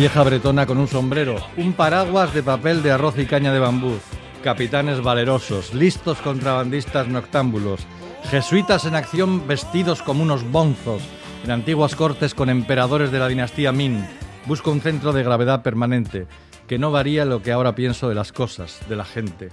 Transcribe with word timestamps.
vieja 0.00 0.22
bretona 0.22 0.64
con 0.64 0.78
un 0.78 0.88
sombrero, 0.88 1.36
un 1.58 1.74
paraguas 1.74 2.32
de 2.32 2.42
papel 2.42 2.82
de 2.82 2.90
arroz 2.90 3.18
y 3.18 3.26
caña 3.26 3.52
de 3.52 3.58
bambú, 3.58 3.98
capitanes 4.42 5.02
valerosos, 5.02 5.74
listos 5.74 6.16
contrabandistas 6.22 7.06
noctámbulos, 7.06 7.86
jesuitas 8.30 8.86
en 8.86 8.94
acción 8.94 9.46
vestidos 9.46 10.00
como 10.00 10.22
unos 10.22 10.50
bonzos, 10.50 11.02
en 11.44 11.50
antiguas 11.50 11.96
cortes 11.96 12.34
con 12.34 12.48
emperadores 12.48 13.12
de 13.12 13.18
la 13.18 13.28
dinastía 13.28 13.72
Ming. 13.72 14.02
Busco 14.46 14.70
un 14.70 14.80
centro 14.80 15.12
de 15.12 15.22
gravedad 15.22 15.62
permanente, 15.62 16.26
que 16.66 16.78
no 16.78 16.90
varía 16.90 17.26
lo 17.26 17.42
que 17.42 17.52
ahora 17.52 17.74
pienso 17.74 18.08
de 18.08 18.14
las 18.14 18.32
cosas, 18.32 18.80
de 18.88 18.96
la 18.96 19.04
gente. 19.04 19.50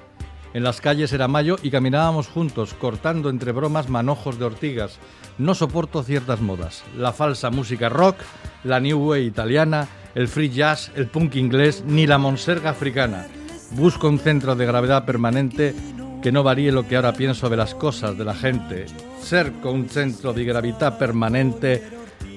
En 0.53 0.63
las 0.63 0.79
calles 0.79 1.11
era 1.11 1.27
mayo 1.27 1.57
y 1.61 1.71
caminábamos 1.71 2.29
juntos, 2.29 2.73
cortando 2.73 3.29
entre 3.29 3.51
bromas 3.51 3.89
manojos 3.89 4.39
de 4.39 4.45
ortigas. 4.45 4.97
No 5.37 5.55
soporto 5.55 6.03
ciertas 6.03 6.39
modas. 6.39 6.85
La 6.97 7.11
falsa 7.11 7.49
música 7.49 7.89
rock, 7.89 8.15
la 8.63 8.79
new 8.79 8.97
wave 8.97 9.23
italiana, 9.23 9.89
el 10.17 10.27
free 10.27 10.49
jazz, 10.49 10.91
el 10.95 11.05
punk 11.05 11.35
inglés, 11.35 11.83
ni 11.85 12.07
la 12.07 12.17
monserga 12.17 12.71
africana. 12.71 13.27
Busco 13.73 14.09
un 14.09 14.17
centro 14.17 14.55
de 14.55 14.65
gravedad 14.65 15.05
permanente 15.05 15.75
que 16.23 16.31
no 16.31 16.41
varíe 16.41 16.71
lo 16.71 16.87
que 16.87 16.95
ahora 16.95 17.13
pienso 17.13 17.49
de 17.49 17.57
las 17.57 17.75
cosas, 17.75 18.17
de 18.17 18.25
la 18.25 18.33
gente. 18.33 18.87
Cerco 19.21 19.71
un 19.71 19.87
centro 19.87 20.33
di 20.33 20.43
gravità 20.43 20.89
permanente 20.93 21.83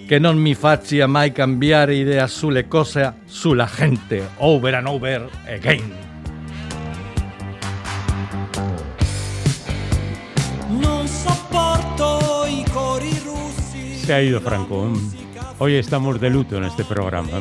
che 0.07 0.19
non 0.19 0.37
mi 0.37 0.55
faccia 0.55 1.07
mai 1.07 1.33
cambiare 1.33 1.95
idea 1.95 2.27
sulle 2.27 2.69
cose, 2.69 3.15
sulla 3.25 3.67
gente. 3.67 4.29
Over 4.37 4.75
and 4.75 4.87
over 4.87 5.31
again. 5.47 6.09
Se 14.05 14.13
ha 14.13 14.21
ido 14.21 14.39
Franco. 14.43 14.93
Hoy 15.57 15.77
estamos 15.77 16.21
de 16.21 16.29
luto 16.29 16.59
en 16.59 16.65
este 16.65 16.85
programa. 16.85 17.41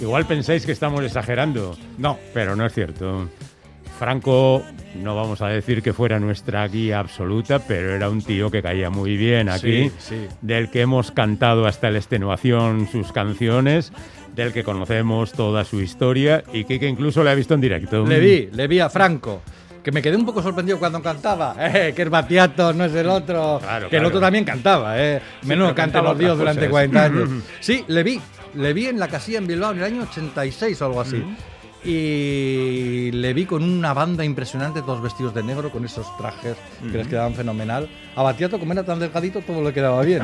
Igual 0.00 0.26
pensáis 0.26 0.66
que 0.66 0.72
estamos 0.72 1.02
exagerando. 1.04 1.76
No, 1.98 2.18
pero 2.32 2.56
no 2.56 2.66
es 2.66 2.72
cierto. 2.72 3.28
Franco, 3.98 4.62
no 4.96 5.14
vamos 5.14 5.40
a 5.40 5.46
decir 5.48 5.80
que 5.80 5.92
fuera 5.92 6.18
nuestra 6.18 6.66
guía 6.66 6.98
absoluta, 6.98 7.60
pero 7.60 7.94
era 7.94 8.10
un 8.10 8.22
tío 8.22 8.50
que 8.50 8.60
caía 8.60 8.90
muy 8.90 9.16
bien 9.16 9.48
aquí, 9.48 9.88
Sí, 9.90 9.92
sí. 9.98 10.26
del 10.42 10.68
que 10.70 10.80
hemos 10.80 11.12
cantado 11.12 11.66
hasta 11.66 11.90
la 11.90 11.98
extenuación 11.98 12.88
sus 12.90 13.12
canciones, 13.12 13.92
del 14.34 14.52
que 14.52 14.64
conocemos 14.64 15.32
toda 15.32 15.64
su 15.64 15.80
historia 15.80 16.42
y 16.52 16.64
que, 16.64 16.80
que 16.80 16.88
incluso 16.88 17.22
le 17.22 17.30
ha 17.30 17.34
visto 17.36 17.54
en 17.54 17.60
directo. 17.60 18.04
Le 18.04 18.18
vi, 18.18 18.48
le 18.52 18.66
vi 18.66 18.80
a 18.80 18.90
Franco. 18.90 19.42
Que 19.84 19.92
me 19.92 20.00
quedé 20.00 20.16
un 20.16 20.24
poco 20.24 20.42
sorprendido 20.42 20.78
cuando 20.78 21.00
cantaba, 21.02 21.54
eh, 21.60 21.92
que 21.94 22.02
es 22.02 22.10
Batiato, 22.10 22.72
no 22.72 22.86
es 22.86 22.94
el 22.94 23.06
otro. 23.06 23.58
Claro, 23.62 23.90
que 23.90 23.96
el 23.96 24.00
claro. 24.00 24.08
otro 24.08 24.20
también 24.20 24.42
cantaba, 24.44 24.98
eh. 24.98 25.20
Pero 25.46 25.66
cante 25.66 25.74
cantaba 25.76 26.08
los 26.10 26.18
dios 26.18 26.38
durante 26.38 26.60
cosas. 26.62 26.88
40 26.88 27.04
años. 27.04 27.28
Sí, 27.60 27.84
le 27.86 28.02
vi. 28.02 28.20
Le 28.54 28.72
vi 28.72 28.86
en 28.86 28.98
la 28.98 29.08
casilla 29.08 29.38
en 29.38 29.46
Bilbao 29.46 29.72
en 29.72 29.78
el 29.78 29.84
año 29.84 30.02
86 30.02 30.80
o 30.82 30.86
algo 30.86 31.00
así. 31.00 31.22
Y 31.84 33.10
le 33.12 33.34
vi 33.34 33.44
con 33.44 33.62
una 33.62 33.92
banda 33.92 34.24
impresionante, 34.24 34.80
todos 34.80 35.02
vestidos 35.02 35.34
de 35.34 35.42
negro, 35.42 35.70
con 35.70 35.84
esos 35.84 36.16
trajes 36.16 36.56
que 36.80 36.96
les 36.96 37.06
quedaban 37.06 37.34
fenomenal. 37.34 37.90
A 38.16 38.22
Batiato, 38.22 38.58
como 38.58 38.72
era 38.72 38.84
tan 38.84 38.98
delgadito, 38.98 39.42
todo 39.42 39.62
le 39.62 39.74
quedaba 39.74 40.00
bien. 40.00 40.22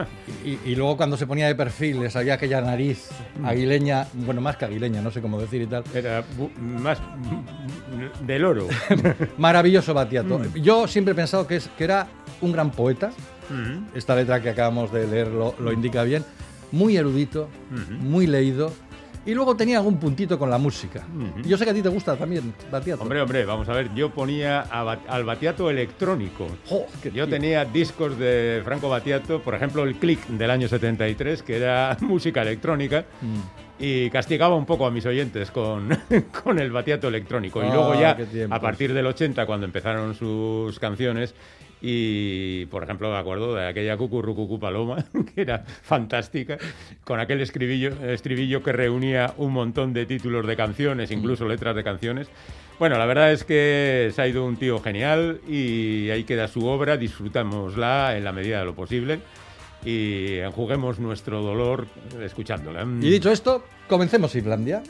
y, 0.44 0.58
y 0.64 0.74
luego 0.74 0.96
cuando 0.96 1.18
se 1.18 1.26
ponía 1.26 1.48
de 1.48 1.54
perfil, 1.54 2.00
le 2.00 2.08
salía 2.08 2.34
aquella 2.34 2.62
nariz 2.62 3.10
aguileña, 3.44 4.06
bueno, 4.14 4.40
más 4.40 4.56
que 4.56 4.64
aguileña, 4.64 5.02
no 5.02 5.10
sé 5.10 5.20
cómo 5.20 5.38
decir 5.38 5.60
y 5.60 5.66
tal. 5.66 5.84
Era 5.92 6.24
más 6.58 6.98
mm, 6.98 8.26
del 8.26 8.44
oro. 8.46 8.68
Maravilloso 9.36 9.92
Batiato. 9.92 10.38
Mm. 10.38 10.62
Yo 10.62 10.88
siempre 10.88 11.12
he 11.12 11.14
pensado 11.14 11.46
que, 11.46 11.56
es, 11.56 11.68
que 11.76 11.84
era 11.84 12.06
un 12.40 12.52
gran 12.52 12.70
poeta. 12.70 13.10
Mm. 13.50 13.94
Esta 13.94 14.16
letra 14.16 14.40
que 14.40 14.48
acabamos 14.48 14.90
de 14.90 15.06
leer 15.06 15.28
lo, 15.28 15.54
lo 15.58 15.72
indica 15.72 16.04
bien. 16.04 16.24
Muy 16.72 16.96
erudito, 16.96 17.48
muy 18.00 18.26
leído. 18.26 18.72
Y 19.24 19.34
luego 19.34 19.54
tenía 19.54 19.76
algún 19.78 20.00
puntito 20.00 20.36
con 20.36 20.50
la 20.50 20.58
música. 20.58 21.06
Y 21.44 21.48
Yo 21.48 21.56
sé 21.56 21.62
que 21.64 21.70
a 21.70 21.74
ti 21.74 21.80
te 21.80 21.88
gusta 21.88 22.16
también, 22.16 22.52
Batiato. 22.72 23.02
Hombre, 23.02 23.20
hombre, 23.20 23.44
vamos 23.44 23.68
a 23.68 23.72
ver, 23.72 23.94
yo 23.94 24.10
ponía 24.10 24.62
a 24.62 24.80
al 25.08 25.22
Batiato 25.24 25.70
electrónico. 25.70 26.48
Qué 27.00 27.10
Yo 27.12 27.26
tío. 27.26 27.28
tenía 27.28 27.64
discos 27.64 28.18
de 28.18 28.62
Franco 28.64 28.88
Batiato, 28.88 29.40
por 29.40 29.54
ejemplo, 29.54 29.84
el 29.84 29.94
Click 29.94 30.26
del 30.26 30.50
año 30.50 30.66
73, 30.66 31.44
que 31.44 31.56
era 31.56 31.96
música 32.00 32.42
electrónica, 32.42 33.04
Mm. 33.20 33.38
y 33.84 34.10
castigaba 34.10 34.56
un 34.56 34.66
poco 34.66 34.86
a 34.86 34.90
mis 34.90 35.06
oyentes 35.06 35.52
con, 35.52 35.88
con 36.42 36.58
el 36.58 36.72
Batiato 36.72 37.06
electrónico. 37.06 37.62
y 37.62 37.66
Ah, 37.68 37.74
luego 37.74 37.94
ya, 38.00 38.16
qué 38.16 38.26
tiempos. 38.26 38.56
a 38.56 38.60
partir 38.60 38.92
del 38.92 39.06
80, 39.06 39.46
cuando 39.46 39.66
empezaron 39.66 40.16
sus 40.16 40.80
canciones, 40.80 41.32
y 41.82 42.66
por 42.66 42.84
ejemplo, 42.84 43.10
me 43.10 43.18
acuerdo 43.18 43.56
de 43.56 43.66
aquella 43.66 43.96
Cucurrucucu 43.96 44.60
Paloma, 44.60 45.04
que 45.34 45.40
era 45.40 45.64
fantástica, 45.82 46.56
con 47.04 47.18
aquel 47.18 47.40
estribillo, 47.40 47.90
estribillo 48.04 48.62
que 48.62 48.72
reunía 48.72 49.34
un 49.36 49.52
montón 49.52 49.92
de 49.92 50.06
títulos 50.06 50.46
de 50.46 50.56
canciones, 50.56 51.10
incluso 51.10 51.46
letras 51.46 51.74
de 51.74 51.82
canciones. 51.82 52.28
Bueno, 52.78 52.98
la 52.98 53.06
verdad 53.06 53.32
es 53.32 53.44
que 53.44 54.10
se 54.14 54.22
ha 54.22 54.28
ido 54.28 54.44
un 54.44 54.56
tío 54.56 54.80
genial 54.80 55.40
y 55.48 56.10
ahí 56.10 56.24
queda 56.24 56.48
su 56.48 56.66
obra, 56.66 56.96
disfrutámosla 56.96 58.16
en 58.16 58.24
la 58.24 58.32
medida 58.32 58.60
de 58.60 58.64
lo 58.64 58.74
posible 58.74 59.20
y 59.84 60.38
enjuguemos 60.38 60.98
nuestro 60.98 61.42
dolor 61.42 61.86
escuchándola. 62.22 62.82
Y 63.00 63.10
dicho 63.10 63.30
esto, 63.30 63.64
comencemos 63.88 64.34
Islandia. 64.34 64.82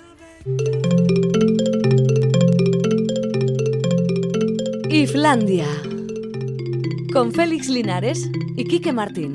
Islandia. 4.91 5.67
Con 7.13 7.33
Félix 7.33 7.69
Linares 7.69 8.31
y 8.57 8.65
Quique 8.65 8.93
Martín. 8.93 9.33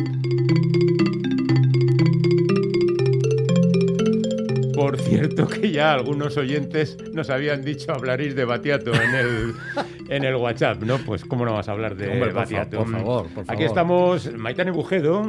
Por 4.74 5.00
cierto 5.00 5.48
que 5.48 5.72
ya 5.72 5.94
algunos 5.94 6.38
oyentes 6.38 6.98
nos 7.14 7.30
habían 7.30 7.64
dicho 7.64 7.92
hablaréis 7.92 8.36
de 8.36 8.46
Batiato 8.46 8.92
en 8.94 9.14
el, 9.16 9.54
en 10.10 10.24
el 10.24 10.36
WhatsApp, 10.36 10.82
¿no? 10.84 10.98
Pues 11.00 11.24
cómo 11.26 11.46
no 11.46 11.54
vas 11.54 11.68
a 11.70 11.74
hablar 11.74 11.96
de 11.96 12.10
Hombre, 12.12 12.32
Batiato. 12.32 12.78
por 12.80 12.92
favor, 12.92 13.28
por 13.30 13.44
Aquí 13.44 13.48
favor. 13.48 13.64
estamos 13.66 14.34
Maitane 14.34 14.72
Bujedo, 14.72 15.24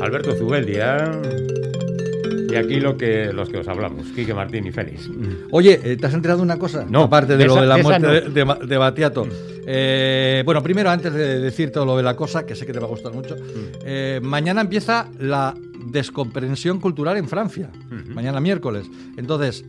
Alberto 0.00 0.32
Zubeldia 0.34 1.10
y 2.52 2.56
aquí 2.56 2.80
lo 2.80 2.96
que, 2.96 3.32
los 3.32 3.48
que 3.48 3.58
os 3.58 3.68
hablamos, 3.68 4.06
Quique 4.14 4.34
Martín 4.34 4.66
y 4.66 4.72
Félix. 4.72 5.08
Oye, 5.50 5.80
eh, 5.82 5.96
¿te 5.96 6.06
has 6.06 6.14
enterado 6.14 6.38
de 6.38 6.44
una 6.44 6.58
cosa? 6.58 6.84
No, 6.88 7.02
Aparte 7.04 7.36
de 7.36 7.46
lo 7.46 7.56
de 7.56 7.66
la 7.66 7.78
muerte 7.78 8.00
no. 8.06 8.12
de, 8.12 8.20
de 8.22 8.44
Ma- 8.44 8.58
de 8.64 8.76
Batiato. 8.76 9.26
Eh, 9.66 10.42
bueno, 10.44 10.62
primero, 10.62 10.90
antes 10.90 11.12
de 11.14 11.38
decir 11.40 11.70
todo 11.70 11.84
lo 11.86 11.96
de 11.96 12.02
la 12.02 12.16
cosa, 12.16 12.44
que 12.44 12.54
sé 12.56 12.66
que 12.66 12.72
te 12.72 12.78
va 12.80 12.86
a 12.86 12.90
gustar 12.90 13.12
mucho, 13.12 13.36
eh, 13.84 14.20
mañana 14.22 14.60
empieza 14.60 15.08
la 15.20 15.54
descomprensión 15.86 16.80
cultural 16.80 17.16
en 17.16 17.28
Francia. 17.28 17.70
Mañana 18.08 18.40
miércoles. 18.40 18.86
Entonces, 19.16 19.64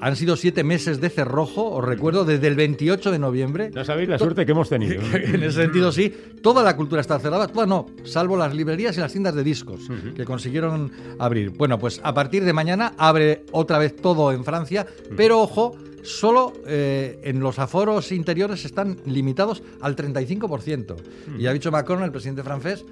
han 0.00 0.16
sido 0.16 0.36
siete 0.36 0.64
meses 0.64 1.00
de 1.00 1.10
cerrojo, 1.10 1.70
os 1.70 1.84
recuerdo, 1.84 2.24
desde 2.24 2.46
el 2.48 2.54
28 2.54 3.10
de 3.10 3.18
noviembre. 3.18 3.70
No 3.74 3.84
sabéis 3.84 4.08
la 4.08 4.18
suerte 4.18 4.44
que 4.44 4.52
hemos 4.52 4.68
tenido. 4.68 5.00
En 5.16 5.42
ese 5.42 5.62
sentido, 5.62 5.92
sí. 5.92 6.12
Toda 6.42 6.62
la 6.62 6.76
cultura 6.76 7.00
está 7.00 7.18
cerrada, 7.18 7.48
toda 7.48 7.66
no, 7.66 7.86
salvo 8.04 8.36
las 8.36 8.54
librerías 8.54 8.96
y 8.96 9.00
las 9.00 9.12
tiendas 9.12 9.34
de 9.34 9.42
discos 9.42 9.80
que 10.14 10.24
consiguieron 10.24 10.92
abrir. 11.18 11.50
Bueno, 11.50 11.78
pues 11.78 12.00
a 12.02 12.14
partir 12.14 12.44
de 12.44 12.52
mañana 12.52 12.94
abre 12.98 13.44
otra 13.52 13.78
vez 13.78 13.96
todo 13.96 14.32
en 14.32 14.44
Francia, 14.44 14.86
pero 15.16 15.40
ojo, 15.40 15.76
solo 16.02 16.52
eh, 16.66 17.18
en 17.24 17.40
los 17.40 17.58
aforos 17.58 18.12
interiores 18.12 18.64
están 18.64 18.98
limitados 19.06 19.62
al 19.80 19.96
35%. 19.96 20.96
Y 21.38 21.46
ha 21.46 21.52
dicho 21.52 21.70
Macron, 21.70 22.02
el 22.02 22.12
presidente 22.12 22.42
francés, 22.42 22.84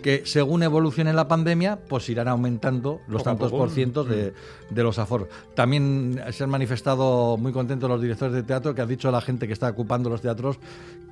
que 0.00 0.22
según 0.24 0.62
evolucione 0.62 1.12
la 1.12 1.28
pandemia, 1.28 1.78
pues 1.88 2.08
irán 2.08 2.28
aumentando 2.28 3.00
los 3.08 3.22
tantos 3.22 3.50
por 3.50 3.70
cientos 3.70 4.08
de, 4.08 4.32
de 4.70 4.82
los 4.82 4.98
aforos. 4.98 5.28
También 5.54 6.20
se 6.32 6.44
han 6.44 6.50
manifestado 6.50 7.36
muy 7.36 7.52
contentos 7.52 7.88
los 7.88 8.00
directores 8.00 8.34
de 8.34 8.42
teatro 8.42 8.74
que 8.74 8.82
han 8.82 8.88
dicho 8.88 9.08
a 9.08 9.12
la 9.12 9.20
gente 9.20 9.46
que 9.46 9.52
está 9.52 9.68
ocupando 9.68 10.10
los 10.10 10.20
teatros 10.20 10.58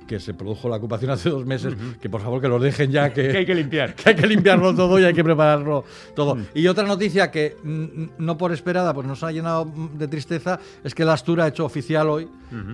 que 0.09 0.19
se 0.19 0.33
produjo 0.33 0.67
la 0.67 0.77
ocupación 0.77 1.11
hace 1.11 1.29
dos 1.29 1.45
meses, 1.45 1.75
que 2.01 2.09
por 2.09 2.21
favor 2.21 2.41
que 2.41 2.47
los 2.47 2.59
dejen 2.59 2.91
ya, 2.91 3.13
que, 3.13 3.29
Que 3.31 3.37
hay 3.37 3.45
que 3.45 3.53
limpiar. 3.53 3.93
que 3.95 4.09
hay 4.09 4.15
que 4.15 4.25
limpiarlo 4.25 4.73
todo 4.73 4.99
y 4.99 5.03
hay 5.03 5.13
que 5.13 5.23
prepararlo 5.23 5.85
todo. 6.15 6.35
Y 6.55 6.65
otra 6.65 6.87
noticia 6.87 7.29
que 7.29 7.55
mm, 7.63 8.05
no 8.17 8.35
por 8.35 8.51
esperada, 8.51 8.91
pues 8.91 9.05
nos 9.05 9.21
ha 9.23 9.31
llenado 9.31 9.65
mm, 9.65 9.99
de 9.99 10.07
tristeza, 10.07 10.59
es 10.83 10.95
que 10.95 11.05
la 11.05 11.13
Astura 11.13 11.45
ha 11.45 11.47
hecho 11.49 11.63
oficial 11.63 12.09
hoy 12.09 12.27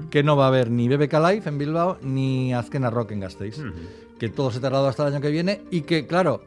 que 0.09 0.23
no 0.23 0.37
va 0.37 0.45
a 0.45 0.47
haber 0.47 0.71
ni 0.71 0.87
BBK 0.87 1.13
Live 1.13 1.41
en 1.47 1.57
Bilbao 1.57 1.97
ni 2.01 2.53
Azkena 2.53 2.89
Rock 2.89 3.11
en 3.11 3.19
Gasteiz. 3.19 3.61
Que 4.19 4.29
todo 4.29 4.51
se 4.51 4.59
ha 4.59 4.61
tardado 4.61 4.87
hasta 4.87 5.07
el 5.07 5.13
año 5.13 5.21
que 5.21 5.29
viene 5.29 5.61
y 5.71 5.81
que, 5.81 6.07
claro, 6.07 6.41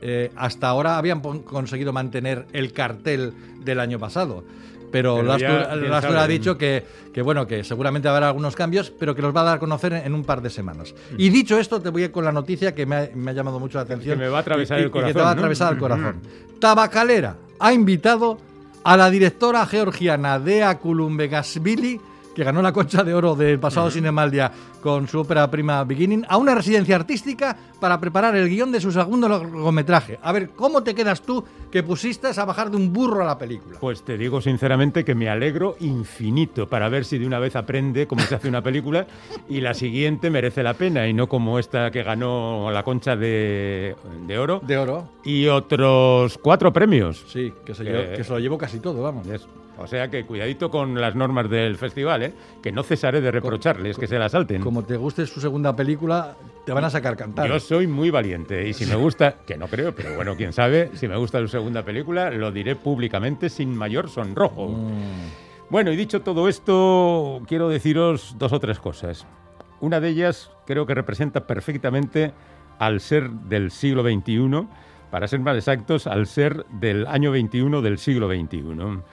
eh, 0.00 0.30
hasta 0.36 0.68
ahora 0.68 0.96
habían 0.98 1.20
conseguido 1.20 1.92
mantener 1.92 2.46
el 2.52 2.72
cartel 2.72 3.32
del 3.64 3.80
año 3.80 3.98
pasado. 3.98 4.42
Pero, 4.90 5.16
Pero 5.16 5.26
la 5.28 5.38
ya, 5.38 5.46
Astura, 5.48 5.68
quién 5.78 5.90
la 5.90 5.98
Astura 5.98 6.22
ha 6.22 6.26
dicho 6.26 6.58
que, 6.58 6.84
que, 7.14 7.22
bueno, 7.22 7.46
que 7.46 7.64
seguramente 7.64 8.08
habrá 8.08 8.28
algunos 8.28 8.54
cambios, 8.54 8.90
pero 8.90 9.14
que 9.14 9.22
los 9.22 9.34
va 9.34 9.40
a 9.40 9.44
dar 9.44 9.56
a 9.56 9.58
conocer 9.58 9.94
en, 9.94 10.04
en 10.06 10.14
un 10.14 10.22
par 10.24 10.42
de 10.42 10.50
semanas. 10.50 10.94
Y 11.16 11.30
dicho 11.30 11.58
esto, 11.58 11.80
te 11.80 11.88
voy 11.88 12.08
con 12.10 12.24
la 12.26 12.32
noticia 12.32 12.74
que 12.74 12.84
me 12.84 12.96
ha, 12.96 13.10
me 13.14 13.30
ha 13.30 13.34
llamado 13.34 13.58
mucho 13.58 13.78
la 13.78 13.82
atención. 13.84 14.18
me 14.18 14.28
va 14.28 14.38
a 14.38 14.40
atravesar 14.42 14.78
y- 14.80 14.82
el 14.82 14.88
y 14.88 14.92
que 14.92 14.98
te 14.98 15.00
corazón, 15.14 15.22
va 15.22 15.30
a 15.30 15.34
¿no? 15.34 15.38
atravesar 15.40 15.72
el 15.72 15.78
corazón. 15.78 16.16
Tabacalera 16.60 17.36
ha 17.58 17.72
invitado 17.72 18.38
a 18.84 18.96
la 18.98 19.08
directora 19.08 19.64
georgiana 19.64 20.38
Dea 20.38 20.78
Kulumbegasvili, 20.78 21.98
que 22.34 22.44
ganó 22.44 22.62
la 22.62 22.72
concha 22.72 23.02
de 23.04 23.14
oro 23.14 23.34
del 23.34 23.58
pasado 23.58 23.90
Cinemaldia 23.90 24.50
con 24.80 25.06
su 25.06 25.20
ópera 25.20 25.50
prima 25.50 25.84
Beginning, 25.84 26.24
a 26.28 26.36
una 26.38 26.54
residencia 26.54 26.96
artística 26.96 27.56
para 27.80 28.00
preparar 28.00 28.34
el 28.36 28.48
guion 28.48 28.72
de 28.72 28.80
su 28.80 28.90
segundo 28.90 29.28
largometraje. 29.28 30.18
A 30.22 30.32
ver, 30.32 30.50
¿cómo 30.50 30.82
te 30.82 30.94
quedas 30.94 31.22
tú 31.22 31.44
que 31.70 31.82
pusiste 31.82 32.28
a 32.36 32.44
bajar 32.44 32.70
de 32.70 32.76
un 32.76 32.92
burro 32.92 33.22
a 33.22 33.26
la 33.26 33.38
película? 33.38 33.78
Pues 33.80 34.02
te 34.02 34.16
digo 34.18 34.40
sinceramente 34.40 35.04
que 35.04 35.14
me 35.14 35.28
alegro 35.28 35.76
infinito 35.80 36.68
para 36.68 36.88
ver 36.88 37.04
si 37.04 37.18
de 37.18 37.26
una 37.26 37.38
vez 37.38 37.54
aprende 37.56 38.06
cómo 38.06 38.22
se 38.22 38.34
hace 38.34 38.48
una 38.48 38.62
película 38.62 39.06
y 39.48 39.60
la 39.60 39.74
siguiente 39.74 40.30
merece 40.30 40.62
la 40.62 40.74
pena 40.74 41.06
y 41.06 41.12
no 41.12 41.28
como 41.28 41.58
esta 41.58 41.90
que 41.90 42.02
ganó 42.02 42.70
la 42.72 42.82
concha 42.82 43.14
de, 43.16 43.94
de 44.26 44.38
oro 44.38 44.60
De 44.66 44.78
oro. 44.78 45.08
y 45.24 45.46
otros 45.46 46.38
cuatro 46.38 46.72
premios. 46.72 47.24
Sí, 47.28 47.52
que 47.64 47.74
se, 47.74 47.84
Que- 47.84 47.90
llevó- 47.92 48.16
que 48.16 48.24
se 48.24 48.32
lo 48.32 48.38
llevó 48.38 48.58
casi 48.58 48.80
todo, 48.80 49.02
vamos. 49.02 49.26
Es- 49.26 49.46
O 49.78 49.86
sea 49.86 50.08
que 50.08 50.24
cuidadito 50.24 50.70
con 50.70 51.00
las 51.00 51.14
normas 51.14 51.48
del 51.48 51.76
festival, 51.76 52.22
¿eh? 52.22 52.32
que 52.62 52.72
no 52.72 52.82
cesaré 52.82 53.20
de 53.20 53.30
reprocharles 53.30 53.96
que 53.96 54.06
se 54.06 54.18
las 54.18 54.32
salten. 54.32 54.62
Como 54.62 54.84
te 54.84 54.96
guste 54.96 55.26
su 55.26 55.40
segunda 55.40 55.74
película, 55.74 56.36
te 56.64 56.72
van 56.72 56.84
a 56.84 56.90
sacar 56.90 57.16
cantar. 57.16 57.48
Yo 57.48 57.58
soy 57.58 57.86
muy 57.86 58.10
valiente 58.10 58.68
y 58.68 58.74
si 58.74 58.86
me 58.86 58.94
gusta, 58.94 59.36
que 59.46 59.56
no 59.56 59.68
creo, 59.68 59.94
pero 59.94 60.14
bueno, 60.14 60.36
quién 60.36 60.52
sabe, 60.52 60.90
si 60.94 61.08
me 61.08 61.16
gusta 61.16 61.40
su 61.40 61.48
segunda 61.48 61.82
película, 61.84 62.30
lo 62.30 62.52
diré 62.52 62.76
públicamente 62.76 63.48
sin 63.48 63.74
mayor 63.74 64.08
sonrojo. 64.08 64.68
Mm. 64.68 65.70
Bueno, 65.70 65.90
y 65.90 65.96
dicho 65.96 66.20
todo 66.20 66.48
esto, 66.48 67.40
quiero 67.48 67.68
deciros 67.68 68.36
dos 68.38 68.52
o 68.52 68.60
tres 68.60 68.78
cosas. 68.78 69.26
Una 69.80 70.00
de 70.00 70.10
ellas 70.10 70.50
creo 70.66 70.86
que 70.86 70.94
representa 70.94 71.46
perfectamente 71.46 72.32
al 72.78 73.00
ser 73.00 73.30
del 73.30 73.70
siglo 73.70 74.02
XXI, 74.02 74.68
para 75.12 75.28
ser 75.28 75.40
más 75.40 75.58
exactos, 75.58 76.06
al 76.06 76.26
ser 76.26 76.64
del 76.70 77.06
año 77.06 77.32
21 77.32 77.82
del 77.82 77.98
siglo 77.98 78.28
XXI. 78.28 78.62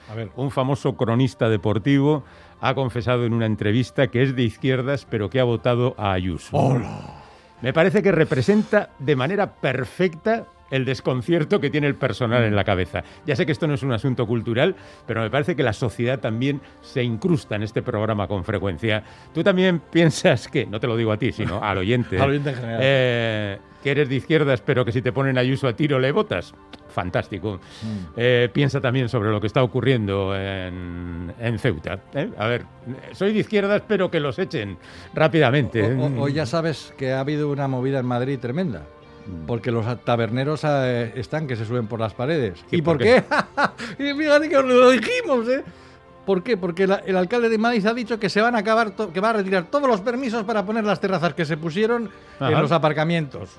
A 0.09 0.15
ver. 0.15 0.29
Un 0.37 0.49
famoso 0.49 0.95
cronista 0.95 1.49
deportivo 1.49 2.23
ha 2.61 2.73
confesado 2.73 3.25
en 3.25 3.33
una 3.33 3.45
entrevista 3.45 4.07
que 4.07 4.23
es 4.23 4.33
de 4.33 4.43
izquierdas, 4.43 5.05
pero 5.09 5.29
que 5.29 5.41
ha 5.41 5.43
votado 5.43 5.95
a 5.97 6.13
Ayuso. 6.13 6.57
Me 7.61 7.73
parece 7.73 8.01
que 8.01 8.13
representa 8.13 8.91
de 8.97 9.17
manera 9.17 9.55
perfecta 9.55 10.47
el 10.71 10.85
desconcierto 10.85 11.59
que 11.59 11.69
tiene 11.69 11.87
el 11.87 11.95
personal 11.95 12.43
en 12.43 12.55
la 12.55 12.63
cabeza. 12.63 13.03
Ya 13.25 13.35
sé 13.35 13.45
que 13.45 13.51
esto 13.51 13.67
no 13.67 13.73
es 13.73 13.83
un 13.83 13.91
asunto 13.91 14.25
cultural, 14.27 14.75
pero 15.05 15.21
me 15.21 15.29
parece 15.29 15.55
que 15.55 15.63
la 15.63 15.73
sociedad 15.73 16.19
también 16.19 16.61
se 16.81 17.03
incrusta 17.03 17.55
en 17.55 17.63
este 17.63 17.81
programa 17.81 18.27
con 18.27 18.43
frecuencia. 18.43 19.03
Tú 19.33 19.43
también 19.43 19.79
piensas 19.91 20.47
que, 20.47 20.65
no 20.65 20.79
te 20.79 20.87
lo 20.87 20.97
digo 20.97 21.11
a 21.11 21.17
ti, 21.17 21.31
sino 21.31 21.63
al 21.63 21.77
oyente, 21.77 22.19
Al 22.19 22.29
oyente 22.29 22.49
en 22.51 22.55
general. 22.55 22.79
eh, 22.81 23.57
que 23.83 23.91
eres 23.91 24.09
de 24.09 24.15
izquierdas, 24.15 24.61
pero 24.61 24.83
que 24.83 24.91
si 24.91 25.01
te 25.01 25.11
ponen 25.11 25.37
Ayuso 25.37 25.67
a 25.67 25.73
tiro 25.73 25.99
le 25.99 26.11
votas. 26.11 26.53
Fantástico. 26.89 27.61
Mm. 27.81 28.13
Eh, 28.17 28.49
piensa 28.51 28.81
también 28.81 29.07
sobre 29.09 29.29
lo 29.29 29.39
que 29.39 29.47
está 29.47 29.63
ocurriendo 29.63 30.35
en, 30.35 31.33
en 31.39 31.59
Ceuta. 31.59 31.99
¿eh? 32.13 32.29
A 32.37 32.47
ver, 32.47 32.65
soy 33.13 33.31
de 33.31 33.39
izquierdas, 33.39 33.83
pero 33.87 34.11
que 34.11 34.19
los 34.19 34.37
echen 34.39 34.77
rápidamente. 35.13 35.95
O 36.17 36.27
ya 36.27 36.45
sabes 36.45 36.93
que 36.97 37.13
ha 37.13 37.21
habido 37.21 37.49
una 37.49 37.67
movida 37.67 37.99
en 37.99 38.05
Madrid 38.05 38.39
tremenda. 38.39 38.83
Porque 39.45 39.71
los 39.71 39.85
taberneros 40.03 40.61
eh, 40.63 41.11
están 41.15 41.47
que 41.47 41.55
se 41.55 41.65
suben 41.65 41.87
por 41.87 41.99
las 41.99 42.13
paredes. 42.13 42.59
¿Y 42.71 42.81
por 42.81 42.97
¿por 42.97 43.05
qué? 43.05 43.23
y 43.99 44.13
fíjate 44.17 44.49
que 44.49 44.57
os 44.57 44.65
lo 44.65 44.89
dijimos, 44.91 45.47
¿eh? 45.49 45.63
¿Por 46.25 46.43
qué? 46.43 46.57
Porque 46.57 46.85
la- 46.87 47.01
el 47.05 47.15
alcalde 47.17 47.49
de 47.49 47.57
Madrid 47.57 47.85
ha 47.87 47.93
dicho 47.93 48.19
que 48.19 48.29
se 48.29 48.41
van 48.41 48.55
a 48.55 48.59
acabar, 48.59 48.91
to- 48.91 49.11
que 49.11 49.19
va 49.19 49.31
a 49.31 49.33
retirar 49.33 49.65
todos 49.65 49.87
los 49.87 50.01
permisos 50.01 50.43
para 50.43 50.65
poner 50.65 50.83
las 50.83 50.99
terrazas 50.99 51.33
que 51.33 51.45
se 51.45 51.57
pusieron 51.57 52.09
en 52.39 52.45
Ajá. 52.45 52.61
los 52.61 52.71
aparcamientos. 52.71 53.49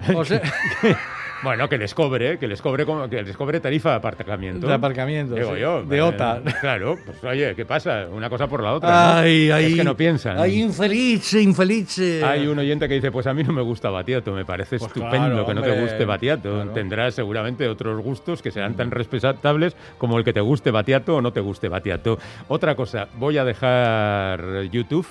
O 0.14 0.24
sea, 0.24 0.40
Bueno, 1.42 1.68
que 1.68 1.78
les 1.78 1.94
cobre, 1.94 2.38
que 2.38 2.48
les 2.48 2.60
cobre, 2.60 2.84
como- 2.84 3.08
que 3.08 3.22
les 3.22 3.36
cobre 3.36 3.60
tarifa 3.60 3.90
de 3.90 3.96
aparcamiento. 3.96 4.66
De 4.66 4.74
aparcamiento, 4.74 5.34
Digo 5.36 5.54
sí. 5.54 5.60
yo. 5.60 5.82
De 5.84 6.02
OTA. 6.02 6.42
Claro, 6.60 6.98
pues 7.04 7.22
oye, 7.22 7.54
¿qué 7.54 7.64
pasa? 7.64 8.06
Una 8.10 8.28
cosa 8.28 8.48
por 8.48 8.62
la 8.62 8.74
otra. 8.74 8.88
¿no? 8.90 9.18
ay, 9.20 9.50
ay, 9.50 9.66
Es 9.66 9.74
que 9.76 9.84
no 9.84 9.96
piensan. 9.96 10.36
Ay, 10.38 10.62
infeliz, 10.62 11.32
infeliz. 11.34 11.98
Hay 12.24 12.46
un 12.48 12.58
oyente 12.58 12.88
que 12.88 12.94
dice, 12.94 13.12
pues 13.12 13.26
a 13.28 13.34
mí 13.34 13.44
no 13.44 13.52
me 13.52 13.62
gusta 13.62 13.88
Batiato, 13.90 14.32
me 14.32 14.44
parece 14.44 14.78
Pues 14.78 14.88
estupendo 14.90 15.28
claro, 15.28 15.46
que 15.46 15.54
no 15.54 15.62
te 15.62 15.80
guste 15.80 16.04
Batiato. 16.04 16.52
claro. 16.54 16.72
Tendrás 16.72 17.14
seguramente 17.14 17.68
otros 17.68 18.02
gustos 18.02 18.42
que 18.42 18.50
serán 18.50 18.74
tan 18.74 18.90
respetables 18.90 19.76
como 19.98 20.18
el 20.18 20.24
que 20.24 20.32
te 20.32 20.40
guste 20.40 20.70
Batiato 20.72 21.16
o 21.16 21.22
no 21.22 21.32
te 21.32 21.40
guste 21.40 21.68
Batiato. 21.68 22.18
Otra 22.48 22.74
cosa, 22.74 23.08
voy 23.16 23.38
a 23.38 23.44
dejar 23.44 24.64
YouTube. 24.72 25.06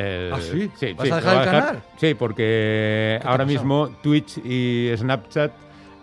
Eh, 0.00 0.30
¿Ah, 0.32 0.38
sí? 0.40 0.70
Sí, 0.76 0.92
¿Vas 0.92 1.06
sí, 1.06 1.12
a 1.12 1.16
dejar 1.16 1.36
el 1.38 1.44
canal? 1.44 1.82
Sí, 1.96 2.14
porque 2.14 3.18
ahora 3.24 3.44
mismo 3.44 3.88
Twitch 4.00 4.38
y 4.38 4.92
Snapchat 4.96 5.50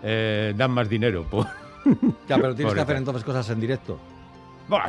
eh, 0.02 0.52
dan 0.54 0.70
más 0.72 0.86
dinero. 0.86 1.24
por- 1.24 1.46
Ya, 2.28 2.36
pero 2.36 2.54
tienes 2.54 2.74
que 2.74 2.80
hacer 2.80 2.96
entonces 2.96 3.24
cosas 3.24 3.48
en 3.48 3.58
directo. 3.60 3.98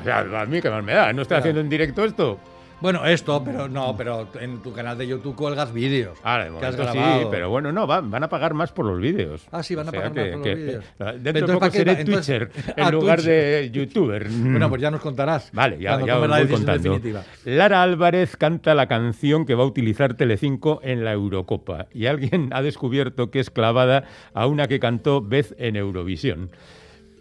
Ya, 0.04 0.20
a 0.42 0.46
mí 0.46 0.60
qué 0.62 0.70
más 0.70 0.84
me 0.84 0.94
da, 0.94 1.14
no 1.14 1.22
estoy 1.22 1.38
haciendo 1.38 1.62
en 1.62 1.70
directo 1.70 2.04
esto. 2.04 2.38
Bueno, 2.80 3.04
esto, 3.08 3.44
pero 3.44 3.68
no, 3.68 3.96
pero 3.98 4.28
en 4.40 4.62
tu 4.62 4.72
canal 4.72 4.96
de 5.00 5.08
YouTube 5.08 5.36
cuelgas 5.36 5.74
vídeos. 5.74 6.20
Ahora, 6.22 6.46
de 6.46 6.60
que 6.60 6.66
has 6.68 6.78
momento 6.78 7.20
sí, 7.22 7.28
pero 7.32 7.50
bueno, 7.50 7.72
no, 7.72 7.88
van, 7.88 8.12
van 8.12 8.24
a 8.24 8.30
pagar 8.30 8.54
más 8.54 8.72
por 8.72 8.86
los 8.86 9.00
vídeos. 9.02 9.48
Ah, 9.52 9.64
sí, 9.64 9.74
van 9.74 9.88
a 9.88 9.90
O 9.90 9.94
pagar 9.94 10.12
que- 10.14 10.22
más 10.22 10.32
por 10.34 10.42
que- 10.44 10.50
los 10.52 10.60
vídeos. 10.60 10.86
Dentro 11.00 11.16
Entonces, 11.16 11.48
de 11.48 11.54
poco 11.54 11.72
seré 11.72 11.92
Entonces- 12.02 12.50
Twitcher 12.50 12.74
Ah, 12.78 12.88
en 12.90 12.92
lugar 12.94 13.22
de 13.24 13.70
YouTuber. 13.74 14.28
Bueno, 14.58 14.70
pues 14.70 14.80
ya 14.82 14.92
nos 14.92 15.02
contarás. 15.02 15.50
Vale, 15.54 15.78
ya, 15.80 16.00
ya 16.06 16.20
os 16.20 16.30
la 16.30 16.38
voy 16.40 16.48
contando. 16.48 16.84
definitiva. 16.94 17.24
Lara 17.46 17.82
Álvarez 17.82 18.38
canta 18.38 18.76
la 18.76 18.88
canción 18.88 19.46
que 19.48 19.56
va 19.56 19.64
a 19.64 19.68
utilizar 19.68 20.14
Telecinco 20.14 20.80
en 20.84 21.04
la 21.04 21.14
Eurocopa 21.14 21.88
y 21.92 22.06
alguien 22.06 22.50
ha 22.54 22.62
descubierto 22.62 23.32
que 23.32 23.40
es 23.40 23.50
clavada 23.50 24.04
a 24.36 24.46
una 24.46 24.68
que 24.68 24.80
cantó 24.80 25.22
Beth 25.24 25.56
en 25.58 25.78
Eurovisión. 25.78 26.52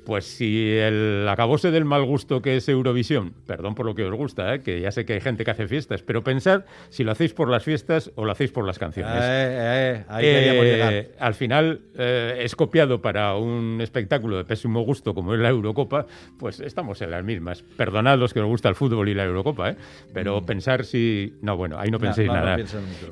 Pues 0.06 0.24
si 0.24 0.70
el 0.70 1.26
acabose 1.28 1.72
del 1.72 1.84
mal 1.84 2.04
gusto 2.04 2.40
que 2.40 2.56
es 2.56 2.68
Eurovisión, 2.68 3.34
perdón 3.44 3.74
por 3.74 3.86
lo 3.86 3.96
que 3.96 4.04
os 4.04 4.14
gusta, 4.14 4.54
¿eh? 4.54 4.62
que 4.62 4.80
ya 4.80 4.92
sé 4.92 5.04
que 5.04 5.14
hay 5.14 5.20
gente 5.20 5.44
que 5.44 5.50
hace 5.50 5.66
fiestas, 5.66 6.02
pero 6.02 6.22
pensad 6.22 6.62
si 6.90 7.02
lo 7.02 7.10
hacéis 7.10 7.34
por 7.34 7.50
las 7.50 7.64
fiestas 7.64 8.12
o 8.14 8.24
lo 8.24 8.30
hacéis 8.30 8.52
por 8.52 8.64
las 8.64 8.78
canciones. 8.78 9.16
Eh, 9.16 9.98
eh, 9.98 10.04
ahí 10.08 10.24
Eh, 10.24 10.62
llegar. 10.62 11.04
al 11.18 11.34
final 11.34 11.80
eh, 11.98 12.38
es 12.40 12.54
copiado 12.54 13.02
para 13.02 13.34
un 13.34 13.80
espectáculo 13.80 14.36
de 14.36 14.44
pésimo 14.44 14.82
gusto 14.82 15.12
como 15.12 15.34
es 15.34 15.40
la 15.40 15.48
Eurocopa, 15.48 16.06
pues 16.38 16.60
estamos 16.60 17.02
en 17.02 17.10
las 17.10 17.24
mismas. 17.24 17.64
Perdonad 17.76 18.16
los 18.16 18.32
que 18.32 18.38
os 18.38 18.46
gusta 18.46 18.68
el 18.68 18.76
fútbol 18.76 19.08
y 19.08 19.14
la 19.14 19.24
Eurocopa, 19.24 19.70
¿eh? 19.70 19.76
pero 20.14 20.40
pensar 20.46 20.84
si... 20.84 21.34
No, 21.42 21.56
bueno, 21.56 21.80
ahí 21.80 21.90
no 21.90 21.98
penséis 21.98 22.28
no, 22.28 22.34
no 22.34 22.44
nada. 22.44 22.58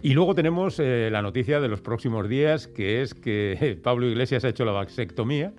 y 0.01 0.15
luego 0.15 0.37
tenemos 0.37 0.79
la 0.79 1.23
noticia 1.23 1.59
de 1.59 1.67
los 1.67 1.81
próximos 1.81 2.29
días, 2.29 2.69
que 2.69 3.03
es 3.03 3.15
que 3.15 3.77
Pablo 3.83 4.07
Iglesias 4.07 4.45
ha 4.45 4.49
hecho 4.51 4.65
la 4.65 4.71
vasectomía. 4.71 5.53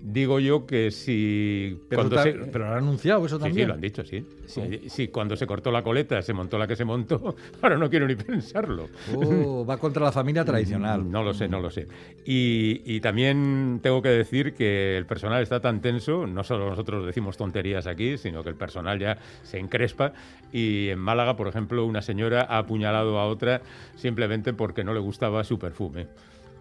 Digo 0.00 0.38
yo 0.38 0.64
que 0.64 0.90
si... 0.92 1.76
Pero, 1.88 2.02
cuando 2.02 2.16
ta- 2.16 2.22
se- 2.22 2.32
pero 2.32 2.66
lo 2.66 2.70
han 2.72 2.78
anunciado 2.78 3.26
eso 3.26 3.36
Sí, 3.36 3.42
también. 3.42 3.64
sí, 3.64 3.68
lo 3.68 3.74
han 3.74 3.80
dicho, 3.80 4.04
sí. 4.04 4.24
Sí, 4.46 4.82
sí, 4.88 5.08
cuando 5.08 5.36
se 5.36 5.46
cortó 5.46 5.70
la 5.72 5.82
coleta 5.82 6.22
se 6.22 6.32
montó 6.32 6.56
la 6.56 6.66
que 6.68 6.76
se 6.76 6.84
montó. 6.84 7.34
Ahora 7.62 7.76
no 7.76 7.90
quiero 7.90 8.06
ni 8.06 8.14
pensarlo. 8.14 8.88
Oh, 9.12 9.66
va 9.66 9.76
contra 9.76 10.04
la 10.04 10.12
familia 10.12 10.44
tradicional. 10.44 11.10
No 11.10 11.22
lo 11.24 11.34
sé, 11.34 11.48
no 11.48 11.60
lo 11.60 11.68
sé. 11.70 11.88
Y, 12.24 12.80
y 12.86 13.00
también 13.00 13.80
tengo 13.82 14.00
que 14.00 14.08
decir 14.10 14.54
que 14.54 14.96
el 14.96 15.04
personal 15.04 15.42
está 15.42 15.60
tan 15.60 15.80
tenso, 15.80 16.26
no 16.26 16.44
solo 16.44 16.70
nosotros 16.70 17.04
decimos 17.04 17.36
tonterías 17.36 17.86
aquí, 17.88 18.16
sino 18.18 18.42
que 18.44 18.50
el 18.50 18.56
personal 18.56 18.98
ya 19.00 19.18
se 19.42 19.58
encrespa. 19.58 20.12
Y 20.52 20.88
en 20.90 20.98
Málaga, 21.00 21.36
por 21.36 21.48
ejemplo, 21.48 21.84
una 21.84 22.02
señora 22.02 22.46
ha 22.48 22.58
apuñalado 22.58 23.18
a 23.18 23.26
otra 23.26 23.60
simplemente 23.96 24.52
porque 24.54 24.84
no 24.84 24.94
le 24.94 25.00
gustaba 25.00 25.42
su 25.44 25.58
perfume. 25.58 26.06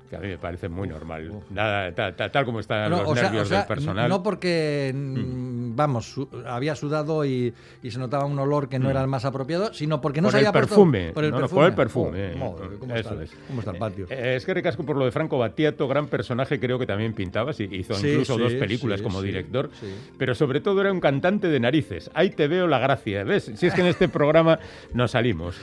Que 0.10 0.16
a 0.16 0.20
mí 0.20 0.28
me 0.28 0.38
parece 0.38 0.70
muy 0.70 0.88
normal. 0.88 1.32
Nada, 1.50 1.94
tal 2.14 2.46
como 2.46 2.60
están 2.60 2.90
los 2.90 3.16
nervios 3.16 3.50
del 3.50 3.66
personal. 3.66 4.10
No 4.10 4.24
porque, 4.24 4.94
mm, 4.96 5.76
vamos, 5.76 6.16
había 6.46 6.76
sudado 6.76 7.26
y, 7.26 7.54
se 7.88 8.00
notaba 8.00 8.26
un 8.26 8.38
olor 8.38 8.68
que 8.70 8.80
no 8.80 8.88
mm. 8.88 8.92
era 8.92 9.02
el 9.02 9.08
más 9.08 9.26
apropiado, 9.26 9.74
sino 9.74 10.02
porque 10.02 10.22
no 10.22 10.28
por 10.28 10.32
se 10.32 10.38
había 10.38 10.52
perfume. 10.52 11.12
por 11.14 11.24
el 11.24 11.32
no, 11.32 11.40
perfume. 11.40 11.60
por 11.60 11.70
el 11.70 11.76
perfume. 11.76 12.34
Oh, 12.42 12.56
¿cómo, 12.80 12.96
está, 12.96 13.24
es. 13.24 13.32
¿Cómo, 13.48 13.60
está, 13.60 13.72
el 13.72 13.78
patio? 13.78 14.06
Eh, 14.10 14.36
es 14.36 14.46
que 14.46 14.54
recasco 14.54 14.84
por 14.84 14.98
lo 14.98 15.06
de 15.06 15.12
Franco 15.12 15.38
Battiato, 15.38 15.88
gran 15.88 16.08
personaje, 16.08 16.60
creo 16.60 16.78
que 16.78 16.86
también 16.86 17.14
pintaba, 17.14 17.52
hizo 17.52 17.64
incluso 17.64 18.38
dos 18.38 18.54
películas 18.54 19.02
como 19.02 19.22
director, 19.22 19.70
pero 20.18 20.36
sobre 20.36 20.62
todo 20.62 20.82
era 20.82 20.92
un 20.92 21.00
cantante 21.00 21.48
de 21.48 21.60
narices. 21.60 22.10
Ahí 22.14 22.30
te 22.30 22.48
veo 22.48 22.68
la 22.68 22.80
gracia, 22.80 23.24
¿ves? 23.24 23.52
Si 23.56 23.66
es 23.66 23.74
que 23.74 23.82
en 23.82 23.88
este 23.88 24.08
programa 24.08 24.60
nos 24.94 25.12
salimos. 25.12 25.56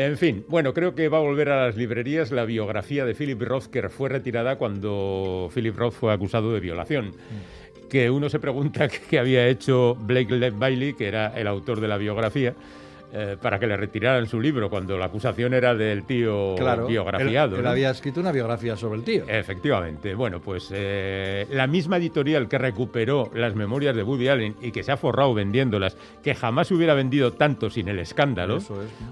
En 0.00 0.16
fin, 0.16 0.46
bueno, 0.48 0.72
creo 0.72 0.94
que 0.94 1.10
va 1.10 1.18
a 1.18 1.20
volver 1.20 1.50
a 1.50 1.66
las 1.66 1.76
librerías 1.76 2.32
la 2.32 2.46
biografía 2.46 3.04
de 3.04 3.14
Philip 3.14 3.42
Roth, 3.42 3.66
que 3.66 3.86
fue 3.90 4.08
retirada 4.08 4.56
cuando 4.56 5.50
Philip 5.54 5.76
Roth 5.76 5.92
fue 5.92 6.10
acusado 6.10 6.54
de 6.54 6.60
violación. 6.60 7.12
Que 7.90 8.08
uno 8.08 8.30
se 8.30 8.38
pregunta 8.38 8.88
qué 9.10 9.18
había 9.18 9.46
hecho 9.46 9.94
Blake 9.96 10.34
Lively, 10.34 10.94
que 10.94 11.06
era 11.06 11.38
el 11.38 11.46
autor 11.46 11.82
de 11.82 11.88
la 11.88 11.98
biografía, 11.98 12.54
eh, 13.12 13.36
para 13.40 13.58
que 13.58 13.66
le 13.66 13.76
retiraran 13.76 14.26
su 14.28 14.40
libro 14.40 14.70
cuando 14.70 14.96
la 14.96 15.06
acusación 15.06 15.52
era 15.52 15.74
del 15.74 16.04
tío 16.04 16.54
biografiado. 16.86 17.56
Él, 17.56 17.66
había 17.66 17.90
escrito 17.90 18.20
una 18.20 18.32
biografía 18.32 18.76
sobre 18.76 18.98
el 18.98 19.04
tío. 19.04 19.24
Efectivamente. 19.26 20.14
Bueno, 20.14 20.40
pues 20.40 20.70
eh, 20.72 21.46
la 21.50 21.66
misma 21.66 21.96
editorial 21.96 22.48
que 22.48 22.58
recuperó 22.58 23.30
las 23.34 23.54
memorias 23.54 23.96
de 23.96 24.02
Woody 24.02 24.28
Allen 24.28 24.56
y 24.60 24.70
que 24.70 24.82
se 24.82 24.92
ha 24.92 24.96
forrado 24.96 25.34
vendiéndolas, 25.34 25.96
que 26.22 26.34
jamás 26.34 26.70
hubiera 26.70 26.94
vendido 26.94 27.32
tanto 27.32 27.68
sin 27.68 27.88
el 27.88 27.98
escándalo, 27.98 28.58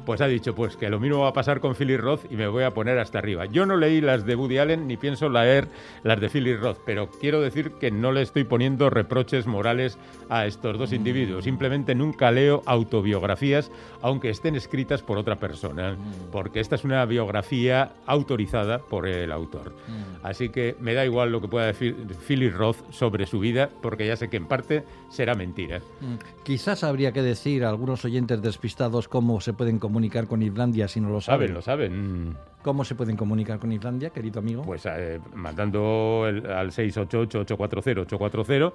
pues 0.07 0.21
ha 0.21 0.29
dicho 0.29 0.55
pues 0.55 0.77
que 0.77 0.89
lo 0.89 1.01
mismo 1.01 1.21
va 1.21 1.29
a 1.29 1.33
pasar 1.33 1.61
con 1.61 1.75
Philip 1.75 1.99
Roth 1.99 2.31
y 2.31 2.37
me 2.37 2.47
voy 2.47 2.63
a 2.63 2.71
poner 2.71 2.99
hasta 2.99 3.19
arriba. 3.19 3.47
Yo 3.47 3.67
no 3.67 3.77
leí 3.77 4.01
las 4.01 4.25
de 4.25 4.37
Woody 4.37 4.59
Allen 4.59 4.87
ni 4.87 4.97
pienso 4.97 5.29
leer 5.29 5.67
las 6.05 6.21
de 6.21 6.29
Philip 6.29 6.61
Roth, 6.61 6.79
pero 6.87 7.11
quiero 7.11 7.41
decir 7.41 7.73
que 7.81 7.91
no 7.91 8.13
le 8.13 8.23
estoy 8.23 8.45
poniendo 8.45 8.91
reproches 8.91 9.47
morales 9.47 9.99
a 10.29 10.47
estos 10.47 10.79
dos 10.79 10.93
mm. 10.93 10.95
individuos. 10.95 11.45
Simplemente 11.45 11.95
nunca 11.95 12.31
leo 12.31 12.63
autobiografías 12.67 13.71
aunque 14.03 14.31
estén 14.31 14.57
escritas 14.57 15.03
por 15.03 15.19
otra 15.19 15.37
persona, 15.37 15.93
mm. 15.93 16.31
porque 16.31 16.61
esta 16.61 16.77
es 16.77 16.85
una 16.85 17.05
biografía 17.05 17.93
autorizada 18.07 18.79
por 18.79 19.07
el 19.07 19.33
autor. 19.33 19.75
Mm. 19.87 20.27
Así 20.27 20.49
que 20.49 20.77
me 20.81 20.95
da 20.95 21.05
igual 21.05 21.33
lo 21.33 21.41
que 21.41 21.49
pueda 21.49 21.67
decir 21.67 21.97
Philip 22.27 22.55
Roth 22.55 22.79
sobre 22.91 23.27
su 23.27 23.41
vida, 23.41 23.69
porque 23.83 24.07
ya 24.07 24.17
sé 24.17 24.29
que 24.29 24.37
en 24.37 24.47
parte 24.47 24.85
será 25.11 25.35
mentira. 25.35 25.81
Mm. 26.01 26.45
Quizás 26.45 26.85
habría 26.85 27.13
que 27.13 27.23
decir 27.23 27.65
a 27.65 27.69
algunos 27.69 28.05
oyentes 28.05 28.41
despistados 28.43 29.09
cómo 29.09 29.41
se 29.41 29.53
pueden 29.53 29.79
comunicar 29.79 30.27
con 30.27 30.43
Islandia 30.43 30.89
si 30.89 31.01
no 31.01 31.11
lo 31.11 31.21
saben. 31.21 31.49
Saben, 31.49 31.55
lo 31.55 31.63
saben. 31.63 32.37
¿Cómo 32.63 32.85
se 32.85 32.95
pueden 32.95 33.17
comunicar 33.17 33.59
con 33.59 33.73
Islandia, 33.73 34.11
querido 34.11 34.41
amigo? 34.41 34.63
Pues 34.63 34.87
eh, 34.87 35.21
mandando 35.35 36.25
al 36.25 36.71
688-840-840 36.71 38.73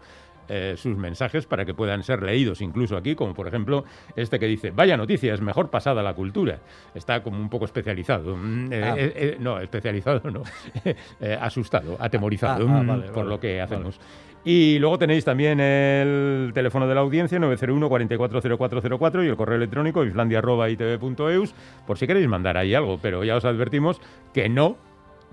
eh, 0.49 0.75
sus 0.77 0.97
mensajes 0.97 1.45
para 1.45 1.65
que 1.65 1.73
puedan 1.73 2.03
ser 2.03 2.21
leídos 2.21 2.61
incluso 2.61 2.97
aquí, 2.97 3.15
como 3.15 3.33
por 3.33 3.47
ejemplo 3.47 3.85
este 4.15 4.39
que 4.39 4.47
dice, 4.47 4.71
vaya 4.71 4.97
noticias, 4.97 5.41
mejor 5.41 5.69
pasada 5.69 6.03
la 6.03 6.13
cultura. 6.13 6.59
Está 6.93 7.23
como 7.23 7.39
un 7.39 7.49
poco 7.49 7.65
especializado. 7.65 8.35
Mm, 8.35 8.73
eh, 8.73 8.83
ah. 8.83 8.95
eh, 8.97 9.37
no, 9.39 9.59
especializado 9.59 10.29
no. 10.31 10.43
asustado, 11.39 11.97
atemorizado 11.99 12.67
ah, 12.67 12.77
ah, 12.77 12.83
mm, 12.83 13.13
por 13.13 13.25
lo 13.25 13.39
que 13.39 13.61
hacemos. 13.61 13.99
Y 14.45 14.77
luego 14.79 14.97
tenéis 14.97 15.23
también 15.23 15.61
el 15.61 16.51
teléfono 16.53 16.85
de 16.85 16.95
la 16.95 17.01
audiencia, 17.01 17.39
901 17.39 17.87
440404 17.87 19.23
y 19.23 19.27
el 19.27 19.37
correo 19.37 19.55
electrónico 19.55 20.03
islandia.itv.eus, 20.03 21.55
por 21.87 21.97
si 21.97 22.07
queréis 22.07 22.27
mandar 22.27 22.57
ahí 22.57 22.75
algo, 22.75 22.99
pero 23.01 23.23
ya 23.23 23.37
os 23.37 23.45
advertimos 23.45 24.01
que 24.33 24.49
no 24.49 24.75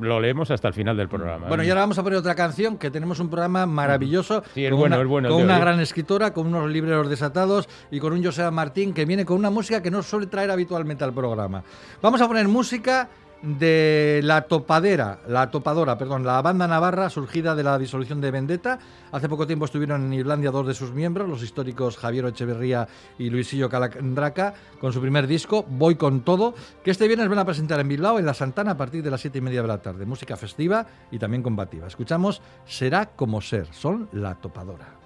lo 0.00 0.20
leemos 0.20 0.50
hasta 0.50 0.68
el 0.68 0.74
final 0.74 0.96
del 0.96 1.08
programa. 1.08 1.48
Bueno, 1.48 1.62
y 1.62 1.68
ahora 1.68 1.82
vamos 1.82 1.98
a 1.98 2.02
poner 2.02 2.18
otra 2.18 2.34
canción, 2.34 2.78
que 2.78 2.90
tenemos 2.90 3.20
un 3.20 3.28
programa 3.28 3.66
maravilloso. 3.66 4.42
Sí, 4.54 4.64
es 4.64 4.72
bueno, 4.72 5.00
es 5.00 5.06
bueno. 5.06 5.28
Con 5.28 5.42
una 5.42 5.58
gran 5.58 5.80
escritora, 5.80 6.32
con 6.32 6.46
unos 6.46 6.70
libreros 6.70 7.08
desatados 7.08 7.68
y 7.90 8.00
con 8.00 8.12
un 8.12 8.24
José 8.24 8.50
Martín 8.50 8.92
que 8.92 9.04
viene 9.04 9.24
con 9.24 9.36
una 9.36 9.50
música 9.50 9.82
que 9.82 9.90
no 9.90 10.02
suele 10.02 10.26
traer 10.26 10.50
habitualmente 10.50 11.04
al 11.04 11.12
programa. 11.12 11.62
Vamos 12.02 12.20
a 12.20 12.28
poner 12.28 12.48
música 12.48 13.08
de 13.42 14.20
La 14.22 14.42
Topadera, 14.42 15.20
La 15.26 15.50
Topadora, 15.50 15.96
perdón, 15.96 16.24
la 16.24 16.42
banda 16.42 16.68
navarra 16.68 17.08
surgida 17.08 17.54
de 17.54 17.62
la 17.62 17.78
disolución 17.78 18.20
de 18.20 18.30
Vendetta. 18.30 18.78
Hace 19.12 19.28
poco 19.28 19.46
tiempo 19.46 19.64
estuvieron 19.64 20.06
en 20.06 20.12
Irlanda 20.12 20.50
dos 20.50 20.66
de 20.66 20.74
sus 20.74 20.92
miembros, 20.92 21.28
los 21.28 21.42
históricos 21.42 21.96
Javier 21.96 22.26
Echeverría 22.26 22.86
y 23.18 23.30
Luisillo 23.30 23.68
Calandraca, 23.68 24.54
con 24.80 24.92
su 24.92 25.00
primer 25.00 25.26
disco, 25.26 25.64
Voy 25.68 25.94
con 25.96 26.20
todo, 26.20 26.54
que 26.84 26.90
este 26.90 27.08
viernes 27.08 27.28
van 27.28 27.38
a 27.38 27.44
presentar 27.44 27.80
en 27.80 27.88
Bilbao, 27.88 28.18
en 28.18 28.26
La 28.26 28.34
Santana, 28.34 28.72
a 28.72 28.76
partir 28.76 29.02
de 29.02 29.10
las 29.10 29.20
siete 29.20 29.38
y 29.38 29.42
media 29.42 29.62
de 29.62 29.68
la 29.68 29.82
tarde. 29.82 30.06
Música 30.06 30.36
festiva 30.36 30.86
y 31.10 31.18
también 31.18 31.42
combativa. 31.42 31.86
Escuchamos 31.86 32.42
Será 32.66 33.06
como 33.06 33.40
ser, 33.40 33.66
son 33.72 34.08
La 34.12 34.34
Topadora. 34.34 34.99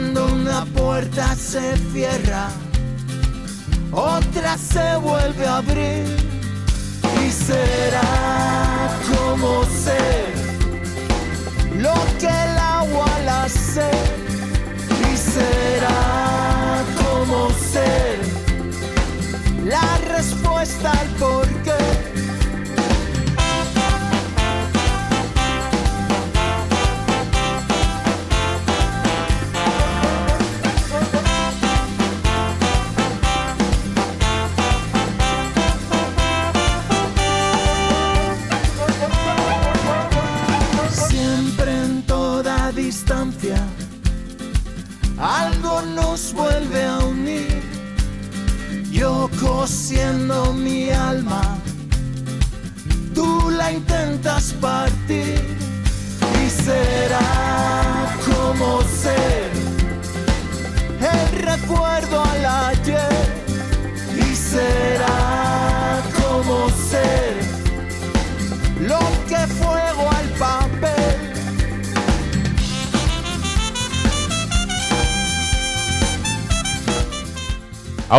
Cuando 0.00 0.32
una 0.32 0.64
puerta 0.64 1.34
se 1.34 1.76
cierra, 1.92 2.48
otra 3.92 4.56
se 4.56 4.96
vuelve 4.96 5.46
a 5.46 5.58
abrir 5.58 6.06
y 7.22 7.30
será 7.30 8.19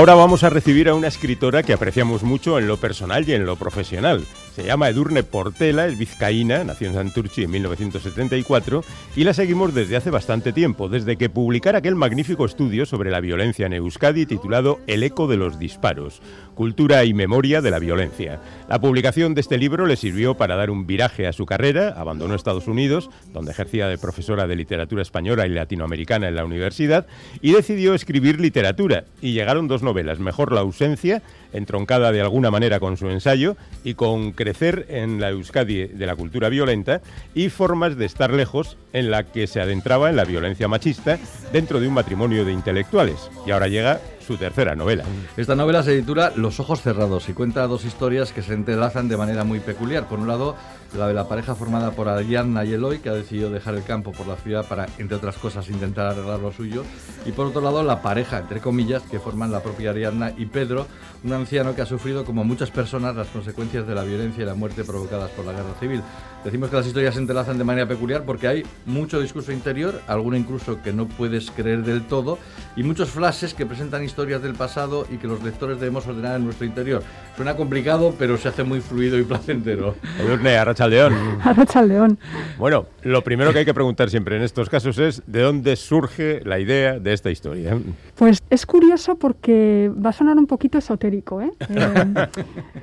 Ahora 0.02 0.16
vamos 0.16 0.44
a 0.44 0.50
recibir 0.50 0.90
a 0.90 0.96
una 0.96 1.10
escritora 1.10 1.62
que 1.62 1.74
apreciamos 1.74 2.24
mucho 2.24 2.58
en 2.58 2.66
lo 2.66 2.78
personal 2.78 3.30
y 3.30 3.34
en 3.34 3.46
lo 3.46 3.56
profesional. 3.56 4.26
Se 4.56 4.66
llama 4.66 4.90
Edurne 4.90 5.22
Portela, 5.24 5.86
es 5.86 5.98
vizcaína, 5.98 6.64
nació 6.64 6.88
en 6.88 6.96
Santurchi 6.96 7.44
en 7.44 7.52
1974 7.52 8.84
y 9.16 9.24
la 9.24 9.34
seguimos 9.34 9.74
desde 9.74 9.96
hace 9.96 10.10
bastante 10.10 10.52
tiempo, 10.52 10.90
desde 10.90 11.18
que 11.18 11.30
publicara 11.30 11.78
aquel 11.78 11.96
magnífico 11.96 12.46
estudio 12.46 12.86
sobre 12.86 13.12
la 13.12 13.22
violencia 13.22 13.68
en 13.68 13.74
Euskadi 13.74 14.26
titulado 14.26 14.80
El 14.88 15.04
eco 15.04 15.28
de 15.28 15.38
los 15.38 15.58
disparos, 15.58 16.22
cultura 16.56 17.06
y 17.06 17.14
memoria 17.14 17.62
de 17.62 17.72
la 17.72 17.80
violencia. 17.80 18.42
La 18.68 18.82
publicación 18.82 19.36
de 19.36 19.42
este 19.42 19.58
libro 19.58 19.86
le 19.86 19.96
sirvió 19.96 20.36
para 20.36 20.58
dar 20.58 20.70
un 20.70 20.86
viraje 20.86 21.28
a 21.28 21.34
su 21.34 21.46
carrera, 21.46 21.96
abandonó 21.96 22.36
Estados 22.36 22.68
Unidos, 22.68 23.10
donde 23.32 23.52
ejercía 23.52 23.88
de 23.88 23.98
profesora 23.98 24.48
de 24.48 24.58
literatura 24.58 25.02
española 25.02 25.48
y 25.48 25.52
latinoamericana 25.52 26.28
en 26.28 26.36
la 26.36 26.44
universidad, 26.44 27.08
y 27.42 27.54
decidió 27.54 27.94
escribir 27.94 28.42
literatura, 28.42 29.06
y 29.22 29.32
llegaron 29.32 29.70
dos 29.70 29.82
Mejor 29.94 30.52
la 30.52 30.62
ausencia 30.62 31.22
entroncada 31.54 32.12
de 32.12 32.22
alguna 32.22 32.50
manera 32.50 32.80
con 32.80 32.98
su 32.98 33.10
ensayo 33.10 33.56
y 33.84 33.94
con 33.96 34.32
crecer 34.32 34.86
en 34.90 35.20
la 35.20 35.30
Euskadi 35.30 35.88
de 35.88 36.06
la 36.06 36.16
cultura 36.16 36.50
violenta 36.50 37.02
y 37.36 37.50
formas 37.50 37.98
de 37.98 38.06
estar 38.06 38.32
lejos 38.32 38.78
en 38.94 39.12
la 39.12 39.24
que 39.24 39.48
se 39.48 39.62
adentraba 39.62 40.10
en 40.10 40.16
la 40.16 40.26
violencia 40.26 40.68
machista 40.68 41.20
dentro 41.52 41.80
de 41.80 41.88
un 41.88 41.94
matrimonio 41.94 42.46
de 42.46 42.54
intelectuales. 42.54 43.30
Y 43.46 43.52
ahora 43.52 43.68
llega 43.68 44.00
su 44.26 44.38
tercera 44.38 44.76
novela. 44.76 45.04
Esta 45.38 45.56
novela 45.56 45.84
se 45.84 46.00
titula 46.00 46.32
Los 46.36 46.60
ojos 46.60 46.82
cerrados 46.82 47.28
y 47.30 47.34
cuenta 47.34 47.68
dos 47.68 47.86
historias 47.86 48.32
que 48.32 48.42
se 48.42 48.54
entrelazan 48.54 49.08
de 49.08 49.18
manera 49.18 49.44
muy 49.44 49.60
peculiar. 49.60 50.08
Por 50.08 50.20
un 50.20 50.28
lado, 50.28 50.56
la 50.98 51.08
de 51.08 51.14
la 51.14 51.28
pareja 51.28 51.56
formada 51.56 51.92
por 51.92 52.10
Ariadna 52.10 52.66
y 52.66 52.74
Eloy, 52.74 53.00
que 53.00 53.10
ha 53.10 53.14
decidido 53.14 53.50
dejar 53.50 53.76
el 53.76 53.84
campo 53.84 54.12
por 54.12 54.28
la 54.28 54.36
ciudad 54.36 54.66
para, 54.68 54.88
entre 54.98 55.18
otras 55.18 55.38
cosas, 55.38 55.70
intentar 55.70 56.08
arreglar 56.08 56.40
lo 56.40 56.52
suyo. 56.52 56.84
Y 57.26 57.32
por 57.32 57.48
otro 57.48 57.62
lado, 57.62 57.84
la 57.84 58.02
pareja, 58.02 58.40
entre 58.40 58.60
comillas, 58.60 59.04
que 59.04 59.20
forman 59.20 59.52
la 59.52 59.62
propia 59.62 59.92
Ariadna 59.92 60.34
y 60.38 60.46
Pedro, 60.46 60.88
un 61.24 61.34
anciano 61.34 61.76
que 61.76 61.82
ha 61.82 61.86
sufrido, 61.86 62.26
como 62.26 62.44
muchas 62.44 62.72
personas, 62.72 63.16
las 63.16 63.28
consecuencias 63.28 63.88
de 63.88 63.96
la 63.96 64.04
violencia 64.04 64.44
y 64.44 64.46
la 64.46 64.56
muerte 64.56 64.84
provocadas 64.84 65.30
por 65.32 65.46
la 65.46 65.54
guerra 65.54 65.74
civil. 65.80 66.02
Decimos 66.44 66.70
que 66.70 66.76
las 66.76 66.88
historias 66.88 67.14
se 67.14 67.20
entrelazan 67.20 67.58
de 67.58 67.64
manera 67.64 67.88
peculiar 67.88 68.24
porque 68.24 68.48
hay 68.48 68.64
mucho 68.86 69.22
discurso 69.22 69.52
interior, 69.52 70.02
alguno 70.08 70.36
incluso 70.36 70.82
que 70.82 70.92
no 70.92 71.08
puedes 71.08 71.52
creer 71.52 71.84
del 71.84 72.04
todo, 72.04 72.40
y 72.76 72.84
muchos 72.84 73.12
flashes 73.12 73.54
que 73.54 73.66
presentan 73.66 74.04
historias 74.04 74.42
del 74.42 74.56
pasado 74.56 75.06
y 75.12 75.18
que 75.18 75.28
los 75.28 75.44
lectores 75.44 75.80
debemos 75.80 76.08
ordenar 76.08 76.38
en 76.38 76.46
nuestro 76.46 76.66
interior. 76.66 77.04
Suena 77.36 77.56
complicado, 77.56 78.16
pero 78.18 78.38
se 78.38 78.48
hace 78.48 78.64
muy 78.64 78.82
fluido 78.82 79.20
y 79.20 79.24
placentero. 79.32 79.96
Edurne, 80.20 80.58
Arrachaldeón. 80.58 81.14
Arrachaldeón. 81.44 82.18
Bueno, 82.58 82.88
lo 83.04 83.24
primero 83.24 83.54
que 83.54 83.60
hay 83.60 83.66
que 83.66 83.74
preguntar 83.74 84.10
siempre 84.10 84.36
en 84.36 84.42
estos 84.42 84.70
casos 84.70 84.98
es 84.98 85.22
¿de 85.28 85.42
dónde 85.42 85.76
surge 85.76 86.42
la 86.44 86.60
idea 86.60 87.00
de 87.00 87.14
esta 87.14 87.30
historia? 87.30 87.78
Pues 88.16 88.42
es 88.50 88.66
curioso 88.66 89.16
porque 89.16 89.92
va 89.94 90.10
a 90.10 90.14
sonar 90.14 90.38
un 90.38 90.48
poquito 90.48 90.78
esotérico. 90.78 91.42
¿eh? 91.42 91.52
Eh, 91.82 92.28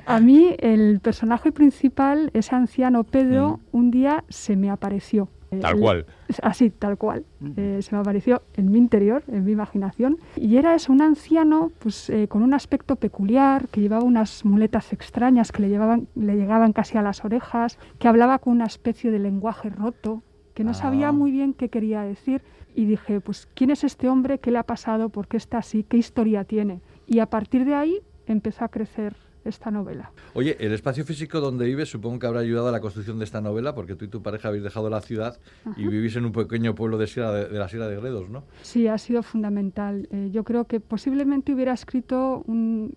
a 0.05 0.19
mí 0.19 0.55
el 0.59 0.99
personaje 0.99 1.51
principal, 1.51 2.29
ese 2.33 2.53
anciano 2.55 3.03
Pedro, 3.03 3.48
un 3.71 3.91
día 3.91 4.23
se 4.29 4.55
me 4.55 4.69
apareció. 4.69 5.29
Tal 5.61 5.75
El- 5.75 5.81
cual. 5.81 6.05
Así, 6.43 6.69
tal 6.69 6.97
cual. 6.97 7.25
Eh, 7.57 7.79
se 7.81 7.95
me 7.95 8.01
apareció 8.01 8.43
en 8.55 8.69
mi 8.71 8.77
interior, 8.77 9.23
en 9.27 9.43
mi 9.45 9.51
imaginación. 9.53 10.17
Y 10.35 10.57
era 10.57 10.75
eso, 10.75 10.93
un 10.93 11.01
anciano 11.01 11.71
pues, 11.79 12.09
eh, 12.11 12.27
con 12.27 12.43
un 12.43 12.53
aspecto 12.53 12.97
peculiar, 12.97 13.67
que 13.69 13.81
llevaba 13.81 14.03
unas 14.03 14.45
muletas 14.45 14.93
extrañas 14.93 15.51
que 15.51 15.63
le, 15.63 15.69
llevaban, 15.69 16.07
le 16.15 16.35
llegaban 16.35 16.71
casi 16.71 16.99
a 16.99 17.01
las 17.01 17.25
orejas, 17.25 17.79
que 17.97 18.07
hablaba 18.07 18.37
con 18.37 18.53
una 18.53 18.65
especie 18.65 19.09
de 19.09 19.17
lenguaje 19.17 19.69
roto, 19.71 20.21
que 20.53 20.63
no 20.63 20.71
Ah. 20.71 20.75
sabía 20.75 21.11
muy 21.11 21.31
bien 21.31 21.53
qué 21.53 21.69
quería 21.69 22.01
decir. 22.03 22.43
Y 22.75 22.85
dije, 22.85 23.19
pues, 23.19 23.47
¿quién 23.55 23.71
es 23.71 23.83
este 23.83 24.07
hombre? 24.07 24.37
¿Qué 24.37 24.51
le 24.51 24.59
ha 24.59 24.63
pasado? 24.63 25.09
¿Por 25.09 25.27
qué 25.27 25.37
está 25.37 25.57
así? 25.57 25.83
¿Qué 25.83 25.97
historia 25.97 26.43
tiene? 26.43 26.81
Y 27.07 27.19
a 27.19 27.25
partir 27.25 27.65
de 27.65 27.73
ahí 27.73 27.99
empezó 28.27 28.65
a 28.65 28.67
crecer 28.69 29.15
esta 29.49 29.71
novela. 29.71 30.11
Oye, 30.33 30.55
el 30.59 30.71
espacio 30.73 31.03
físico 31.05 31.39
donde 31.41 31.65
vives 31.65 31.89
supongo 31.89 32.19
que 32.19 32.27
habrá 32.27 32.39
ayudado 32.39 32.69
a 32.69 32.71
la 32.71 32.79
construcción 32.79 33.17
de 33.19 33.25
esta 33.25 33.41
novela, 33.41 33.75
porque 33.75 33.95
tú 33.95 34.05
y 34.05 34.07
tu 34.07 34.21
pareja 34.21 34.47
habéis 34.47 34.63
dejado 34.63 34.89
la 34.89 35.01
ciudad 35.01 35.37
y 35.75 35.87
vivís 35.87 36.15
en 36.15 36.25
un 36.25 36.31
pequeño 36.31 36.75
pueblo 36.75 36.97
de, 36.97 37.07
Sierra 37.07 37.31
de, 37.33 37.49
de 37.49 37.59
la 37.59 37.67
Sierra 37.67 37.87
de 37.87 37.97
Gredos, 37.97 38.29
¿no? 38.29 38.43
Sí, 38.61 38.87
ha 38.87 38.97
sido 38.97 39.23
fundamental. 39.23 40.07
Eh, 40.11 40.29
yo 40.31 40.43
creo 40.43 40.65
que 40.65 40.79
posiblemente 40.79 41.53
hubiera 41.53 41.73
escrito 41.73 42.43
un- 42.47 42.93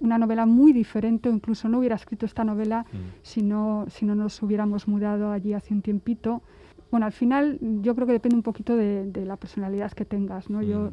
una 0.00 0.16
novela 0.16 0.46
muy 0.46 0.72
diferente 0.72 1.28
o 1.28 1.32
incluso 1.32 1.68
no 1.68 1.78
hubiera 1.78 1.94
escrito 1.96 2.24
esta 2.24 2.42
novela 2.42 2.86
si, 3.22 3.42
no, 3.42 3.84
si 3.90 4.06
no 4.06 4.14
nos 4.14 4.42
hubiéramos 4.42 4.88
mudado 4.88 5.30
allí 5.30 5.52
hace 5.52 5.74
un 5.74 5.82
tiempito. 5.82 6.42
Bueno, 6.90 7.04
al 7.04 7.12
final 7.12 7.58
yo 7.82 7.94
creo 7.94 8.06
que 8.06 8.14
depende 8.14 8.34
un 8.34 8.42
poquito 8.42 8.76
de, 8.76 9.04
de 9.10 9.26
la 9.26 9.36
personalidad 9.36 9.92
que 9.92 10.06
tengas. 10.06 10.48
¿no? 10.48 10.62
Yo, 10.62 10.90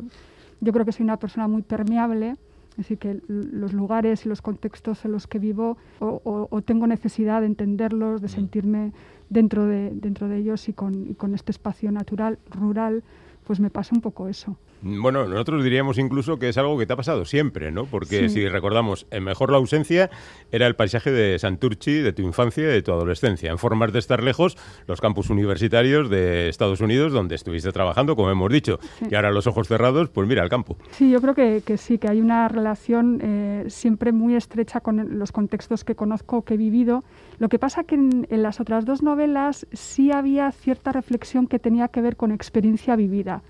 yo 0.59 0.73
creo 0.73 0.83
que 0.85 0.91
soy 0.91 1.05
una 1.05 1.17
persona 1.17 1.47
muy 1.47 1.61
permeable, 1.61 2.35
es 2.77 2.85
decir, 2.87 2.99
que 2.99 3.19
los 3.27 3.73
lugares 3.73 4.25
y 4.25 4.29
los 4.29 4.41
contextos 4.43 5.03
en 5.03 5.11
los 5.11 5.25
que 5.25 5.39
vivo 5.39 5.77
o, 5.99 6.21
o- 6.23 6.47
o 6.51 6.61
tengo 6.61 6.85
necesidad 6.85 7.41
de 7.41 7.47
entenderlos, 7.47 8.21
de 8.21 8.27
sentirme 8.29 8.91
dentro 9.29 9.65
de, 9.65 9.89
dentro 9.93 10.27
de 10.27 10.37
ellos 10.37 10.69
y 10.69 10.73
con, 10.73 11.09
y 11.09 11.15
con 11.15 11.33
este 11.33 11.51
espacio 11.51 11.91
natural, 11.91 12.37
rural, 12.51 13.03
pues 13.45 13.59
me 13.59 13.69
pasa 13.71 13.95
un 13.95 14.01
poco 14.01 14.27
eso. 14.27 14.55
Bueno, 14.81 15.25
nosotros 15.27 15.63
diríamos 15.63 15.97
incluso 15.97 16.37
que 16.37 16.49
es 16.49 16.57
algo 16.57 16.77
que 16.77 16.85
te 16.85 16.93
ha 16.93 16.95
pasado 16.95 17.25
siempre, 17.25 17.71
¿no? 17.71 17.85
Porque 17.85 18.29
Sí. 18.29 18.35
si 18.41 18.47
recordamos, 18.47 19.07
en 19.11 19.23
Mejor 19.23 19.51
la 19.51 19.57
ausencia 19.57 20.09
era 20.51 20.67
el 20.67 20.75
paisaje 20.75 21.11
de 21.11 21.37
Santurchi, 21.39 21.93
de 21.93 22.13
tu 22.13 22.21
infancia 22.21 22.63
y 22.63 22.67
de 22.67 22.81
tu 22.81 22.91
adolescencia. 22.91 23.49
En 23.51 23.57
formas 23.57 23.91
de 23.91 23.99
estar 23.99 24.21
lejos, 24.23 24.57
los 24.87 25.01
campus 25.01 25.29
universitarios 25.29 26.09
de 26.09 26.49
Estados 26.49 26.79
Unidos, 26.81 27.11
donde 27.11 27.35
estuviste 27.35 27.71
trabajando, 27.71 28.15
como 28.15 28.29
hemos 28.29 28.51
dicho. 28.51 28.79
Y 29.09 29.15
ahora 29.15 29.31
los 29.31 29.47
ojos 29.47 29.67
cerrados, 29.67 30.09
pues 30.09 30.27
mira, 30.27 30.43
el 30.43 30.49
campo. 30.49 30.77
Sí, 30.91 31.09
yo 31.09 31.21
creo 31.21 31.33
que, 31.33 31.61
que 31.65 31.77
sí, 31.77 31.97
que 31.97 32.07
hay 32.09 32.21
una 32.21 32.47
relación 32.47 33.19
eh, 33.21 33.65
siempre 33.67 34.11
muy 34.11 34.35
estrecha 34.35 34.79
con 34.79 35.17
los 35.19 35.31
contextos 35.31 35.83
que 35.83 35.95
conozco, 35.95 36.43
que 36.43 36.53
he 36.53 36.57
vivido. 36.57 37.03
Lo 37.39 37.49
que 37.49 37.59
pasa 37.59 37.83
que 37.83 37.95
en, 37.95 38.27
en 38.29 38.43
las 38.43 38.59
otras 38.59 38.85
dos 38.85 39.01
novelas 39.01 39.65
sí 39.73 40.11
había 40.11 40.51
cierta 40.51 40.91
reflexión 40.91 41.47
que 41.47 41.59
tenía 41.59 41.87
que 41.87 42.01
ver 42.01 42.15
con 42.15 42.31
experiencia 42.31 42.95
vivida. 42.95 43.41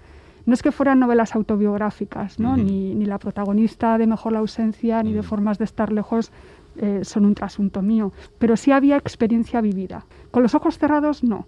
No 0.48 0.54
es 0.54 0.64
que 0.64 0.72
fueran 0.72 1.00
novelas 1.00 1.36
autobiográficas, 1.36 2.40
¿no? 2.40 2.56
ni, 2.56 2.96
ni 2.96 3.06
la 3.06 3.20
protagonista 3.20 3.98
de 3.98 4.08
Mejor 4.08 4.32
la 4.32 4.40
ausencia, 4.40 5.04
ni 5.04 5.12
de 5.12 5.22
Formas 5.22 5.58
de 5.58 5.66
estar 5.66 5.92
lejos 5.92 6.32
eh, 6.78 7.02
son 7.04 7.26
un 7.26 7.36
trasunto 7.36 7.82
mío, 7.82 8.14
pero 8.40 8.56
sí 8.56 8.72
había 8.72 8.96
experiencia 8.96 9.60
vivida. 9.60 10.06
Con 10.32 10.44
los 10.44 10.56
ojos 10.56 10.78
cerrados, 10.78 11.22
no. 11.22 11.48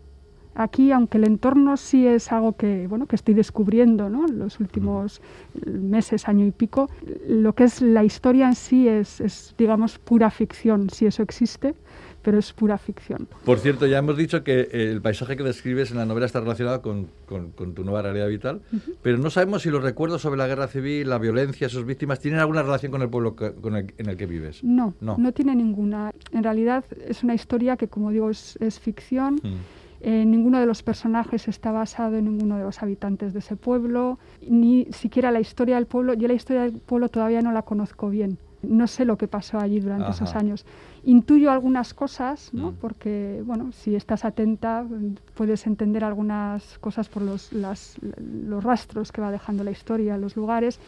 Aquí, 0.53 0.91
aunque 0.91 1.17
el 1.17 1.25
entorno 1.25 1.77
sí 1.77 2.05
es 2.05 2.29
algo 2.33 2.57
que, 2.57 2.88
bueno, 2.88 3.05
que 3.05 3.15
estoy 3.15 3.35
descubriendo 3.35 4.09
¿no? 4.09 4.27
en 4.27 4.38
los 4.38 4.59
últimos 4.59 5.21
meses, 5.65 6.27
año 6.27 6.45
y 6.45 6.51
pico, 6.51 6.89
lo 7.25 7.53
que 7.53 7.63
es 7.63 7.81
la 7.81 8.03
historia 8.03 8.47
en 8.47 8.55
sí 8.55 8.89
es, 8.89 9.21
es, 9.21 9.55
digamos, 9.57 9.97
pura 9.97 10.29
ficción, 10.29 10.89
si 10.89 11.05
eso 11.05 11.23
existe, 11.23 11.73
pero 12.29 12.37
es 12.37 12.53
pura 12.53 12.77
ficción. 12.77 13.27
Por 13.43 13.57
cierto, 13.57 13.87
ya 13.87 13.97
hemos 13.97 14.15
dicho 14.15 14.43
que 14.43 14.69
el 14.71 15.01
paisaje 15.01 15.35
que 15.35 15.41
describes 15.41 15.89
en 15.89 15.97
la 15.97 16.05
novela 16.05 16.27
está 16.27 16.39
relacionado 16.39 16.79
con, 16.83 17.07
con- 17.25 17.49
con 17.53 17.73
tu 17.73 17.83
nueva 17.83 18.03
realidad 18.03 18.27
vital, 18.27 18.61
pero 19.01 19.17
no 19.17 19.31
sabemos 19.31 19.63
si 19.63 19.71
los 19.71 19.81
recuerdos 19.81 20.21
sobre 20.21 20.37
la 20.37 20.45
guerra 20.45 20.67
civil, 20.67 21.09
la 21.09 21.17
violencia, 21.17 21.67
sus 21.69 21.85
víctimas, 21.85 22.19
tienen 22.19 22.39
alguna 22.39 22.61
relación 22.61 22.91
con 22.91 23.01
el 23.01 23.09
pueblo 23.09 23.35
que- 23.35 23.53
con 23.53 23.75
el- 23.75 23.91
en 23.97 24.09
el 24.09 24.15
que 24.15 24.27
vives. 24.27 24.63
No, 24.63 24.93
No. 25.01 25.15
no, 25.17 25.31
tiene 25.31 25.55
ninguna. 25.55 26.11
En 26.31 26.43
realidad 26.43 26.85
es 27.07 27.23
una 27.23 27.33
historia 27.33 27.77
que, 27.77 27.87
como 27.87 28.11
digo, 28.11 28.29
es, 28.29 28.55
es 28.61 28.79
ficción. 28.79 29.39
Mm. 29.41 29.55
Eh, 30.01 30.23
ninguno 30.23 30.59
de 30.59 30.67
los 30.67 30.83
personajes 30.83 31.47
está 31.47 31.71
basado 31.71 32.15
en 32.15 32.25
ninguno 32.25 32.57
de 32.59 32.63
los 32.63 32.83
habitantes 32.83 33.33
de 33.33 33.39
ese 33.39 33.55
pueblo, 33.55 34.19
ni 34.47 34.85
siquiera 34.91 35.31
la 35.31 35.39
historia 35.39 35.77
del 35.77 35.87
pueblo. 35.87 36.13
Yo 36.13 36.27
la 36.27 36.35
historia 36.35 36.61
del 36.61 36.73
pueblo 36.73 37.09
todavía 37.09 37.41
no 37.41 37.51
la 37.51 37.63
conozco 37.63 38.09
bien. 38.11 38.37
No 38.62 38.88
sé 38.88 39.06
lo 39.06 39.17
que 39.17 39.28
pasó 39.28 39.58
allí 39.60 39.80
durante 39.80 40.04
Ajá. 40.06 40.12
esos 40.13 40.36
años. 40.36 40.65
Intuyo 41.04 41.50
algunas 41.50 41.93
cosas, 41.93 42.54
¿no? 42.54 42.72
Mm. 42.72 42.76
porque 42.76 43.41
bueno, 43.45 43.72
si 43.72 43.95
estás 43.95 44.26
atenta 44.26 44.84
mm, 44.84 45.15
puedes 45.36 45.65
entender 45.65 46.04
algunas 46.04 46.78
cosas 46.80 47.08
por 47.08 47.22
los, 47.24 47.54
las- 47.54 47.98
los 48.48 48.63
rastros 48.63 49.12
que 49.13 49.22
va 49.22 49.32
dejando 49.32 49.63
la 49.63 49.72
historia, 49.72 50.17
los 50.17 50.36
lugares. 50.36 50.80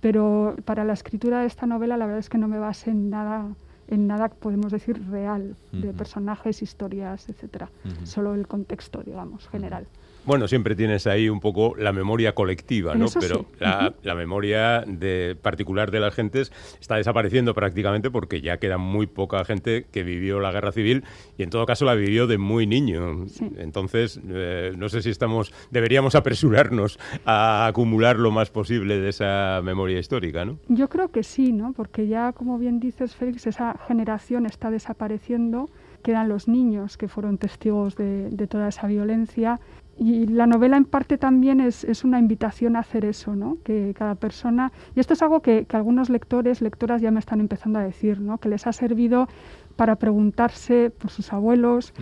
Pero 0.00 0.56
para 0.64 0.84
la 0.84 0.92
escritura 0.92 1.40
de 1.40 1.46
esta 1.46 1.66
novela 1.66 1.96
la 1.96 2.04
verdad 2.06 2.20
es 2.20 2.28
que 2.28 2.38
no 2.38 2.48
me 2.48 2.58
basé 2.58 2.90
en 2.90 3.08
nada 3.10 3.46
en 3.86 4.06
nada 4.06 4.28
podemos 4.30 4.72
decir 4.72 4.98
real 5.10 5.56
de 5.72 5.92
personajes, 5.92 6.62
historias, 6.62 7.28
etcétera. 7.28 7.68
Solo 8.04 8.34
el 8.34 8.46
contexto, 8.46 9.02
digamos, 9.02 9.46
general. 9.48 9.86
Bueno, 10.26 10.48
siempre 10.48 10.74
tienes 10.74 11.06
ahí 11.06 11.28
un 11.28 11.40
poco 11.40 11.74
la 11.76 11.92
memoria 11.92 12.34
colectiva, 12.34 12.94
¿no? 12.94 13.06
Eso 13.06 13.20
sí. 13.20 13.26
Pero 13.28 13.46
la, 13.58 13.94
la 14.02 14.14
memoria 14.14 14.84
de, 14.86 15.36
particular 15.40 15.90
de 15.90 16.00
las 16.00 16.14
gentes 16.14 16.52
está 16.80 16.96
desapareciendo 16.96 17.54
prácticamente 17.54 18.10
porque 18.10 18.40
ya 18.40 18.58
queda 18.58 18.78
muy 18.78 19.06
poca 19.06 19.44
gente 19.44 19.86
que 19.90 20.02
vivió 20.02 20.40
la 20.40 20.52
guerra 20.52 20.72
civil 20.72 21.04
y 21.36 21.42
en 21.42 21.50
todo 21.50 21.66
caso 21.66 21.84
la 21.84 21.94
vivió 21.94 22.26
de 22.26 22.38
muy 22.38 22.66
niño. 22.66 23.26
Sí. 23.28 23.50
Entonces, 23.58 24.20
eh, 24.28 24.72
no 24.76 24.88
sé 24.88 25.02
si 25.02 25.10
estamos, 25.10 25.52
deberíamos 25.70 26.14
apresurarnos 26.14 26.98
a 27.24 27.66
acumular 27.66 28.18
lo 28.18 28.30
más 28.30 28.50
posible 28.50 28.98
de 28.98 29.08
esa 29.08 29.60
memoria 29.62 29.98
histórica, 29.98 30.44
¿no? 30.44 30.58
Yo 30.68 30.88
creo 30.88 31.10
que 31.10 31.22
sí, 31.22 31.52
¿no? 31.52 31.72
Porque 31.72 32.06
ya, 32.06 32.32
como 32.32 32.58
bien 32.58 32.80
dices, 32.80 33.14
Félix, 33.14 33.46
esa 33.46 33.78
generación 33.86 34.46
está 34.46 34.70
desapareciendo. 34.70 35.68
Quedan 36.02 36.28
los 36.28 36.48
niños 36.48 36.96
que 36.96 37.08
fueron 37.08 37.38
testigos 37.38 37.96
de, 37.96 38.28
de 38.30 38.46
toda 38.46 38.68
esa 38.68 38.86
violencia. 38.86 39.60
Y 39.98 40.26
la 40.26 40.46
novela, 40.46 40.76
en 40.76 40.84
parte, 40.84 41.18
también 41.18 41.60
es, 41.60 41.84
es 41.84 42.04
una 42.04 42.18
invitación 42.18 42.76
a 42.76 42.80
hacer 42.80 43.04
eso, 43.04 43.36
¿no? 43.36 43.58
Que 43.64 43.94
cada 43.96 44.14
persona. 44.14 44.72
Y 44.94 45.00
esto 45.00 45.14
es 45.14 45.22
algo 45.22 45.40
que, 45.40 45.66
que 45.66 45.76
algunos 45.76 46.10
lectores, 46.10 46.60
lectoras 46.60 47.00
ya 47.00 47.10
me 47.10 47.20
están 47.20 47.40
empezando 47.40 47.78
a 47.78 47.82
decir, 47.82 48.20
¿no? 48.20 48.38
Que 48.38 48.48
les 48.48 48.66
ha 48.66 48.72
servido 48.72 49.28
para 49.76 49.96
preguntarse 49.96 50.90
por 50.90 51.10
sus 51.10 51.32
abuelos, 51.32 51.92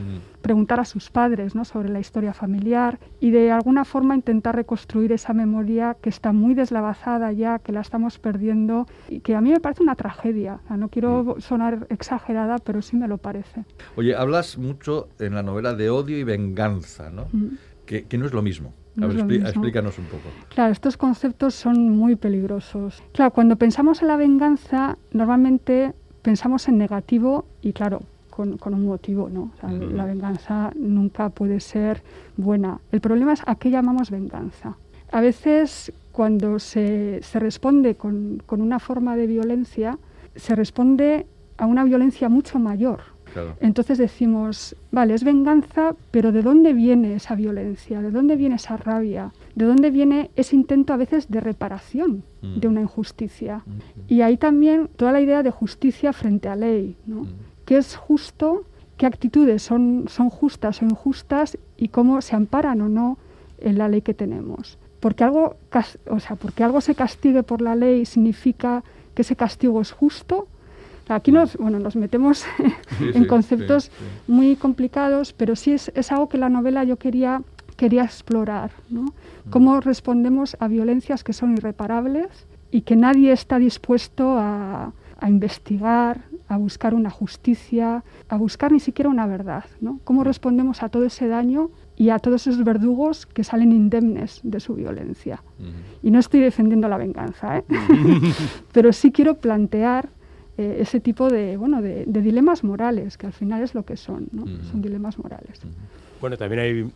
preguntar 0.42 0.80
a 0.80 0.84
sus 0.84 1.10
padres 1.10 1.54
¿no? 1.54 1.64
sobre 1.64 1.88
la 1.88 2.00
historia 2.00 2.34
familiar 2.34 2.98
y 3.20 3.30
de 3.30 3.50
alguna 3.50 3.84
forma 3.84 4.14
intentar 4.14 4.56
reconstruir 4.56 5.12
esa 5.12 5.32
memoria 5.32 5.96
que 6.00 6.08
está 6.08 6.32
muy 6.32 6.54
deslavazada 6.54 7.32
ya, 7.32 7.58
que 7.58 7.72
la 7.72 7.80
estamos 7.80 8.18
perdiendo 8.18 8.86
y 9.08 9.20
que 9.20 9.34
a 9.34 9.40
mí 9.40 9.50
me 9.50 9.60
parece 9.60 9.82
una 9.82 9.96
tragedia. 9.96 10.60
O 10.64 10.68
sea, 10.68 10.76
no 10.76 10.88
quiero 10.88 11.36
sonar 11.38 11.86
exagerada, 11.88 12.58
pero 12.58 12.82
sí 12.82 12.96
me 12.96 13.08
lo 13.08 13.18
parece. 13.18 13.64
Oye, 13.96 14.14
hablas 14.14 14.58
mucho 14.58 15.08
en 15.18 15.34
la 15.34 15.42
novela 15.42 15.74
de 15.74 15.90
odio 15.90 16.18
y 16.18 16.24
venganza, 16.24 17.10
¿no? 17.10 17.26
Mm. 17.32 17.56
Que, 17.86 18.04
que 18.04 18.18
no 18.18 18.26
es 18.26 18.32
lo 18.32 18.42
mismo. 18.42 18.72
no 18.94 19.06
A 19.06 19.08
ver, 19.08 19.24
mismo. 19.24 19.46
explícanos 19.48 19.98
un 19.98 20.04
poco. 20.06 20.22
Claro, 20.54 20.72
estos 20.72 20.96
conceptos 20.96 21.54
son 21.54 21.88
muy 21.90 22.16
peligrosos. 22.16 23.02
Claro, 23.12 23.32
cuando 23.32 23.56
pensamos 23.56 24.02
en 24.02 24.08
la 24.08 24.16
venganza, 24.16 24.98
normalmente 25.12 25.92
pensamos 26.22 26.68
en 26.68 26.78
negativo 26.78 27.44
y 27.62 27.72
claro, 27.72 28.02
con, 28.30 28.56
con 28.56 28.74
un 28.74 28.86
motivo, 28.86 29.28
¿no? 29.28 29.50
O 29.54 29.60
sea, 29.60 29.68
Ujú. 29.70 29.94
La 29.96 30.04
venganza 30.04 30.72
nunca 30.76 31.28
puede 31.30 31.60
ser 31.60 32.02
buena. 32.36 32.80
El 32.92 33.00
problema 33.00 33.32
es 33.32 33.42
a 33.46 33.56
qué 33.56 33.70
llamamos 33.70 34.10
venganza. 34.10 34.76
A 35.10 35.20
veces 35.20 35.92
cuando 36.12 36.58
se, 36.58 37.20
se 37.22 37.38
responde 37.38 37.96
con, 37.96 38.42
con 38.46 38.60
una 38.62 38.78
forma 38.78 39.16
de 39.16 39.26
violencia, 39.26 39.98
se 40.36 40.54
responde 40.54 41.26
a 41.58 41.66
una 41.66 41.84
violencia 41.84 42.28
mucho 42.28 42.58
mayor. 42.58 43.00
Claro. 43.32 43.54
Entonces 43.60 43.98
decimos, 43.98 44.76
vale, 44.90 45.14
es 45.14 45.24
venganza, 45.24 45.94
pero 46.10 46.32
¿de 46.32 46.42
dónde 46.42 46.72
viene 46.72 47.14
esa 47.14 47.34
violencia? 47.34 48.00
¿De 48.02 48.10
dónde 48.10 48.36
viene 48.36 48.56
esa 48.56 48.76
rabia? 48.76 49.32
¿De 49.54 49.64
dónde 49.64 49.90
viene 49.90 50.30
ese 50.36 50.56
intento 50.56 50.92
a 50.92 50.96
veces 50.96 51.30
de 51.30 51.40
reparación 51.40 52.22
Mm. 52.42 52.58
de 52.60 52.68
una 52.68 52.80
injusticia? 52.82 53.62
Y 54.08 54.20
ahí 54.22 54.36
también 54.36 54.88
toda 54.96 55.12
la 55.12 55.20
idea 55.20 55.42
de 55.42 55.50
justicia 55.50 56.12
frente 56.12 56.48
a 56.48 56.56
ley, 56.56 56.96
¿no? 57.06 57.26
¿Qué 57.64 57.76
es 57.78 57.96
justo? 57.96 58.64
¿Qué 58.96 59.06
actitudes 59.06 59.62
son, 59.62 60.04
son 60.08 60.28
justas 60.28 60.82
o 60.82 60.84
injustas? 60.84 61.56
¿Y 61.76 61.88
cómo 61.88 62.20
se 62.20 62.36
amparan 62.36 62.80
o 62.82 62.88
no 62.88 63.16
en 63.60 63.78
la 63.78 63.88
ley 63.88 64.02
que 64.02 64.14
tenemos? 64.14 64.78
Porque 65.00 65.24
algo, 65.24 65.56
o 66.10 66.20
sea, 66.20 66.36
porque 66.36 66.62
algo 66.64 66.80
se 66.80 66.94
castigue 66.94 67.42
por 67.42 67.62
la 67.62 67.74
ley 67.74 68.04
significa 68.04 68.84
que 69.14 69.22
ese 69.22 69.34
castigo 69.36 69.80
es 69.80 69.90
justo. 69.92 70.46
Aquí 71.08 71.32
nos, 71.32 71.56
bueno, 71.56 71.78
nos 71.78 71.96
metemos 71.96 72.44
en 73.00 73.22
sí, 73.22 73.26
conceptos 73.26 73.84
sí, 73.84 73.90
muy 74.26 74.56
complicados, 74.56 75.32
pero 75.32 75.56
sí 75.56 75.72
es, 75.72 75.90
es 75.94 76.12
algo 76.12 76.28
que 76.28 76.38
la 76.38 76.48
novela 76.48 76.84
yo 76.84 76.96
quería, 76.96 77.42
quería 77.76 78.04
explorar, 78.04 78.70
¿no? 78.90 79.02
Mm. 79.02 79.50
Cómo 79.50 79.80
respondemos 79.80 80.56
a 80.60 80.68
violencias 80.68 81.24
que 81.24 81.32
son 81.32 81.52
irreparables 81.52 82.46
y 82.70 82.82
que 82.82 82.96
nadie 82.96 83.32
está 83.32 83.58
dispuesto 83.58 84.36
a, 84.38 84.92
a 85.18 85.28
investigar, 85.28 86.22
a 86.48 86.56
buscar 86.56 86.94
una 86.94 87.10
justicia, 87.10 88.04
a 88.28 88.36
buscar 88.36 88.72
ni 88.72 88.80
siquiera 88.80 89.08
una 89.08 89.26
verdad, 89.26 89.64
¿no? 89.80 89.94
Mm. 89.94 90.00
Cómo 90.04 90.24
respondemos 90.24 90.82
a 90.82 90.88
todo 90.88 91.04
ese 91.04 91.28
daño 91.28 91.70
y 91.96 92.10
a 92.10 92.18
todos 92.18 92.46
esos 92.46 92.64
verdugos 92.64 93.26
que 93.26 93.44
salen 93.44 93.72
indemnes 93.72 94.40
de 94.42 94.60
su 94.60 94.74
violencia. 94.74 95.42
Y 96.02 96.10
no 96.10 96.18
estoy 96.18 96.40
defendiendo 96.40 96.88
la 96.88 96.96
venganza, 96.96 97.58
¿eh? 97.58 97.64
pero 98.72 98.92
sí 98.92 99.12
quiero 99.12 99.36
plantear 99.36 100.08
eh, 100.58 100.76
ese 100.80 101.00
tipo 101.00 101.28
de, 101.30 101.56
bueno, 101.56 101.80
de, 101.82 102.04
de 102.06 102.20
dilemas 102.22 102.62
morales, 102.64 103.16
que 103.16 103.26
al 103.26 103.32
final 103.32 103.62
es 103.62 103.74
lo 103.74 103.84
que 103.84 103.96
son, 103.96 104.28
¿no? 104.32 104.44
son 104.70 104.82
dilemas 104.82 105.18
morales. 105.18 105.60
Bueno, 106.20 106.36
también 106.36 106.60
hay 106.60 106.90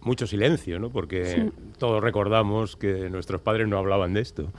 mucho 0.00 0.26
silencio, 0.26 0.80
¿no? 0.80 0.90
Porque 0.90 1.24
Sí. 1.24 1.50
todos 1.78 2.02
recordamos 2.02 2.74
que 2.74 3.08
nuestros 3.08 3.40
padres 3.40 3.68
no 3.68 3.78
hablaban 3.78 4.12
de 4.14 4.20
esto. 4.20 4.50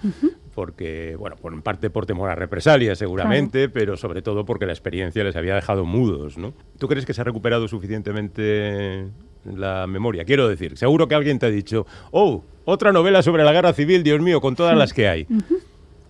Porque, 0.55 1.17
bueno, 1.19 1.35
por 1.35 1.51
en 1.53 1.61
parte 1.61 1.89
por 1.89 2.05
temor 2.05 2.29
a 2.29 2.35
represalias, 2.35 2.97
seguramente, 2.97 3.67
pero 3.67 3.97
sobre 3.97 4.21
todo 4.21 4.45
porque 4.45 4.65
la 4.65 4.71
experiencia 4.71 5.21
les 5.23 5.35
había 5.35 5.55
dejado 5.55 5.83
mudos, 5.83 6.37
¿no? 6.37 6.53
¿Tú 6.77 6.87
crees 6.87 7.05
que 7.05 7.13
se 7.13 7.19
ha 7.19 7.23
recuperado 7.25 7.67
suficientemente 7.67 9.07
la 9.45 9.87
memoria? 9.87 10.23
Quiero 10.25 10.47
decir, 10.47 10.77
seguro 10.77 11.07
que 11.07 11.15
alguien 11.15 11.39
te 11.39 11.47
ha 11.47 11.49
dicho, 11.49 11.85
oh, 12.11 12.43
otra 12.65 12.93
novela 12.93 13.21
sobre 13.21 13.43
la 13.43 13.51
guerra 13.51 13.73
civil, 13.73 14.03
Dios 14.03 14.21
mío, 14.21 14.39
con 14.39 14.55
todas 14.55 14.77
las 14.77 14.93
que 14.93 15.09
hay. 15.09 15.27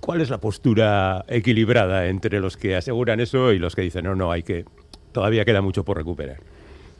¿Cuál 0.06 0.20
es 0.20 0.30
la 0.30 0.38
postura 0.38 1.24
equilibrada 1.30 2.08
entre 2.08 2.42
los 2.42 2.58
que 2.58 2.76
aseguran 2.76 3.22
eso 3.22 3.54
y 3.54 3.58
los 3.58 3.74
que 3.74 3.84
dicen, 3.84 4.04
no, 4.04 4.16
no, 4.16 4.34
hay 4.34 4.44
que, 4.44 4.66
todavía 5.14 5.46
queda 5.46 5.62
mucho 5.62 5.86
por 5.86 5.96
recuperar? 5.96 6.42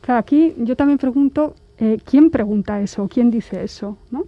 Claro, 0.00 0.20
aquí 0.20 0.54
yo 0.56 0.74
también 0.74 0.96
pregunto, 0.96 1.54
eh, 1.76 1.98
¿quién 2.02 2.30
pregunta 2.30 2.80
eso? 2.80 3.06
¿Quién 3.06 3.30
dice 3.30 3.62
eso? 3.62 3.98
¿no? 4.10 4.24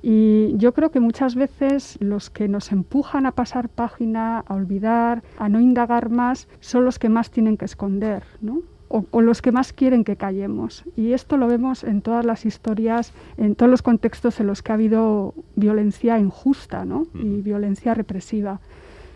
Y 0.00 0.56
yo 0.56 0.72
creo 0.72 0.90
que 0.90 1.00
muchas 1.00 1.34
veces 1.34 1.98
los 2.00 2.30
que 2.30 2.48
nos 2.48 2.72
empujan 2.72 3.26
a 3.26 3.32
pasar 3.32 3.68
página, 3.68 4.38
a 4.38 4.54
olvidar, 4.54 5.22
a 5.36 5.50
no 5.50 5.60
indagar 5.60 6.08
más, 6.08 6.48
son 6.60 6.86
los 6.86 6.98
que 6.98 7.10
más 7.10 7.30
tienen 7.30 7.58
que 7.58 7.66
esconder, 7.66 8.22
¿no? 8.40 8.62
O, 8.88 9.04
o 9.10 9.20
los 9.20 9.42
que 9.42 9.50
más 9.50 9.72
quieren 9.72 10.04
que 10.04 10.16
callemos. 10.16 10.84
Y 10.96 11.12
esto 11.12 11.36
lo 11.36 11.48
vemos 11.48 11.82
en 11.82 12.02
todas 12.02 12.24
las 12.24 12.46
historias, 12.46 13.12
en 13.36 13.56
todos 13.56 13.70
los 13.70 13.82
contextos 13.82 14.38
en 14.38 14.46
los 14.46 14.62
que 14.62 14.72
ha 14.72 14.76
habido 14.76 15.34
violencia 15.56 16.18
injusta 16.18 16.84
¿no? 16.84 17.06
y 17.14 17.42
violencia 17.42 17.94
represiva. 17.94 18.60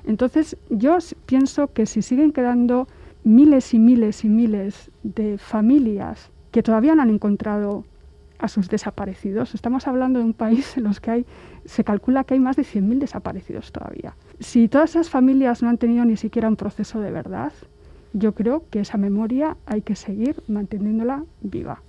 Entonces, 0.05 0.57
yo 0.71 0.99
pienso 1.27 1.69
que 1.73 1.87
si 1.87 2.03
siguen 2.03 2.33
quedando 2.33 2.89
miles 3.23 3.75
y 3.75 3.79
miles 3.79 4.25
y 4.25 4.29
miles 4.29 4.91
de 5.03 5.39
familias 5.39 6.31
que 6.51 6.63
todavía 6.63 6.95
no 6.95 7.03
han 7.03 7.11
encontrado 7.11 7.85
a 8.39 8.49
sus 8.49 8.69
desaparecidos. 8.69 9.55
Estamos 9.55 9.87
hablando 9.87 10.19
de 10.19 10.25
un 10.25 10.33
país 10.33 10.77
en 10.77 10.85
los 10.85 11.01
que 11.01 11.11
hay, 11.11 11.27
se 11.65 11.85
calcula 11.85 12.25
que 12.25 12.35
hay 12.35 12.41
más 12.41 12.57
de 12.57 12.63
100.000 12.63 12.99
desaparecidos 12.99 13.71
todavía. 13.71 14.17
Si 14.41 14.69
todas 14.69 14.91
esas 14.91 15.11
familias 15.11 15.63
no 15.63 15.69
han 15.69 15.79
tenido 15.79 16.05
ni 16.05 16.17
siquiera 16.17 16.49
un 16.49 16.57
proceso 16.57 17.01
de 17.01 17.11
verdad, 17.11 17.53
yo 18.13 18.33
creo 18.33 18.65
que 18.71 18.81
esa 18.81 18.99
memoria 18.99 19.57
hay 19.67 19.83
que 19.83 19.95
seguir 19.95 20.43
manteniéndola 20.49 21.25
viva. 21.41 21.83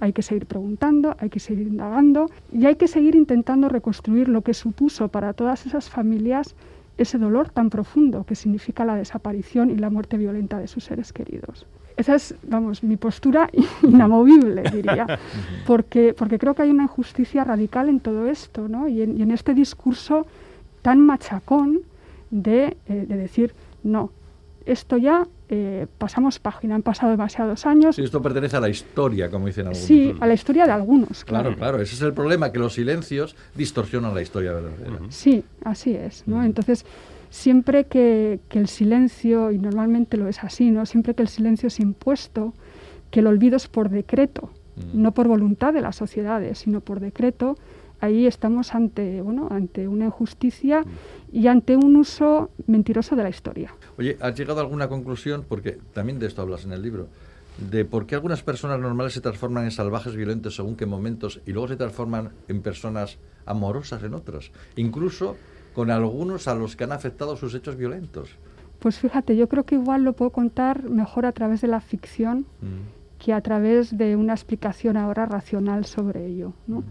Hay 0.00 0.12
que 0.12 0.22
seguir 0.22 0.46
preguntando, 0.46 1.14
hay 1.18 1.30
que 1.30 1.38
seguir 1.38 1.68
indagando 1.68 2.26
y 2.52 2.66
hay 2.66 2.76
que 2.76 2.88
seguir 2.88 3.14
intentando 3.14 3.68
reconstruir 3.68 4.28
lo 4.28 4.42
que 4.42 4.54
supuso 4.54 5.08
para 5.08 5.32
todas 5.32 5.66
esas 5.66 5.88
familias 5.88 6.54
ese 6.98 7.18
dolor 7.18 7.50
tan 7.50 7.70
profundo 7.70 8.24
que 8.24 8.34
significa 8.34 8.84
la 8.84 8.94
desaparición 8.94 9.70
y 9.70 9.76
la 9.76 9.90
muerte 9.90 10.18
violenta 10.18 10.58
de 10.58 10.66
sus 10.66 10.84
seres 10.84 11.12
queridos. 11.12 11.66
Esa 11.96 12.14
es, 12.14 12.34
vamos, 12.46 12.82
mi 12.82 12.96
postura 12.96 13.48
inamovible, 13.82 14.62
diría, 14.70 15.18
porque, 15.66 16.14
porque 16.16 16.38
creo 16.38 16.54
que 16.54 16.62
hay 16.62 16.70
una 16.70 16.84
injusticia 16.84 17.44
radical 17.44 17.88
en 17.88 18.00
todo 18.00 18.26
esto, 18.26 18.68
¿no? 18.68 18.88
Y 18.88 19.02
en, 19.02 19.18
y 19.18 19.22
en 19.22 19.30
este 19.30 19.54
discurso 19.54 20.26
tan 20.82 21.00
machacón 21.00 21.80
de, 22.30 22.76
eh, 22.86 23.06
de 23.08 23.16
decir, 23.16 23.54
no, 23.82 24.10
esto 24.66 24.96
ya 24.96 25.26
eh, 25.48 25.86
pasamos 25.98 26.38
página, 26.38 26.74
han 26.74 26.82
pasado 26.82 27.10
demasiados 27.10 27.66
años. 27.66 27.96
Sí, 27.96 28.02
esto 28.02 28.22
pertenece 28.22 28.56
a 28.56 28.60
la 28.60 28.68
historia, 28.68 29.30
como 29.30 29.46
dicen 29.46 29.66
algunos. 29.66 29.86
Sí, 29.86 30.14
a 30.20 30.26
la 30.26 30.34
historia 30.34 30.66
de 30.66 30.72
algunos, 30.72 31.24
claro. 31.24 31.50
Claro, 31.50 31.58
claro, 31.58 31.82
ese 31.82 31.94
es 31.94 32.02
el 32.02 32.12
problema, 32.12 32.52
que 32.52 32.58
los 32.58 32.74
silencios 32.74 33.36
distorsionan 33.54 34.14
la 34.14 34.22
historia 34.22 34.52
verdadera. 34.52 34.98
Sí, 35.08 35.44
así 35.64 35.94
es, 35.94 36.24
¿no? 36.26 36.44
Entonces, 36.44 36.84
siempre 37.30 37.84
que, 37.84 38.40
que 38.48 38.58
el 38.58 38.68
silencio, 38.68 39.50
y 39.50 39.58
normalmente 39.58 40.16
lo 40.16 40.28
es 40.28 40.42
así, 40.44 40.70
¿no? 40.70 40.86
Siempre 40.86 41.14
que 41.14 41.22
el 41.22 41.28
silencio 41.28 41.66
es 41.68 41.80
impuesto, 41.80 42.54
que 43.10 43.20
el 43.20 43.26
olvido 43.26 43.56
es 43.56 43.66
por 43.68 43.88
decreto, 43.90 44.50
no 44.94 45.12
por 45.12 45.28
voluntad 45.28 45.74
de 45.74 45.82
las 45.82 45.96
sociedades, 45.96 46.60
sino 46.60 46.80
por 46.80 47.00
decreto, 47.00 47.56
ahí 48.00 48.26
estamos 48.26 48.74
ante, 48.74 49.22
bueno, 49.22 49.48
ante 49.50 49.88
una 49.88 50.06
injusticia 50.06 50.84
y 51.32 51.46
ante 51.46 51.76
un 51.76 51.96
uso 51.96 52.50
mentiroso 52.66 53.16
de 53.16 53.22
la 53.22 53.28
historia. 53.28 53.74
Oye, 53.98 54.16
¿has 54.20 54.34
llegado 54.34 54.60
a 54.60 54.62
alguna 54.62 54.88
conclusión? 54.88 55.44
Porque 55.48 55.78
también 55.92 56.18
de 56.18 56.26
esto 56.26 56.42
hablas 56.42 56.64
en 56.64 56.72
el 56.72 56.82
libro. 56.82 57.08
De 57.70 57.84
por 57.84 58.06
qué 58.06 58.14
algunas 58.14 58.42
personas 58.42 58.80
normales 58.80 59.12
se 59.12 59.20
transforman 59.20 59.64
en 59.64 59.70
salvajes 59.70 60.16
violentos 60.16 60.56
según 60.56 60.76
qué 60.76 60.86
momentos 60.86 61.40
y 61.46 61.52
luego 61.52 61.68
se 61.68 61.76
transforman 61.76 62.30
en 62.48 62.62
personas 62.62 63.18
amorosas 63.44 64.02
en 64.02 64.14
otros. 64.14 64.52
Incluso 64.76 65.36
con 65.74 65.90
algunos 65.90 66.48
a 66.48 66.54
los 66.54 66.76
que 66.76 66.84
han 66.84 66.92
afectado 66.92 67.36
sus 67.36 67.54
hechos 67.54 67.76
violentos. 67.76 68.30
Pues 68.78 68.98
fíjate, 68.98 69.36
yo 69.36 69.48
creo 69.48 69.64
que 69.64 69.74
igual 69.74 70.04
lo 70.04 70.14
puedo 70.14 70.30
contar 70.30 70.88
mejor 70.88 71.26
a 71.26 71.32
través 71.32 71.60
de 71.60 71.68
la 71.68 71.80
ficción 71.80 72.46
que 73.18 73.34
a 73.34 73.40
través 73.42 73.96
de 73.96 74.16
una 74.16 74.32
explicación 74.32 74.96
ahora 74.96 75.26
racional 75.26 75.84
sobre 75.84 76.26
ello. 76.26 76.54
¿no? 76.66 76.82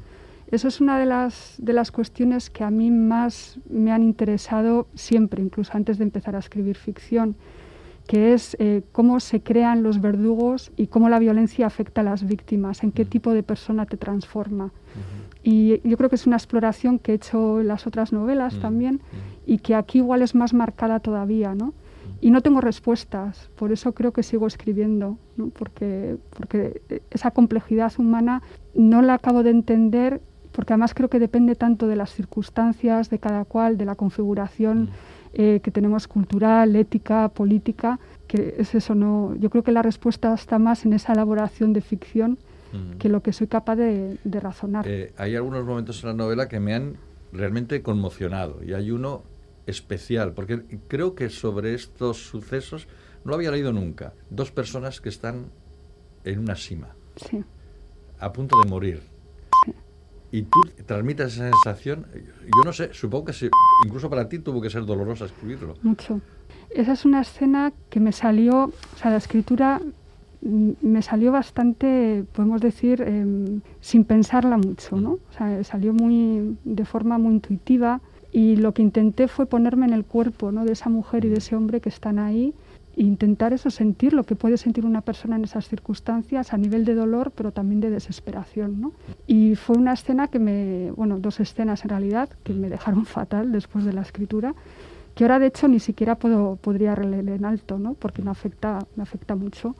Eso 0.51 0.67
es 0.67 0.81
una 0.81 0.99
de 0.99 1.05
las, 1.05 1.55
de 1.59 1.73
las 1.73 1.91
cuestiones 1.91 2.49
que 2.49 2.63
a 2.63 2.71
mí 2.71 2.89
más 2.89 3.59
me 3.69 3.91
han 3.91 4.01
interesado 4.01 4.87
siempre, 4.95 5.43
incluso 5.43 5.73
antes 5.75 5.97
de 5.99 6.03
empezar 6.05 6.35
a 6.35 6.39
escribir 6.39 6.75
ficción, 6.75 7.35
que 8.07 8.33
es 8.33 8.57
eh, 8.59 8.81
cómo 8.91 9.19
se 9.19 9.41
crean 9.41 9.83
los 9.83 10.01
verdugos 10.01 10.71
y 10.75 10.87
cómo 10.87 11.09
la 11.09 11.19
violencia 11.19 11.67
afecta 11.67 12.01
a 12.01 12.03
las 12.03 12.25
víctimas, 12.25 12.83
en 12.83 12.91
qué 12.91 13.05
tipo 13.05 13.33
de 13.33 13.43
persona 13.43 13.85
te 13.85 13.97
transforma. 13.97 14.71
Y 15.43 15.79
yo 15.87 15.95
creo 15.95 16.09
que 16.09 16.15
es 16.15 16.25
una 16.25 16.35
exploración 16.35 16.97
que 16.97 17.11
he 17.11 17.15
hecho 17.15 17.61
en 17.61 17.67
las 17.67 17.85
otras 17.85 18.11
novelas 18.11 18.59
también 18.59 19.01
y 19.45 19.59
que 19.59 19.75
aquí 19.75 19.99
igual 19.99 20.23
es 20.23 20.33
más 20.33 20.55
marcada 20.55 20.99
todavía, 20.99 21.53
¿no? 21.53 21.73
Y 22.19 22.31
no 22.31 22.41
tengo 22.41 22.61
respuestas, 22.61 23.49
por 23.55 23.71
eso 23.71 23.93
creo 23.93 24.11
que 24.11 24.23
sigo 24.23 24.47
escribiendo, 24.47 25.17
¿no? 25.37 25.49
porque, 25.49 26.17
porque 26.31 26.81
esa 27.11 27.31
complejidad 27.31 27.93
humana 27.97 28.41
no 28.73 29.01
la 29.01 29.13
acabo 29.13 29.43
de 29.43 29.51
entender, 29.51 30.21
porque 30.59 30.73
además 30.73 30.93
creo 30.93 31.09
que 31.09 31.19
depende 31.19 31.55
tanto 31.55 31.87
de 31.87 31.95
las 31.95 32.13
circunstancias 32.13 33.09
de 33.09 33.17
cada 33.17 33.45
cual, 33.45 33.77
de 33.77 33.85
la 33.85 33.95
configuración 33.95 34.89
eh, 35.31 35.61
que 35.63 35.71
tenemos 35.71 36.05
cultural, 36.09 36.75
ética, 36.75 37.29
política, 37.29 37.97
que 38.27 38.55
es 38.57 38.75
eso, 38.75 38.93
no, 38.93 39.33
yo 39.37 39.49
creo 39.49 39.63
que 39.63 39.71
la 39.71 39.81
respuesta 39.83 40.33
está 40.33 40.59
más 40.59 40.83
en 40.85 40.91
esa 40.91 41.13
elaboración 41.13 41.71
de 41.71 41.79
ficción 41.79 42.39
que 42.99 43.07
lo 43.07 43.23
que 43.23 43.31
soy 43.31 43.47
capaz 43.47 43.77
de, 43.77 44.17
de 44.21 44.39
razonar. 44.41 44.85
Eh, 44.85 45.13
hay 45.15 45.37
algunos 45.37 45.63
momentos 45.63 46.03
en 46.03 46.09
la 46.09 46.13
novela 46.13 46.49
que 46.49 46.59
me 46.59 46.73
han 46.73 46.97
realmente 47.31 47.81
conmocionado 47.81 48.61
y 48.61 48.73
hay 48.73 48.91
uno 48.91 49.23
especial, 49.65 50.33
porque 50.33 50.65
creo 50.89 51.15
que 51.15 51.29
sobre 51.29 51.73
estos 51.73 52.17
sucesos 52.17 52.89
no 53.23 53.29
lo 53.29 53.35
había 53.35 53.51
leído 53.51 53.71
nunca. 53.71 54.11
Dos 54.29 54.51
personas 54.51 54.99
que 54.99 55.07
están 55.07 55.45
en 56.25 56.39
una 56.39 56.55
cima, 56.55 56.89
Sí. 57.15 57.45
a 58.19 58.33
punto 58.33 58.61
de 58.61 58.69
morir. 58.69 59.18
Y 60.31 60.43
tú 60.43 60.59
transmites 60.85 61.33
esa 61.33 61.49
sensación, 61.51 62.05
yo 62.13 62.63
no 62.63 62.73
sé, 62.73 62.93
supongo 62.93 63.25
que 63.25 63.49
incluso 63.85 64.09
para 64.09 64.29
ti 64.29 64.39
tuvo 64.39 64.61
que 64.61 64.69
ser 64.69 64.85
dolorosa 64.85 65.25
escribirlo. 65.25 65.75
mucho. 65.81 66.21
Esa 66.69 66.93
es 66.93 67.05
una 67.05 67.21
escena 67.21 67.73
que 67.89 67.99
me 67.99 68.11
salió, 68.11 68.65
o 68.65 68.97
sea, 68.97 69.09
la 69.09 69.17
escritura 69.17 69.81
mm, 70.41 70.71
me 70.81 71.01
salió 71.01 71.31
bastante, 71.31 72.25
podemos 72.33 72.61
decir, 72.61 73.01
em, 73.01 73.61
sin 73.81 74.03
pensarla 74.03 74.57
mucho, 74.57 74.97
¿no? 74.97 75.13
O 75.13 75.33
sea, 75.35 75.63
salió 75.63 75.93
muy, 75.93 76.57
de 76.63 76.85
forma 76.85 77.17
muy 77.17 77.33
intuitiva 77.33 78.01
y 78.31 78.55
lo 78.55 78.73
que 78.73 78.83
intenté 78.83 79.27
fue 79.27 79.47
ponerme 79.47 79.87
en 79.87 79.93
el 79.93 80.05
cuerpo, 80.05 80.51
¿no? 80.51 80.63
De 80.63 80.73
esa 80.73 80.89
mujer 80.89 81.25
y 81.25 81.29
de 81.29 81.37
ese 81.37 81.55
hombre 81.55 81.81
que 81.81 81.89
están 81.89 82.19
ahí 82.19 82.53
intentar 83.03 83.53
eso, 83.53 83.69
sentir 83.69 84.13
lo 84.13 84.23
que 84.23 84.35
puede 84.35 84.57
sentir 84.57 84.85
una 84.85 85.01
persona 85.01 85.35
en 85.37 85.43
esas 85.45 85.67
circunstancias 85.67 86.53
a 86.53 86.57
nivel 86.57 86.83
de 86.85 86.95
dolor, 86.95 87.31
pero 87.31 87.51
también 87.51 87.79
de 87.81 87.89
desesperación, 87.89 88.81
¿no? 88.81 88.91
Y 89.27 89.55
fue 89.55 89.77
una 89.77 89.93
escena 89.93 90.27
que 90.27 90.39
me, 90.39 90.91
bueno, 90.91 91.17
dos 91.19 91.39
escenas 91.39 91.83
en 91.83 91.89
realidad, 91.89 92.29
que 92.43 92.53
me 92.53 92.69
dejaron 92.69 93.05
fatal 93.05 93.51
después 93.51 93.85
de 93.85 93.93
la 93.93 94.01
escritura, 94.01 94.53
que 95.15 95.23
ahora 95.23 95.39
de 95.39 95.47
hecho 95.47 95.67
ni 95.67 95.79
siquiera 95.79 96.15
puedo, 96.15 96.57
podría 96.57 96.95
releer 96.95 97.29
en 97.29 97.45
alto, 97.45 97.79
¿no? 97.79 97.93
porque 97.93 98.21
me 98.21 98.31
afecta, 98.31 98.79
me 98.95 99.03
afecta 99.03 99.35
mucho. 99.35 99.75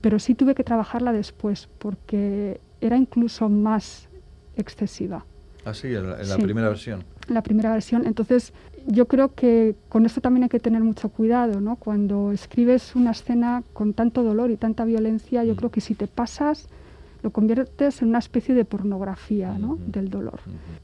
Pero 0.00 0.18
sí 0.18 0.34
tuve 0.34 0.54
que 0.54 0.64
trabajarla 0.64 1.12
después, 1.12 1.68
porque 1.78 2.60
era 2.80 2.96
incluso 2.96 3.48
más 3.48 4.08
excesiva 4.56 5.24
en 5.82 6.10
la, 6.10 6.20
en 6.20 6.28
la 6.28 6.36
Sí. 6.36 6.42
primera 6.42 6.68
versión. 6.68 7.04
la 7.28 7.42
primera 7.42 7.72
versión. 7.72 8.06
Entonces, 8.06 8.52
yo 8.86 9.06
creo 9.06 9.34
que 9.34 9.74
con 9.88 10.04
esto 10.06 10.20
también 10.20 10.44
hay 10.44 10.48
que 10.48 10.60
tener 10.60 10.82
mucho 10.82 11.08
cuidado, 11.08 11.60
¿no? 11.60 11.76
Cuando 11.76 12.32
escribes 12.32 12.94
una 12.94 13.12
escena 13.12 13.62
con 13.72 13.92
tanto 13.94 14.22
dolor 14.22 14.50
y 14.50 14.56
tanta 14.56 14.84
violencia, 14.84 15.44
yo 15.44 15.54
Mm. 15.54 15.56
creo 15.56 15.70
que 15.70 15.80
si 15.80 15.94
te 15.94 16.06
pasas, 16.06 16.68
lo 17.22 17.30
conviertes 17.30 18.02
en 18.02 18.08
una 18.08 18.18
especie 18.18 18.54
de 18.54 18.66
pornografía, 18.66 19.56
¿no? 19.58 19.78
Del 19.86 20.10
dolor. 20.10 20.40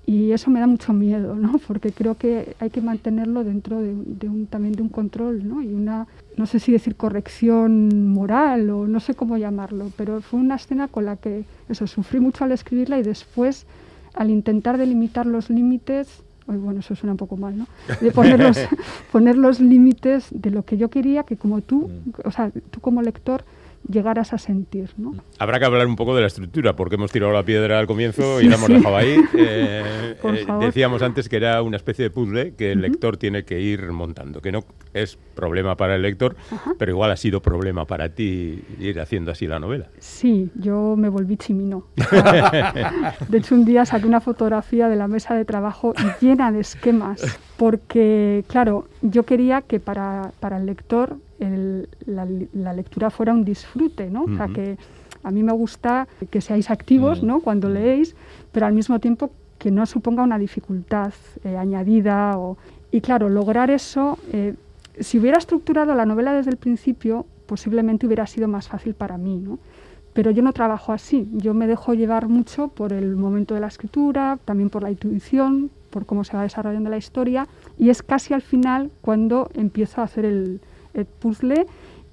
Y 0.06 0.32
eso 0.32 0.50
me 0.50 0.58
da 0.58 0.66
mucho 0.66 0.94
miedo, 0.94 1.34
¿no? 1.34 1.52
Porque 1.66 1.92
creo 1.92 2.14
que 2.16 2.56
hay 2.60 2.70
que 2.70 2.80
mantenerlo 2.80 3.44
dentro 3.44 3.82
de, 3.82 3.94
de 3.94 4.28
un, 4.30 4.46
también 4.46 4.72
de 4.74 4.80
un 4.80 4.88
control, 4.88 5.46
¿no? 5.46 5.62
Y 5.62 5.74
una, 5.74 6.06
no 6.38 6.46
sé 6.46 6.58
si 6.58 6.72
decir 6.72 6.96
corrección 6.96 8.08
moral 8.08 8.70
o 8.70 8.86
no 8.88 9.00
sé 9.00 9.14
cómo 9.14 9.36
llamarlo, 9.36 9.92
pero 9.98 10.22
fue 10.22 10.40
una 10.40 10.54
escena 10.54 10.88
con 10.88 11.04
la 11.04 11.16
que, 11.16 11.44
eso, 11.68 11.86
sufrí 11.86 12.20
mucho 12.20 12.44
al 12.44 12.52
escribirla 12.52 12.98
y 12.98 13.02
después, 13.02 13.66
al 14.14 14.30
intentar 14.30 14.78
delimitar 14.78 15.26
los 15.26 15.50
límites, 15.50 16.22
bueno, 16.58 16.80
eso 16.80 16.94
suena 16.94 17.12
un 17.12 17.16
poco 17.18 17.36
mal, 17.36 17.56
¿no? 17.58 17.66
De 18.00 18.10
poner 18.10 18.38
los, 18.40 18.58
poner 19.12 19.36
los 19.36 19.60
límites 19.60 20.26
de 20.30 20.50
lo 20.50 20.64
que 20.64 20.76
yo 20.76 20.88
quería 20.90 21.22
que 21.24 21.36
como 21.36 21.60
tú, 21.60 21.88
Mm. 21.88 22.10
o 22.28 22.30
sea, 22.30 22.50
tú 22.70 22.80
como 22.80 23.02
lector, 23.02 23.44
llegaras 23.88 24.32
a 24.32 24.38
sentir, 24.38 24.90
¿no? 24.96 25.14
Habrá 25.38 25.58
que 25.58 25.64
hablar 25.64 25.86
un 25.86 25.96
poco 25.96 26.14
de 26.14 26.20
la 26.20 26.26
estructura, 26.26 26.76
porque 26.76 26.96
hemos 26.96 27.10
tirado 27.10 27.32
la 27.32 27.42
piedra 27.42 27.78
al 27.78 27.86
comienzo 27.86 28.40
y 28.40 28.48
la 28.48 28.56
hemos 28.56 28.68
dejado 28.68 28.96
ahí. 28.96 29.16
Eh, 29.42 30.16
eh, 30.22 30.46
decíamos 30.60 31.02
antes 31.02 31.28
que 31.28 31.36
era 31.36 31.62
una 31.62 31.76
especie 31.76 32.02
de 32.02 32.10
puzzle 32.10 32.54
que 32.54 32.72
el 32.72 32.80
lector 32.80 33.16
tiene 33.16 33.44
que 33.44 33.60
ir 33.60 33.90
montando, 33.90 34.40
que 34.40 34.52
no 34.52 34.64
es 34.92 35.18
problema 35.34 35.76
para 35.76 35.96
el 35.96 36.02
lector, 36.02 36.36
pero 36.78 36.92
igual 36.92 37.10
ha 37.10 37.16
sido 37.16 37.40
problema 37.40 37.86
para 37.86 38.10
ti 38.10 38.62
ir 38.78 39.00
haciendo 39.00 39.30
así 39.30 39.46
la 39.46 39.58
novela. 39.58 39.88
Sí, 39.98 40.50
yo 40.54 40.94
me 40.96 41.08
volví 41.08 41.36
chimino. 41.36 41.86
De 43.28 43.38
hecho, 43.38 43.54
un 43.54 43.64
día 43.64 43.86
saqué 43.86 44.06
una 44.06 44.20
fotografía 44.20 44.88
de 44.88 44.96
la 44.96 45.08
mesa 45.08 45.34
de 45.34 45.44
trabajo 45.44 45.94
llena 46.20 46.52
de 46.52 46.60
esquemas, 46.60 47.38
porque, 47.60 48.42
claro, 48.48 48.86
yo 49.02 49.24
quería 49.24 49.60
que 49.60 49.80
para, 49.80 50.32
para 50.40 50.56
el 50.56 50.64
lector 50.64 51.18
el- 51.40 51.90
la, 52.06 52.26
la 52.54 52.72
lectura 52.72 53.10
fuera 53.10 53.34
un 53.34 53.44
disfrute, 53.44 54.08
¿no? 54.08 54.22
O 54.24 54.34
sea, 54.34 54.48
que 54.48 54.78
a 55.22 55.30
mí 55.30 55.42
me 55.42 55.52
gusta 55.52 56.08
que 56.30 56.40
seáis 56.40 56.70
activos, 56.70 57.22
Mm. 57.22 57.26
¿no? 57.26 57.40
Cuando 57.40 57.68
leéis, 57.68 58.16
pero 58.50 58.64
al 58.64 58.72
mismo 58.72 58.98
tiempo 58.98 59.30
que 59.58 59.70
no 59.70 59.84
suponga 59.84 60.22
una 60.22 60.38
dificultad 60.38 61.12
eh, 61.44 61.58
añadida. 61.58 62.38
O... 62.38 62.56
Y 62.90 63.02
claro, 63.02 63.28
lograr 63.28 63.70
eso, 63.70 64.18
eh, 64.32 64.54
si 64.98 65.18
hubiera 65.18 65.36
estructurado 65.36 65.94
la 65.94 66.06
novela 66.06 66.32
desde 66.32 66.50
el 66.52 66.56
principio, 66.56 67.26
posiblemente 67.44 68.06
hubiera 68.06 68.26
sido 68.26 68.48
más 68.48 68.68
fácil 68.68 68.94
para 68.94 69.18
mí, 69.18 69.36
¿no? 69.36 69.58
Pero 70.14 70.30
yo 70.30 70.42
no 70.42 70.54
trabajo 70.54 70.94
así, 70.94 71.28
yo 71.34 71.52
me 71.52 71.66
dejo 71.66 71.92
llevar 71.92 72.26
mucho 72.26 72.68
por 72.68 72.94
el 72.94 73.16
momento 73.16 73.52
de 73.54 73.60
la 73.60 73.66
escritura, 73.66 74.38
también 74.46 74.70
por 74.70 74.82
la 74.82 74.90
intuición, 74.90 75.68
por 75.90 76.06
cómo 76.06 76.24
se 76.24 76.36
va 76.36 76.42
desarrollando 76.42 76.90
la 76.90 76.96
historia, 76.96 77.46
y 77.78 77.90
es 77.90 78.02
casi 78.02 78.34
al 78.34 78.42
final 78.42 78.90
cuando 79.00 79.50
empiezo 79.54 80.00
a 80.00 80.04
hacer 80.04 80.24
el, 80.24 80.60
el 80.94 81.04
puzzle 81.04 81.66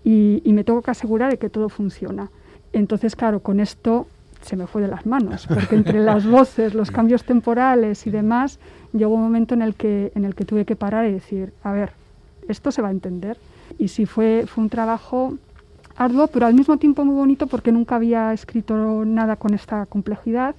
y, 0.04 0.42
y 0.44 0.54
me 0.54 0.64
tengo 0.64 0.82
que 0.82 0.92
asegurar 0.92 1.32
de 1.32 1.38
que 1.38 1.50
todo 1.50 1.70
funciona. 1.70 2.30
Entonces, 2.74 3.16
claro, 3.16 3.40
con 3.42 3.60
esto 3.60 4.08
se 4.42 4.56
me 4.56 4.68
fue 4.68 4.82
de 4.82 4.88
las 4.88 5.06
manos, 5.06 5.48
porque 5.48 5.76
entre 5.76 6.00
las 6.00 6.26
voces, 6.30 6.74
los 6.74 6.92
cambios 6.92 7.24
temporales 7.24 8.06
y 8.08 8.12
demás, 8.12 8.60
llegó 8.94 9.16
un 9.16 9.22
momento 9.22 9.54
en 9.54 9.62
el 9.62 9.76
que, 9.76 10.12
en 10.16 10.26
el 10.26 10.36
que 10.36 10.46
tuve 10.46 10.66
que 10.66 10.76
parar 10.76 11.06
y 11.06 11.12
decir, 11.12 11.54
a 11.64 11.72
ver, 11.72 11.92
esto 12.48 12.72
se 12.72 12.82
va 12.82 12.90
a 12.90 12.92
entender. 12.92 13.38
Y 13.78 13.90
sí 13.90 14.06
fue, 14.06 14.46
fue 14.48 14.64
un 14.64 14.70
trabajo 14.70 15.38
arduo, 15.98 16.28
pero 16.28 16.46
al 16.46 16.54
mismo 16.54 16.78
tiempo 16.78 17.04
muy 17.04 17.16
bonito 17.16 17.48
porque 17.48 17.72
nunca 17.72 17.96
había 17.96 18.32
escrito 18.34 19.04
nada 19.06 19.36
con 19.36 19.54
esta 19.54 19.86
complejidad 19.88 20.56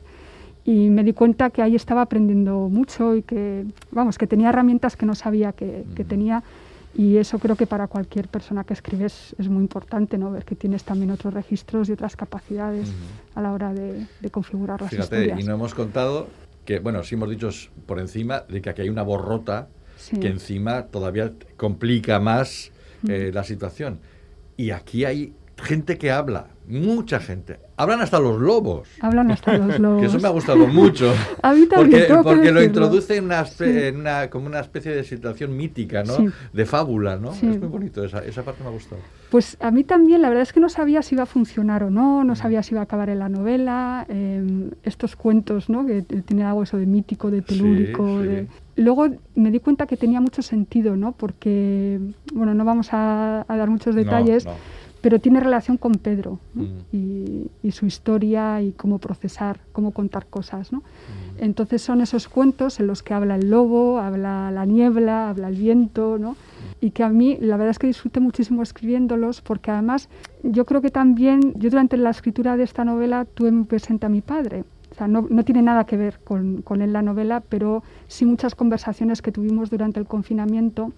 y 0.69 0.91
me 0.91 1.03
di 1.03 1.15
cuenta 1.15 1.49
que 1.49 1.63
ahí 1.63 1.75
estaba 1.75 2.03
aprendiendo 2.03 2.69
mucho 2.69 3.17
y 3.17 3.23
que, 3.23 3.65
vamos, 3.91 4.19
que 4.19 4.27
tenía 4.27 4.51
herramientas 4.51 4.99
que 4.99 5.07
no 5.07 5.15
sabía 5.15 5.53
que, 5.53 5.87
que 5.97 6.05
tenía 6.05 6.43
y 6.95 7.17
eso 7.17 7.39
creo 7.39 7.57
que 7.57 7.67
para 7.67 7.87
cualquier 7.87 8.29
persona 8.29 8.65
que 8.65 8.75
escribe 8.75 9.07
es, 9.07 9.49
muy 9.49 9.63
importante, 9.63 10.19
¿no? 10.19 10.31
Ver 10.31 10.45
que 10.45 10.57
tienes 10.57 10.85
también 10.85 11.11
otros 11.11 11.33
registros 11.33 11.89
y 11.89 11.93
otras 11.93 12.17
capacidades 12.17 12.93
a 13.35 13.41
la 13.41 13.53
hora 13.53 13.73
de, 13.73 14.07
de 14.21 14.31
configurar 14.31 14.83
las 14.83 14.91
Fíjate, 14.91 15.17
historias. 15.17 15.41
y 15.41 15.45
no 15.45 15.55
hemos 15.55 15.75
contado 15.75 16.29
que, 16.67 16.81
bueno, 16.81 17.03
sí 17.03 17.15
hemos 17.15 17.31
dicho 17.31 17.49
por 17.87 17.99
encima 17.99 18.43
de 18.47 18.61
que 18.61 18.69
aquí 18.69 18.83
hay 18.83 18.91
una 18.91 19.03
borrota 19.03 19.69
Sí. 19.97 20.21
que 20.21 20.29
encima 20.29 20.85
todavía 20.87 21.33
complica 21.57 22.21
más 22.21 22.71
eh, 23.09 23.33
la 23.35 23.43
situación. 23.43 23.99
Y 24.57 24.71
aquí 24.71 25.05
hay 25.05 25.33
gente 25.57 25.99
que 25.99 26.13
habla, 26.13 26.51
mucha 26.69 27.21
gente. 27.21 27.59
Hablan 27.77 28.01
hasta 28.01 28.19
los 28.19 28.41
lobos. 28.41 28.89
Hablan 29.01 29.31
hasta 29.31 29.57
los 29.59 29.79
lobos. 29.81 30.01
Que 30.01 30.07
eso 30.07 30.19
me 30.19 30.29
ha 30.29 30.31
gustado 30.31 30.67
mucho. 30.67 31.13
A 31.43 31.53
mí 31.53 31.67
también, 31.67 32.05
Porque, 32.09 32.23
porque 32.23 32.53
lo 32.53 32.63
introduce 32.63 33.17
en 33.17 33.25
una, 33.25 33.43
espe- 33.45 33.73
Sí. 33.73 33.79
en 33.87 33.97
una- 34.01 34.29
como 34.31 34.47
una 34.47 34.61
especie 34.61 34.93
de 34.95 35.05
situación 35.05 35.57
mítica, 35.57 36.03
¿no? 36.05 36.15
Sí. 36.17 36.29
De 36.53 36.67
fábula, 36.67 37.17
¿no? 37.17 37.33
Sí. 37.33 37.47
Es 37.47 37.59
muy 37.59 37.69
bonito, 37.69 38.05
esa, 38.05 38.19
esa 38.25 38.43
parte 38.43 38.63
me 38.63 38.69
ha 38.69 38.73
gustado. 38.73 39.01
Pues 39.31 39.57
a 39.61 39.71
mí 39.71 39.85
también, 39.85 40.23
la 40.23 40.29
verdad 40.29 40.43
es 40.43 40.53
que 40.53 40.61
no 40.61 40.69
sabía 40.69 41.03
si 41.03 41.15
iba 41.15 41.23
a 41.25 41.27
funcionar 41.27 41.83
o 41.85 41.91
no, 41.91 42.23
Mm. 42.23 42.27
no 42.27 42.37
sabía 42.37 42.63
si 42.63 42.75
iba 42.75 42.81
a 42.81 42.85
acabar 42.85 43.11
en 43.11 43.19
la 43.21 43.29
novela, 43.29 44.07
eh, 44.09 44.71
estos 44.83 45.17
cuentos, 45.17 45.69
¿no? 45.69 45.87
Que 45.87 46.03
t- 46.03 46.23
tienen 46.23 46.47
algo 46.47 46.63
eso 46.63 46.77
de 46.79 46.87
mítico, 46.87 47.31
de 47.31 47.43
telúrico. 47.43 48.21
de- 48.21 48.47
Luego 48.77 49.09
me 49.35 49.51
di 49.51 49.59
cuenta 49.59 49.87
que 49.89 49.97
tenía 49.97 50.21
mucho 50.21 50.41
sentido, 50.41 50.95
¿no? 50.97 51.11
Porque, 51.13 51.99
bueno, 52.33 52.55
no 52.55 52.65
vamos 52.65 52.93
a, 52.93 53.45
a 53.49 53.57
dar 53.57 53.69
muchos 53.71 53.95
No, 53.97 54.03
detalles, 54.03 54.45
no. 54.45 54.53
Pero 55.01 55.21
tiene 55.21 55.41
relación 55.41 55.77
con 55.77 55.95
Pedro 55.95 56.39
¿no? 56.55 56.63
Mm. 56.63 56.79
y, 56.93 57.51
y 57.63 57.71
su 57.71 57.87
historia 57.87 58.61
y 58.63 58.73
cómo 58.73 58.99
procesar, 58.99 59.61
cómo 59.73 59.93
contar 59.93 60.27
cosas, 60.27 60.73
¿no? 60.73 60.79
Mm. 60.79 61.29
Entonces 61.45 61.83
son 61.83 62.01
esos 62.01 62.29
cuentos 62.29 62.81
en 62.81 62.87
los 62.87 63.03
que 63.03 63.15
habla 63.15 63.37
el 63.37 63.51
lobo, 63.51 63.99
habla 63.99 64.51
la 64.51 64.65
niebla, 64.67 65.31
habla 65.31 65.49
el 65.49 65.57
viento, 65.57 66.19
¿no? 66.19 66.37
Y 66.81 66.91
que 66.91 67.05
a 67.05 67.09
mí 67.09 67.37
la 67.41 67.57
verdad 67.57 67.71
es 67.71 67.79
que 67.79 67.87
disfruté 67.87 68.21
muchísimo 68.21 68.63
escribiéndolos 68.63 69.41
porque 69.41 69.71
además 69.71 70.09
yo 70.43 70.65
creo 70.65 70.81
que 70.81 70.91
también, 70.91 71.55
yo 71.55 71.71
durante 71.71 71.97
la 71.97 72.11
escritura 72.11 72.57
de 72.57 72.65
esta 72.65 72.85
novela 72.85 73.25
tuve 73.25 73.53
muy 73.53 73.65
presente 73.65 74.07
a 74.07 74.09
mi 74.09 74.21
padre. 74.21 74.65
O 74.91 74.95
sea, 74.95 75.07
no, 75.07 75.27
no 75.29 75.45
tiene 75.45 75.63
nada 75.63 75.85
que 75.85 75.97
ver 75.97 76.19
con, 76.25 76.63
con 76.63 76.83
él 76.83 76.93
la 76.93 77.03
novela, 77.03 77.41
pero 77.49 77.85
sí 78.09 78.25
muchas 78.25 78.55
conversaciones 78.55 79.23
que 79.23 79.31
tuvimos 79.31 79.71
durante 79.71 80.01
el 80.01 80.07
confinamiento 80.07 80.93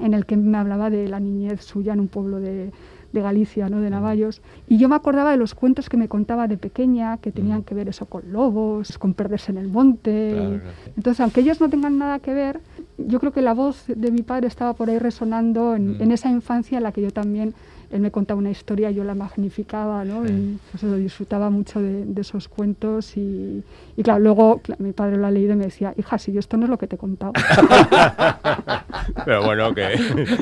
en 0.00 0.14
el 0.14 0.26
que 0.26 0.36
me 0.36 0.58
hablaba 0.58 0.90
de 0.90 1.08
la 1.08 1.20
niñez 1.20 1.62
suya 1.62 1.92
en 1.92 2.00
un 2.00 2.08
pueblo 2.08 2.40
de, 2.40 2.72
de 3.16 3.22
Galicia, 3.22 3.68
¿no? 3.68 3.80
de 3.80 3.90
Navallos. 3.90 4.42
Y 4.68 4.76
yo 4.78 4.88
me 4.88 4.94
acordaba 4.94 5.30
de 5.32 5.36
los 5.38 5.54
cuentos 5.54 5.88
que 5.88 5.96
me 5.96 6.06
contaba 6.08 6.46
de 6.46 6.56
pequeña, 6.58 7.16
que 7.16 7.32
tenían 7.32 7.62
que 7.62 7.74
ver 7.74 7.88
eso 7.88 8.06
con 8.06 8.30
lobos, 8.30 8.98
con 8.98 9.14
perderse 9.14 9.50
en 9.52 9.58
el 9.58 9.68
monte. 9.68 10.30
Claro, 10.32 10.54
y- 10.54 10.58
claro. 10.58 10.74
Entonces, 10.96 11.20
aunque 11.20 11.40
ellos 11.40 11.60
no 11.60 11.68
tengan 11.68 11.98
nada 11.98 12.18
que 12.18 12.34
ver, 12.34 12.60
yo 12.98 13.18
creo 13.18 13.32
que 13.32 13.42
la 13.42 13.54
voz 13.54 13.84
de 13.88 14.10
mi 14.10 14.22
padre 14.22 14.46
estaba 14.48 14.74
por 14.74 14.90
ahí 14.90 14.98
resonando 14.98 15.74
en, 15.74 15.96
Mm. 15.98 16.02
en 16.02 16.12
esa 16.12 16.30
infancia 16.30 16.76
en 16.76 16.84
la 16.84 16.92
que 16.92 17.02
yo 17.02 17.10
también, 17.10 17.54
él 17.90 18.00
me 18.00 18.10
contaba 18.10 18.38
una 18.38 18.50
historia, 18.50 18.90
yo 18.90 19.04
la 19.04 19.14
magnificaba, 19.14 20.04
¿no? 20.04 20.26
Y 20.26 20.58
pues 20.70 20.82
eso, 20.82 20.94
disfrutaba 20.96 21.50
mucho 21.50 21.80
de, 21.80 22.04
de 22.04 22.20
esos 22.20 22.48
cuentos 22.48 23.16
y, 23.16 23.62
y 23.96 24.02
claro, 24.02 24.20
luego 24.20 24.60
mi 24.78 24.92
padre 24.92 25.16
lo 25.16 25.26
ha 25.26 25.30
leído 25.30 25.52
y 25.52 25.56
me 25.56 25.64
decía, 25.66 25.94
hija, 25.96 26.18
si 26.18 26.32
yo 26.32 26.40
esto 26.40 26.56
no 26.56 26.64
es 26.64 26.70
lo 26.70 26.78
que 26.78 26.86
te 26.86 26.96
he 26.96 26.98
contado. 26.98 27.32
Pero 29.24 29.44
bueno, 29.44 29.74
que 29.74 29.94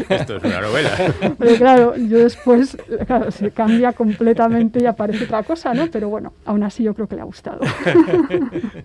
esto 0.09 0.37
es 0.37 0.45
una 0.45 0.61
novela. 0.61 0.91
Pero 1.39 1.57
claro, 1.57 1.97
yo 1.97 2.19
después, 2.19 2.77
claro, 3.07 3.31
se 3.31 3.51
cambia 3.51 3.93
completamente 3.93 4.83
y 4.83 4.87
aparece 4.87 5.25
otra 5.25 5.43
cosa, 5.43 5.75
¿no? 5.75 5.89
Pero 5.91 6.09
bueno, 6.09 6.33
aún 6.45 6.63
así 6.63 6.83
yo 6.83 6.95
creo 6.95 7.07
que 7.09 7.17
le 7.17 7.23
ha 7.23 7.25
gustado. 7.25 7.61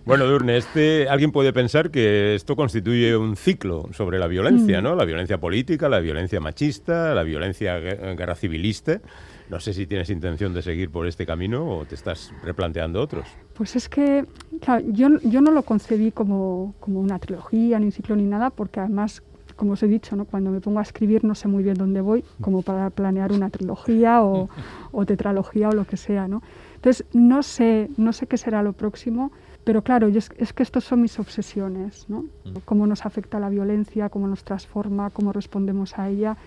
Bueno, 0.05 0.25
Durne, 0.25 0.57
este, 0.57 1.07
alguien 1.07 1.31
puede 1.31 1.53
pensar 1.53 1.91
que 1.91 2.33
esto 2.35 2.55
constituye 2.55 3.15
un 3.15 3.35
ciclo 3.35 3.87
sobre 3.91 4.17
la 4.17 4.27
violencia, 4.27 4.79
Mm. 4.81 4.83
¿no? 4.83 4.95
La 4.95 5.05
violencia 5.05 5.37
política, 5.39 5.87
la 5.89 5.99
violencia 5.99 6.39
machista, 6.39 7.13
la 7.13 7.23
violencia 7.23 7.79
gue- 7.79 8.15
guerra 8.17 8.35
civil 8.35 8.48
civilista. 8.49 8.99
No 9.49 9.59
sé 9.59 9.73
si 9.73 9.85
tienes 9.85 10.09
intención 10.09 10.53
de 10.53 10.61
seguir 10.61 10.89
por 10.89 11.07
este 11.07 11.25
camino 11.25 11.67
o 11.67 11.85
te 11.85 11.95
estás 11.95 12.33
replanteando 12.43 13.01
otros. 13.01 13.27
Pues 13.53 13.75
es 13.75 13.89
que 13.89 14.25
claro, 14.61 14.85
yo, 14.89 15.19
yo 15.21 15.41
no 15.41 15.51
lo 15.51 15.63
concebí 15.63 16.11
como, 16.11 16.75
como 16.79 16.99
una 16.99 17.19
trilogía, 17.19 17.79
ni 17.79 17.85
un 17.85 17.91
ciclo, 17.91 18.15
ni 18.15 18.23
nada, 18.23 18.49
porque 18.49 18.79
además 18.79 19.23
como 19.55 19.73
os 19.73 19.83
he 19.83 19.87
dicho, 19.87 20.15
¿no? 20.15 20.23
cuando 20.23 20.51
me 20.51 20.61
pongo 20.61 20.79
a 20.79 20.83
escribir 20.83 21.25
no 21.25 21.35
sé 21.35 21.49
muy 21.49 21.63
bien 21.63 21.75
dónde 21.75 21.99
voy, 21.99 22.23
como 22.39 22.61
para 22.61 22.89
planear 22.91 23.33
una 23.33 23.49
trilogía 23.49 24.23
o, 24.23 24.47
o 24.93 25.05
tetralogía 25.05 25.67
o 25.67 25.73
lo 25.73 25.85
que 25.85 25.97
sea. 25.97 26.29
¿no? 26.29 26.41
Entonces, 26.75 27.05
no 27.11 27.43
sé, 27.43 27.89
no 27.97 28.13
sé 28.13 28.25
qué 28.25 28.37
será 28.37 28.63
lo 28.63 28.71
próximo, 28.71 29.33
pero 29.65 29.83
claro, 29.83 30.07
es, 30.07 30.31
es 30.37 30.53
que 30.53 30.63
estos 30.63 30.85
son 30.85 31.01
mis 31.01 31.19
obsesiones, 31.19 32.09
¿no? 32.09 32.25
Cómo 32.63 32.87
nos 32.87 33.05
afecta 33.05 33.39
la 33.39 33.49
violencia, 33.49 34.09
cómo 34.09 34.27
nos 34.27 34.43
transforma, 34.43 35.09
cómo 35.09 35.33
respondemos 35.33 35.99
a 35.99 36.09
ella. 36.09 36.37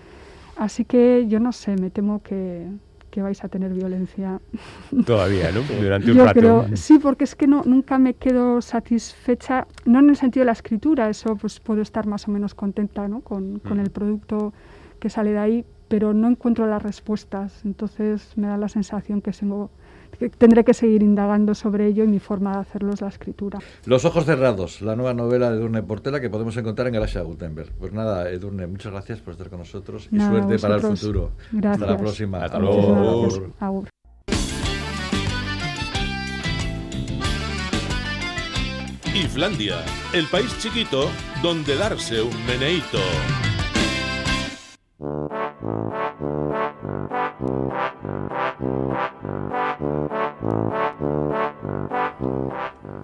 Así 0.57 0.85
que 0.85 1.25
yo 1.27 1.39
no 1.39 1.51
sé, 1.51 1.75
me 1.75 1.89
temo 1.89 2.21
que, 2.21 2.67
que 3.09 3.21
vais 3.21 3.43
a 3.43 3.47
tener 3.47 3.73
violencia. 3.73 4.39
Todavía, 5.05 5.51
¿no? 5.51 5.61
Durante 5.61 6.11
un 6.11 6.17
Yo 6.17 6.25
rato. 6.25 6.39
creo, 6.39 6.65
sí, 6.75 6.99
porque 6.99 7.23
es 7.23 7.35
que 7.35 7.47
no, 7.47 7.63
nunca 7.63 7.97
me 7.99 8.15
quedo 8.15 8.61
satisfecha, 8.61 9.67
no 9.85 9.99
en 9.99 10.09
el 10.09 10.15
sentido 10.15 10.41
de 10.41 10.47
la 10.47 10.53
escritura, 10.53 11.09
eso 11.09 11.35
pues 11.35 11.59
puedo 11.59 11.81
estar 11.81 12.07
más 12.07 12.27
o 12.27 12.31
menos 12.31 12.55
contenta 12.55 13.07
¿no? 13.07 13.21
con, 13.21 13.59
con 13.59 13.79
el 13.79 13.91
producto 13.91 14.53
que 14.99 15.09
sale 15.09 15.31
de 15.31 15.37
ahí, 15.37 15.65
pero 15.87 16.13
no 16.13 16.27
encuentro 16.27 16.65
las 16.65 16.81
respuestas, 16.81 17.63
entonces 17.65 18.35
me 18.35 18.47
da 18.47 18.57
la 18.57 18.67
sensación 18.67 19.21
que, 19.21 19.31
tengo, 19.31 19.69
tendré 20.37 20.63
que 20.63 20.73
seguir 20.73 21.03
indagando 21.03 21.55
sobre 21.55 21.87
ello 21.87 22.03
y 22.03 22.07
mi 22.07 22.19
forma 22.19 22.53
de 22.53 22.59
hacerlo 22.59 22.93
es 22.93 23.01
la 23.01 23.09
escritura. 23.09 23.59
Los 23.85 24.05
ojos 24.05 24.25
cerrados, 24.25 24.81
la 24.81 24.95
nueva 24.95 25.13
novela 25.13 25.51
de 25.51 25.57
Edurne 25.57 25.83
Portela 25.83 26.19
que 26.19 26.29
podemos 26.29 26.55
encontrar 26.57 26.87
en 26.87 26.93
Galaxia 26.93 27.21
Gutenberg. 27.21 27.71
Pues 27.79 27.93
nada, 27.93 28.29
Edurne, 28.29 28.67
muchas 28.67 28.91
gracias 28.91 29.19
por 29.19 29.33
estar 29.33 29.49
con 29.49 29.59
nosotros 29.59 30.09
y 30.11 30.15
Nada, 30.15 30.31
suerte 30.31 30.59
para 30.59 30.75
el 30.75 30.81
futuro. 30.81 31.31
Gracias. 31.51 31.81
Hasta 31.81 31.93
la 31.93 31.97
próxima. 31.97 32.43
Hasta 32.43 32.59
luego. 32.59 33.53
Agur. 33.59 33.87
Islandia, 39.15 39.77
el 40.13 40.25
país 40.27 40.57
chiquito 40.59 41.09
donde 41.41 41.75
darse 41.75 42.21
un 42.21 42.45
meneíto. 42.47 42.99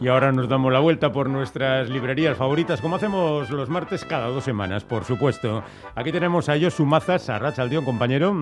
Y 0.01 0.07
ahora 0.07 0.31
nos 0.31 0.47
damos 0.47 0.71
la 0.71 0.79
vuelta 0.79 1.11
por 1.11 1.29
nuestras 1.29 1.89
librerías 1.89 2.37
favoritas, 2.37 2.79
como 2.79 2.95
hacemos 2.95 3.49
los 3.49 3.69
martes 3.69 4.05
cada 4.05 4.27
dos 4.27 4.45
semanas, 4.45 4.85
por 4.85 5.03
supuesto. 5.03 5.61
Aquí 5.93 6.11
tenemos 6.11 6.47
a 6.47 6.57
Josu 6.59 6.85
Mazas, 6.85 7.29
a 7.29 7.37
Rachaldeón, 7.37 7.83
compañero. 7.83 8.33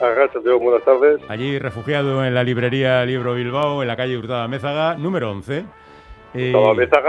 Arrachaldeón, 0.00 0.64
buenas 0.64 0.82
tardes. 0.84 1.20
Allí 1.28 1.58
refugiado 1.58 2.24
en 2.24 2.34
la 2.34 2.42
librería 2.42 3.04
Libro 3.04 3.34
Bilbao, 3.34 3.82
en 3.82 3.88
la 3.88 3.96
calle 3.96 4.16
Hurtada 4.16 4.48
Mézaga, 4.48 4.96
número 4.96 5.30
11. 5.30 5.66
Eh, 6.34 6.52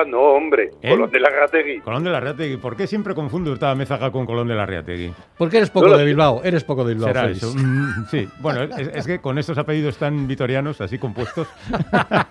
no, 0.08 0.20
hombre. 0.20 0.72
¿Eh? 0.82 0.92
Colón 0.92 1.10
de 1.10 1.20
la 1.20 1.32
Gategui. 1.32 1.80
Colón 1.80 2.04
de 2.04 2.12
la 2.12 2.20
Reategui. 2.20 2.58
¿Por 2.58 2.76
qué 2.76 2.86
siempre 2.86 3.16
confundo 3.16 3.52
Hurtada 3.52 3.74
Mézaga 3.74 4.12
con 4.12 4.26
Colón 4.26 4.48
de 4.48 4.54
la 4.56 4.66
Reategui? 4.68 5.14
Porque 5.38 5.58
eres 5.58 5.72
poco 5.72 5.88
No 5.88 5.98
de. 5.98 6.06
Bilbao, 6.06 6.42
eres 6.44 6.64
poco 6.64 6.84
de 6.86 6.94
Bilbao. 6.94 7.10
¿Será 7.10 7.22
Félix. 7.24 7.44
eso? 7.44 7.54
Mm, 7.56 8.06
sí, 8.12 8.28
bueno, 8.40 8.62
es, 8.64 8.88
es 8.94 9.08
que 9.08 9.20
con 9.20 9.40
estos 9.40 9.58
apellidos 9.58 9.98
tan 9.98 10.28
vitorianos, 10.28 10.80
así 10.80 11.00
compuestos. 11.00 11.48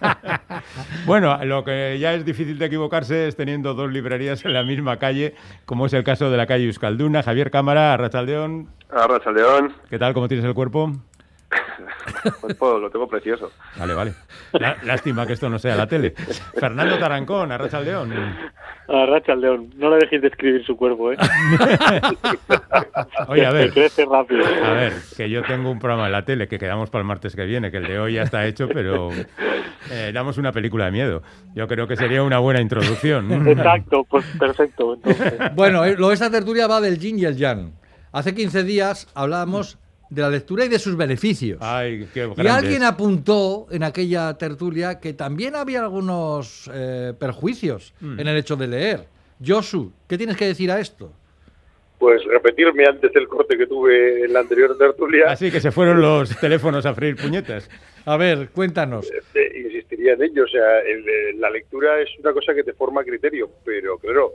bueno, 1.06 1.44
lo 1.44 1.64
que 1.64 1.98
ya 1.98 2.14
es 2.14 2.24
difícil 2.24 2.58
de 2.58 2.66
equivocarse 2.66 3.26
es 3.26 3.34
teniendo 3.36 3.74
dos 3.74 3.90
librerías 3.90 4.44
en 4.44 4.52
la 4.52 4.62
misma 4.62 4.98
calle, 4.98 5.34
como 5.66 5.86
es 5.86 5.92
el 5.94 6.04
caso 6.04 6.30
de 6.30 6.36
la 6.36 6.46
calle 6.46 6.66
Euskalduna. 6.66 7.22
Javier 7.24 7.50
Cámara, 7.50 7.92
Arrachaldeón, 7.92 8.68
Arrachaldeón. 8.90 9.74
¿qué 9.90 9.98
tal? 9.98 10.14
¿Cómo 10.14 10.28
tienes 10.28 10.46
el 10.46 10.54
cuerpo? 10.54 10.92
Pues, 12.40 12.54
pues, 12.56 12.80
lo 12.80 12.90
tengo 12.90 13.08
precioso. 13.08 13.50
Vale, 13.76 13.94
vale. 13.94 14.14
Lá- 14.52 14.76
lástima 14.84 15.26
que 15.26 15.34
esto 15.34 15.48
no 15.48 15.58
sea 15.58 15.76
la 15.76 15.86
tele. 15.86 16.12
Fernando 16.58 16.98
Tarancón, 16.98 17.52
Arrachaldeón. 17.52 18.12
A 18.88 19.06
Rachaldeón, 19.06 19.70
no 19.76 19.90
le 19.90 19.96
dejéis 19.96 20.22
de 20.22 20.28
escribir 20.28 20.64
su 20.64 20.76
cuerpo, 20.76 21.12
¿eh? 21.12 21.16
Oye, 23.28 23.46
a 23.46 23.50
Que 23.50 23.54
ver. 23.56 23.72
crece 23.72 24.04
rápido. 24.04 24.44
A 24.46 24.72
ver, 24.72 24.92
que 25.16 25.28
yo 25.30 25.42
tengo 25.42 25.70
un 25.70 25.78
programa 25.78 26.06
en 26.06 26.12
la 26.12 26.24
tele 26.24 26.48
que 26.48 26.58
quedamos 26.58 26.90
para 26.90 27.00
el 27.02 27.06
martes 27.08 27.34
que 27.34 27.44
viene, 27.44 27.70
que 27.70 27.78
el 27.78 27.86
de 27.86 27.98
hoy 27.98 28.14
ya 28.14 28.22
está 28.22 28.46
hecho, 28.46 28.68
pero 28.68 29.10
eh, 29.90 30.10
damos 30.12 30.38
una 30.38 30.52
película 30.52 30.86
de 30.86 30.90
miedo. 30.92 31.22
Yo 31.54 31.66
creo 31.68 31.86
que 31.86 31.96
sería 31.96 32.22
una 32.22 32.38
buena 32.38 32.60
introducción. 32.60 33.30
Exacto, 33.48 34.04
pues 34.04 34.24
perfecto. 34.38 34.94
Entonces, 34.94 35.34
Bueno, 35.54 35.84
eh, 35.84 35.96
lo 35.98 36.12
esta 36.12 36.30
tertulia 36.30 36.66
va 36.66 36.80
del 36.80 36.98
yin 36.98 37.18
y 37.18 37.24
el 37.24 37.36
yang. 37.36 37.72
Hace 38.12 38.34
15 38.34 38.62
días 38.64 39.08
hablábamos 39.14 39.78
de 40.14 40.22
la 40.22 40.30
lectura 40.30 40.64
y 40.64 40.68
de 40.68 40.78
sus 40.78 40.96
beneficios. 40.96 41.58
Ay, 41.60 42.06
qué 42.14 42.30
y 42.36 42.46
alguien 42.46 42.82
apuntó 42.84 43.66
en 43.70 43.82
aquella 43.82 44.34
tertulia 44.38 45.00
que 45.00 45.12
también 45.12 45.56
había 45.56 45.80
algunos 45.80 46.70
eh, 46.72 47.12
perjuicios 47.18 47.92
Mm. 48.00 48.20
en 48.20 48.28
el 48.28 48.36
hecho 48.36 48.56
de 48.56 48.66
leer. 48.68 49.04
Josu, 49.44 49.92
¿qué 50.08 50.16
tienes 50.16 50.36
que 50.36 50.46
decir 50.46 50.70
a 50.70 50.78
esto? 50.80 51.12
Pues 51.98 52.22
repetirme 52.24 52.84
antes 52.86 53.12
del 53.12 53.26
corte 53.28 53.56
que 53.56 53.66
tuve 53.66 54.24
en 54.24 54.32
la 54.32 54.40
anterior 54.40 54.76
tertulia. 54.76 55.26
Así 55.30 55.50
que 55.50 55.60
se 55.60 55.70
fueron 55.70 56.00
los 56.00 56.36
teléfonos 56.38 56.84
a 56.86 56.94
freír 56.94 57.16
puñetas. 57.16 57.68
A 58.04 58.16
ver, 58.16 58.50
cuéntanos. 58.50 59.10
eh, 59.34 59.62
insistiría 59.64 60.12
en 60.14 60.22
ello. 60.22 60.44
O 60.44 60.48
sea, 60.48 60.80
el- 60.80 61.08
el- 61.08 61.40
la 61.40 61.50
lectura 61.50 62.00
es 62.00 62.08
una 62.20 62.32
cosa 62.32 62.54
que 62.54 62.62
te 62.62 62.72
forma 62.74 63.02
criterio, 63.04 63.48
pero 63.64 63.96
claro, 63.98 64.32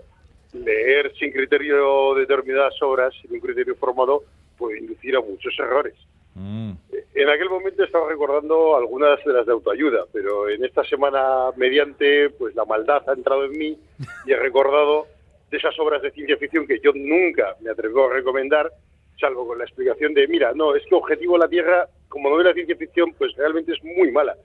leer 0.54 1.12
sin 1.20 1.32
criterio 1.32 2.16
determinadas 2.16 2.74
obras, 2.82 3.14
sin 3.22 3.32
un 3.34 3.40
criterio 3.40 3.76
formado, 3.76 4.24
puede 4.60 4.80
inducir 4.80 5.16
a 5.16 5.22
muchos 5.22 5.58
errores. 5.58 5.96
Mm. 6.36 6.74
En 7.16 7.30
aquel 7.30 7.50
momento 7.50 7.84
estaba 7.84 8.08
recordando 8.08 8.76
algunas 8.76 9.24
de 9.26 9.34
las 9.34 9.46
de 9.46 9.54
autoayuda, 9.54 10.06
pero 10.14 10.48
en 10.50 10.64
esta 10.64 10.84
semana 10.84 11.50
mediante, 11.56 12.30
pues 12.30 12.54
la 12.56 12.66
maldad 12.66 13.02
ha 13.10 13.14
entrado 13.14 13.46
en 13.46 13.52
mí 13.52 13.78
y 14.26 14.32
he 14.32 14.38
recordado 14.38 15.08
de 15.50 15.58
esas 15.58 15.78
obras 15.80 16.02
de 16.02 16.12
ciencia 16.12 16.38
ficción 16.38 16.68
que 16.68 16.80
yo 16.80 16.92
nunca 16.94 17.56
me 17.62 17.72
atrevo 17.72 18.06
a 18.06 18.14
recomendar, 18.14 18.72
salvo 19.20 19.48
con 19.48 19.58
la 19.58 19.64
explicación 19.64 20.14
de, 20.14 20.28
mira, 20.28 20.54
no, 20.54 20.76
es 20.76 20.84
que 20.86 20.96
Objetivo 20.96 21.38
la 21.38 21.48
Tierra, 21.48 21.88
como 22.08 22.30
novela 22.30 22.50
de 22.50 22.56
ciencia 22.56 22.78
ficción, 22.78 23.14
pues 23.18 23.36
realmente 23.36 23.74
es 23.74 23.84
muy 23.84 24.12
mala. 24.12 24.36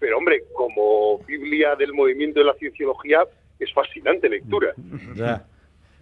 Pero 0.00 0.18
hombre, 0.18 0.44
como 0.52 1.18
Biblia 1.26 1.76
del 1.76 1.92
movimiento 1.92 2.40
de 2.40 2.46
la 2.46 2.54
cienciología, 2.54 3.24
es 3.58 3.72
fascinante 3.72 4.28
lectura. 4.28 4.74
Ya. 5.14 5.44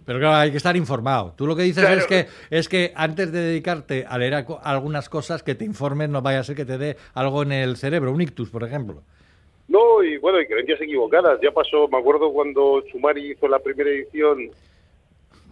Pero 0.07 0.19
claro, 0.19 0.35
hay 0.37 0.51
que 0.51 0.57
estar 0.57 0.75
informado. 0.77 1.33
Tú 1.37 1.45
lo 1.45 1.55
que 1.55 1.63
dices 1.63 1.83
Claro. 1.83 1.99
es 1.99 2.07
que 2.07 2.25
es 2.49 2.69
que 2.69 2.93
antes 2.95 3.29
de 3.31 3.41
dedicarte 3.41 4.05
a 4.07 4.17
leer 4.17 4.35
a 4.35 4.45
algunas 4.63 5.09
cosas 5.09 5.43
que 5.43 5.53
te 5.53 5.65
informes, 5.65 6.07
no 6.09 6.21
vaya 6.21 6.39
a 6.39 6.43
ser 6.43 6.55
que 6.55 6.63
te 6.65 6.77
dé 6.77 6.95
algo 7.13 7.43
en 7.43 7.51
el 7.51 7.75
cerebro, 7.75 8.13
un 8.13 8.21
ictus, 8.21 8.49
por 8.49 8.63
ejemplo. 8.63 9.03
No, 9.67 10.01
y 10.01 10.15
bueno, 10.17 10.39
y 10.39 10.47
creencias 10.47 10.79
equivocadas. 10.79 11.39
Ya 11.43 11.51
pasó, 11.51 11.89
me 11.89 11.97
acuerdo 11.97 12.31
cuando 12.31 12.81
Chumari 12.89 13.31
hizo 13.33 13.49
la 13.49 13.59
primera 13.59 13.89
edición 13.89 14.49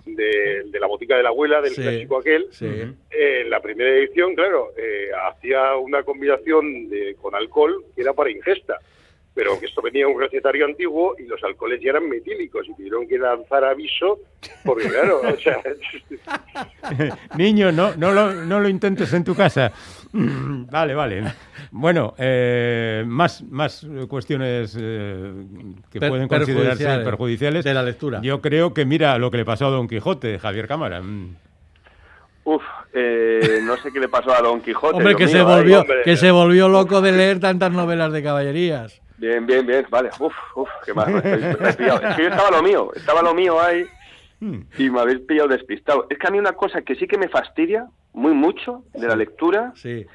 de, 0.05 0.63
de 0.71 0.79
La 0.79 0.87
Botica 0.87 1.17
de 1.17 1.23
la 1.23 1.29
Abuela, 1.29 1.61
del 1.61 1.73
Sí, 1.73 1.81
clásico 1.81 2.19
aquel. 2.19 2.47
sí. 2.51 2.65
Eh, 2.65 3.41
en 3.41 3.49
la 3.49 3.59
primera 3.59 3.89
edición, 3.89 4.35
claro, 4.35 4.69
eh, 4.77 5.09
hacía 5.29 5.75
una 5.75 6.03
combinación 6.03 6.87
de, 6.89 7.15
con 7.21 7.35
alcohol 7.35 7.83
que 7.93 8.01
era 8.03 8.13
para 8.13 8.31
ingesta. 8.31 8.77
Pero 9.35 9.59
que 9.59 9.65
esto 9.65 9.81
venía 9.81 10.05
de 10.07 10.13
un 10.13 10.19
recetario 10.21 10.65
antiguo 10.65 11.13
y 11.19 11.23
los 11.23 11.43
alcoholes 11.43 11.81
ya 11.83 11.89
eran 11.89 12.07
metílicos 12.07 12.65
y 12.69 12.73
tuvieron 12.73 13.05
que 13.05 13.17
lanzar 13.17 13.65
aviso 13.65 14.19
porque, 14.63 14.87
claro, 14.87 15.19
o 15.21 15.37
sea, 15.37 15.57
Niño, 17.37 17.71
no, 17.73 17.95
no, 17.97 18.11
lo, 18.13 18.33
no 18.33 18.59
lo 18.61 18.69
intentes 18.69 19.11
en 19.13 19.23
tu 19.25 19.35
casa. 19.35 19.71
Vale, 20.13 20.95
vale. 20.95 21.23
Bueno, 21.71 22.13
eh, 22.17 23.03
más, 23.05 23.43
más 23.43 23.85
cuestiones 24.07 24.77
eh, 24.79 25.33
que 25.91 25.99
Per- 25.99 26.09
pueden 26.09 26.27
considerarse 26.29 26.83
perjudiciales 26.85 27.05
perjudiciales. 27.05 27.65
de 27.65 27.73
la 27.73 27.83
lectura. 27.83 28.21
Yo 28.21 28.39
creo 28.41 28.73
que 28.73 28.85
mira 28.85 29.17
lo 29.17 29.29
que 29.29 29.37
le 29.37 29.43
pasó 29.45 29.65
a 29.67 29.71
Don 29.71 29.89
Quijote, 29.89 30.39
Javier 30.39 30.67
Cámara. 30.69 31.01
Mm. 31.01 31.35
Uf, 32.45 32.63
eh, 32.93 33.59
no 33.63 33.75
sé 33.77 33.91
qué 33.91 33.99
le 33.99 34.07
pasó 34.07 34.31
a 34.33 34.39
Don 34.41 34.61
Quijote. 34.61 34.95
Hombre, 34.95 35.15
que 35.17 35.27
se 35.27 35.39
ay, 35.39 35.43
volvió, 35.43 35.81
hombre. 35.81 36.03
que 36.05 36.15
se 36.15 36.31
volvió 36.31 36.69
loco 36.69 37.01
de 37.01 37.11
leer 37.11 37.39
tantas 37.41 37.73
novelas 37.73 38.13
de 38.13 38.23
caballerías. 38.23 39.01
Bien, 39.17 39.45
bien, 39.45 39.65
bien, 39.65 39.85
vale. 39.89 40.09
Uf, 40.19 40.33
uf, 40.55 40.69
qué 40.85 40.93
mal. 40.93 41.11
me 41.13 41.19
habéis- 41.19 41.41
me 41.41 41.51
habéis 41.59 41.75
pillado. 41.77 42.07
Es 42.07 42.15
que 42.15 42.23
yo 42.23 42.29
estaba 42.29 42.51
lo 42.51 42.63
mío, 42.63 42.91
estaba 42.95 43.21
lo 43.21 43.33
mío 43.33 43.61
ahí 43.61 43.85
Hmm. 44.39 44.61
y 44.77 44.89
me 44.89 44.99
habéis 44.99 45.19
pillado 45.21 45.47
despistado. 45.47 46.07
Es 46.09 46.17
que 46.17 46.27
a 46.27 46.31
mí 46.31 46.39
una 46.39 46.51
cosa 46.53 46.81
que 46.81 46.95
sí 46.95 47.07
que 47.07 47.17
me 47.17 47.29
fastidia 47.29 47.87
muy 48.13 48.33
mucho 48.33 48.83
de 48.93 49.07
la 49.07 49.15
lectura 49.15 49.71
Sí. 49.75 50.05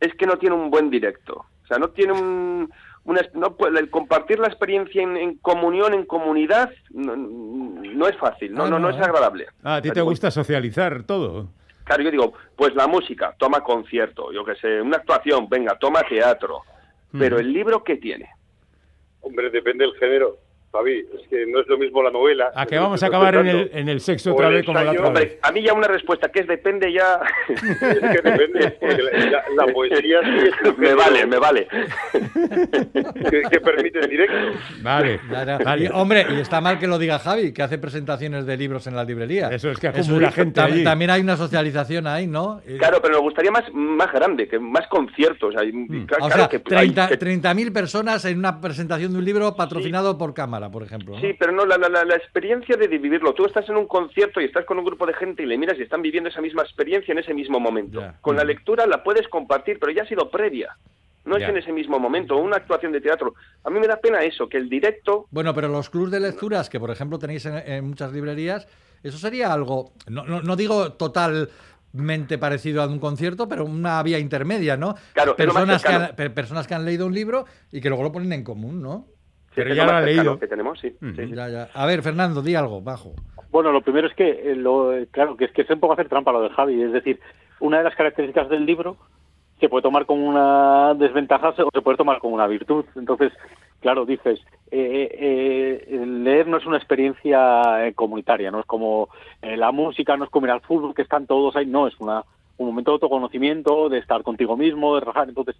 es 0.00 0.14
que 0.14 0.26
no 0.26 0.36
tiene 0.38 0.54
un 0.54 0.70
buen 0.70 0.90
directo. 0.90 1.44
O 1.64 1.66
sea, 1.66 1.78
no 1.78 1.88
tiene 1.90 2.12
un... 2.12 2.70
Una, 3.04 3.20
no, 3.34 3.54
puede- 3.56 3.78
el 3.78 3.88
compartir 3.88 4.40
la 4.40 4.48
experiencia 4.48 5.00
en, 5.00 5.16
en 5.16 5.36
comunión, 5.38 5.94
en 5.94 6.04
comunidad, 6.06 6.70
no, 6.90 7.14
no 7.14 8.08
es 8.08 8.16
fácil, 8.16 8.52
no, 8.52 8.64
Ah, 8.64 8.68
no, 8.70 8.80
no, 8.80 8.88
no 8.88 8.90
es 8.90 8.96
¿eh? 8.96 9.04
agradable. 9.04 9.46
Ah, 9.62 9.76
a 9.76 9.82
ti 9.82 9.92
te 9.92 10.00
gusta 10.00 10.28
socializar 10.32 11.04
todo. 11.04 11.46
Claro, 11.84 12.02
yo 12.02 12.10
digo, 12.10 12.32
pues 12.56 12.74
la 12.74 12.88
música, 12.88 13.32
toma 13.38 13.60
concierto, 13.60 14.32
yo 14.32 14.44
qué 14.44 14.56
sé, 14.56 14.80
una 14.82 14.96
actuación, 14.96 15.48
venga, 15.48 15.76
toma 15.78 16.02
teatro. 16.02 16.62
Pero 17.12 17.38
el 17.38 17.52
libro, 17.52 17.82
¿qué 17.84 17.96
tiene? 17.96 18.28
hombre, 19.26 19.50
depende 19.50 19.84
del 19.84 19.94
género. 19.96 20.38
Javi, 20.76 21.06
es 21.12 21.28
que 21.28 21.46
no 21.46 21.60
es 21.60 21.66
lo 21.68 21.78
mismo 21.78 22.02
la 22.02 22.10
novela. 22.10 22.52
A 22.54 22.66
que 22.66 22.78
vamos 22.78 23.02
a 23.02 23.06
acabar 23.06 23.34
en 23.36 23.48
el, 23.48 23.70
en 23.72 23.88
el 23.88 24.00
sexo 24.00 24.34
otra 24.34 24.48
vez 24.48 24.64
como 24.64 24.82
la 24.82 24.92
otra 24.92 25.10
vez. 25.10 25.38
A 25.42 25.52
mí 25.52 25.62
ya 25.62 25.72
una 25.72 25.88
respuesta 25.88 26.28
que 26.28 26.40
es 26.40 26.46
depende 26.46 26.92
ya. 26.92 27.20
es 27.48 27.78
que 27.78 28.30
depende, 28.30 28.70
porque 28.80 29.02
la, 29.02 29.44
la, 29.56 29.72
poesía 29.72 30.20
sí 30.22 30.48
es 30.48 30.78
Me 30.78 30.94
vale, 30.94 31.26
me 31.26 31.38
vale. 31.38 31.66
que, 33.30 33.42
que, 33.50 33.60
permite 33.60 34.00
el 34.00 34.08
directo. 34.08 34.36
Vale, 34.82 35.20
vale. 35.30 35.84
Y, 35.84 35.88
hombre, 35.92 36.26
y 36.30 36.40
está 36.40 36.60
mal 36.60 36.78
que 36.78 36.86
lo 36.86 36.98
diga 36.98 37.18
Javi, 37.18 37.52
que 37.52 37.62
hace 37.62 37.78
presentaciones 37.78 38.46
de 38.46 38.56
libros 38.56 38.86
en 38.86 38.96
la 38.96 39.04
librería. 39.04 39.48
Eso 39.48 39.70
es 39.70 39.78
que 39.78 39.88
acumula 39.88 40.30
gente 40.30 40.60
allí. 40.60 40.84
También 40.84 41.10
hay 41.10 41.20
una 41.20 41.36
socialización 41.36 42.06
ahí, 42.06 42.26
¿no? 42.26 42.60
Claro, 42.78 43.00
pero 43.00 43.14
me 43.14 43.20
gustaría 43.20 43.50
más, 43.50 43.64
más 43.72 44.12
grande, 44.12 44.48
que 44.48 44.58
más 44.58 44.86
conciertos. 44.88 45.54
Hay, 45.56 45.72
mm. 45.72 46.06
claro, 46.06 46.24
o 46.26 46.30
sea, 46.30 46.48
que 46.48 46.62
30.000 46.62 47.18
30 47.18 47.72
personas 47.72 48.24
en 48.24 48.38
una 48.38 48.60
presentación 48.60 49.12
de 49.12 49.18
un 49.18 49.24
libro 49.24 49.54
patrocinado 49.56 50.12
sí. 50.12 50.18
por 50.18 50.34
cámara, 50.34 50.65
por 50.70 50.82
ejemplo. 50.82 51.14
¿no? 51.14 51.20
Sí, 51.20 51.34
pero 51.38 51.52
no, 51.52 51.64
la, 51.66 51.76
la, 51.78 51.88
la, 52.04 52.14
experiencia 52.16 52.76
de 52.76 52.88
vivirlo. 52.88 53.34
Tú 53.34 53.44
estás 53.46 53.68
en 53.68 53.76
un 53.76 53.86
concierto 53.86 54.40
y 54.40 54.44
estás 54.44 54.64
con 54.64 54.78
un 54.78 54.84
grupo 54.84 55.06
de 55.06 55.14
gente 55.14 55.42
y 55.42 55.46
le 55.46 55.56
miras 55.58 55.78
y 55.78 55.82
están 55.82 56.02
viviendo 56.02 56.28
esa 56.28 56.40
misma 56.40 56.62
experiencia 56.62 57.12
en 57.12 57.18
ese 57.18 57.34
mismo 57.34 57.58
momento. 57.60 58.02
Con 58.20 58.36
la 58.36 58.44
lectura 58.44 58.86
la 58.86 59.02
puedes 59.02 59.28
compartir, 59.28 59.78
pero 59.78 59.92
ya 59.92 60.02
ha 60.02 60.06
sido 60.06 60.30
previa. 60.30 60.76
No 61.24 61.36
es 61.36 61.42
en 61.48 61.56
ese 61.56 61.72
mismo 61.72 61.98
momento, 61.98 62.36
una 62.36 62.56
actuación 62.56 62.92
de 62.92 63.00
teatro. 63.00 63.34
A 63.64 63.70
mí 63.70 63.80
me 63.80 63.88
da 63.88 63.96
pena 63.96 64.22
eso, 64.22 64.48
que 64.48 64.58
el 64.58 64.68
directo 64.68 65.26
Bueno, 65.32 65.52
pero 65.54 65.66
los 65.68 65.90
clubs 65.90 66.12
de 66.12 66.20
lecturas, 66.20 66.70
que 66.70 66.78
por 66.78 66.90
ejemplo 66.92 67.18
tenéis 67.18 67.44
en, 67.46 67.56
en 67.56 67.84
muchas 67.84 68.12
librerías, 68.12 68.68
eso 69.02 69.18
sería 69.18 69.52
algo, 69.52 69.92
no, 70.08 70.24
no, 70.24 70.40
no 70.40 70.54
digo 70.54 70.92
totalmente 70.92 72.38
parecido 72.38 72.82
a 72.82 72.86
un 72.86 72.98
concierto, 72.98 73.48
pero 73.48 73.64
una 73.64 74.02
vía 74.02 74.18
intermedia, 74.18 74.76
¿no? 74.76 74.94
Claro, 75.14 75.34
personas, 75.36 75.82
que 75.82 75.92
han, 75.92 76.14
pe- 76.14 76.30
personas 76.30 76.66
que 76.66 76.74
han 76.74 76.84
leído 76.84 77.06
un 77.06 77.14
libro 77.14 77.46
y 77.72 77.80
que 77.80 77.88
luego 77.88 78.04
lo 78.04 78.12
ponen 78.12 78.32
en 78.32 78.44
común, 78.44 78.80
¿no? 78.82 79.06
Pero 79.56 79.74
ya 79.74 79.84
lo 79.84 79.92
ha 79.92 80.00
leído. 80.00 80.38
que 80.38 80.46
tenemos, 80.46 80.78
sí. 80.78 80.94
Mm. 81.00 81.16
sí, 81.16 81.26
sí. 81.26 81.34
Ya, 81.34 81.48
ya. 81.48 81.68
A 81.74 81.86
ver, 81.86 82.02
Fernando, 82.02 82.42
di 82.42 82.54
algo, 82.54 82.80
bajo. 82.80 83.12
Bueno, 83.50 83.72
lo 83.72 83.80
primero 83.80 84.06
es 84.06 84.14
que, 84.14 84.52
eh, 84.52 84.54
lo, 84.54 84.94
eh, 84.94 85.08
claro, 85.10 85.36
que 85.36 85.46
es 85.46 85.52
que 85.52 85.62
es 85.62 85.70
un 85.70 85.80
poco 85.80 85.94
hacer 85.94 86.08
trampa 86.08 86.30
lo 86.30 86.42
de 86.42 86.50
Javi. 86.50 86.80
Es 86.80 86.92
decir, 86.92 87.18
una 87.58 87.78
de 87.78 87.84
las 87.84 87.96
características 87.96 88.48
del 88.48 88.66
libro 88.66 88.96
se 89.60 89.68
puede 89.68 89.82
tomar 89.82 90.04
como 90.04 90.26
una 90.28 90.94
desventaja 90.94 91.48
o 91.50 91.70
se 91.72 91.82
puede 91.82 91.96
tomar 91.96 92.18
como 92.18 92.34
una 92.34 92.46
virtud. 92.46 92.84
Entonces, 92.94 93.32
claro, 93.80 94.04
dices, 94.04 94.40
eh, 94.70 95.08
eh, 95.12 95.86
el 95.88 96.24
leer 96.24 96.46
no 96.46 96.58
es 96.58 96.66
una 96.66 96.76
experiencia 96.76 97.86
eh, 97.86 97.94
comunitaria, 97.94 98.50
no 98.50 98.60
es 98.60 98.66
como 98.66 99.08
eh, 99.40 99.56
la 99.56 99.72
música, 99.72 100.16
no 100.16 100.24
es 100.24 100.30
como 100.30 100.46
ir 100.46 100.52
al 100.52 100.60
fútbol, 100.60 100.94
que 100.94 101.02
están 101.02 101.26
todos 101.26 101.56
ahí, 101.56 101.66
no, 101.66 101.86
es 101.86 101.98
una, 101.98 102.24
un 102.58 102.66
momento 102.66 102.90
de 102.90 102.94
autoconocimiento, 102.96 103.88
de 103.88 103.98
estar 103.98 104.22
contigo 104.22 104.56
mismo, 104.56 104.94
de 104.94 105.00
relajar. 105.00 105.28
Entonces, 105.28 105.56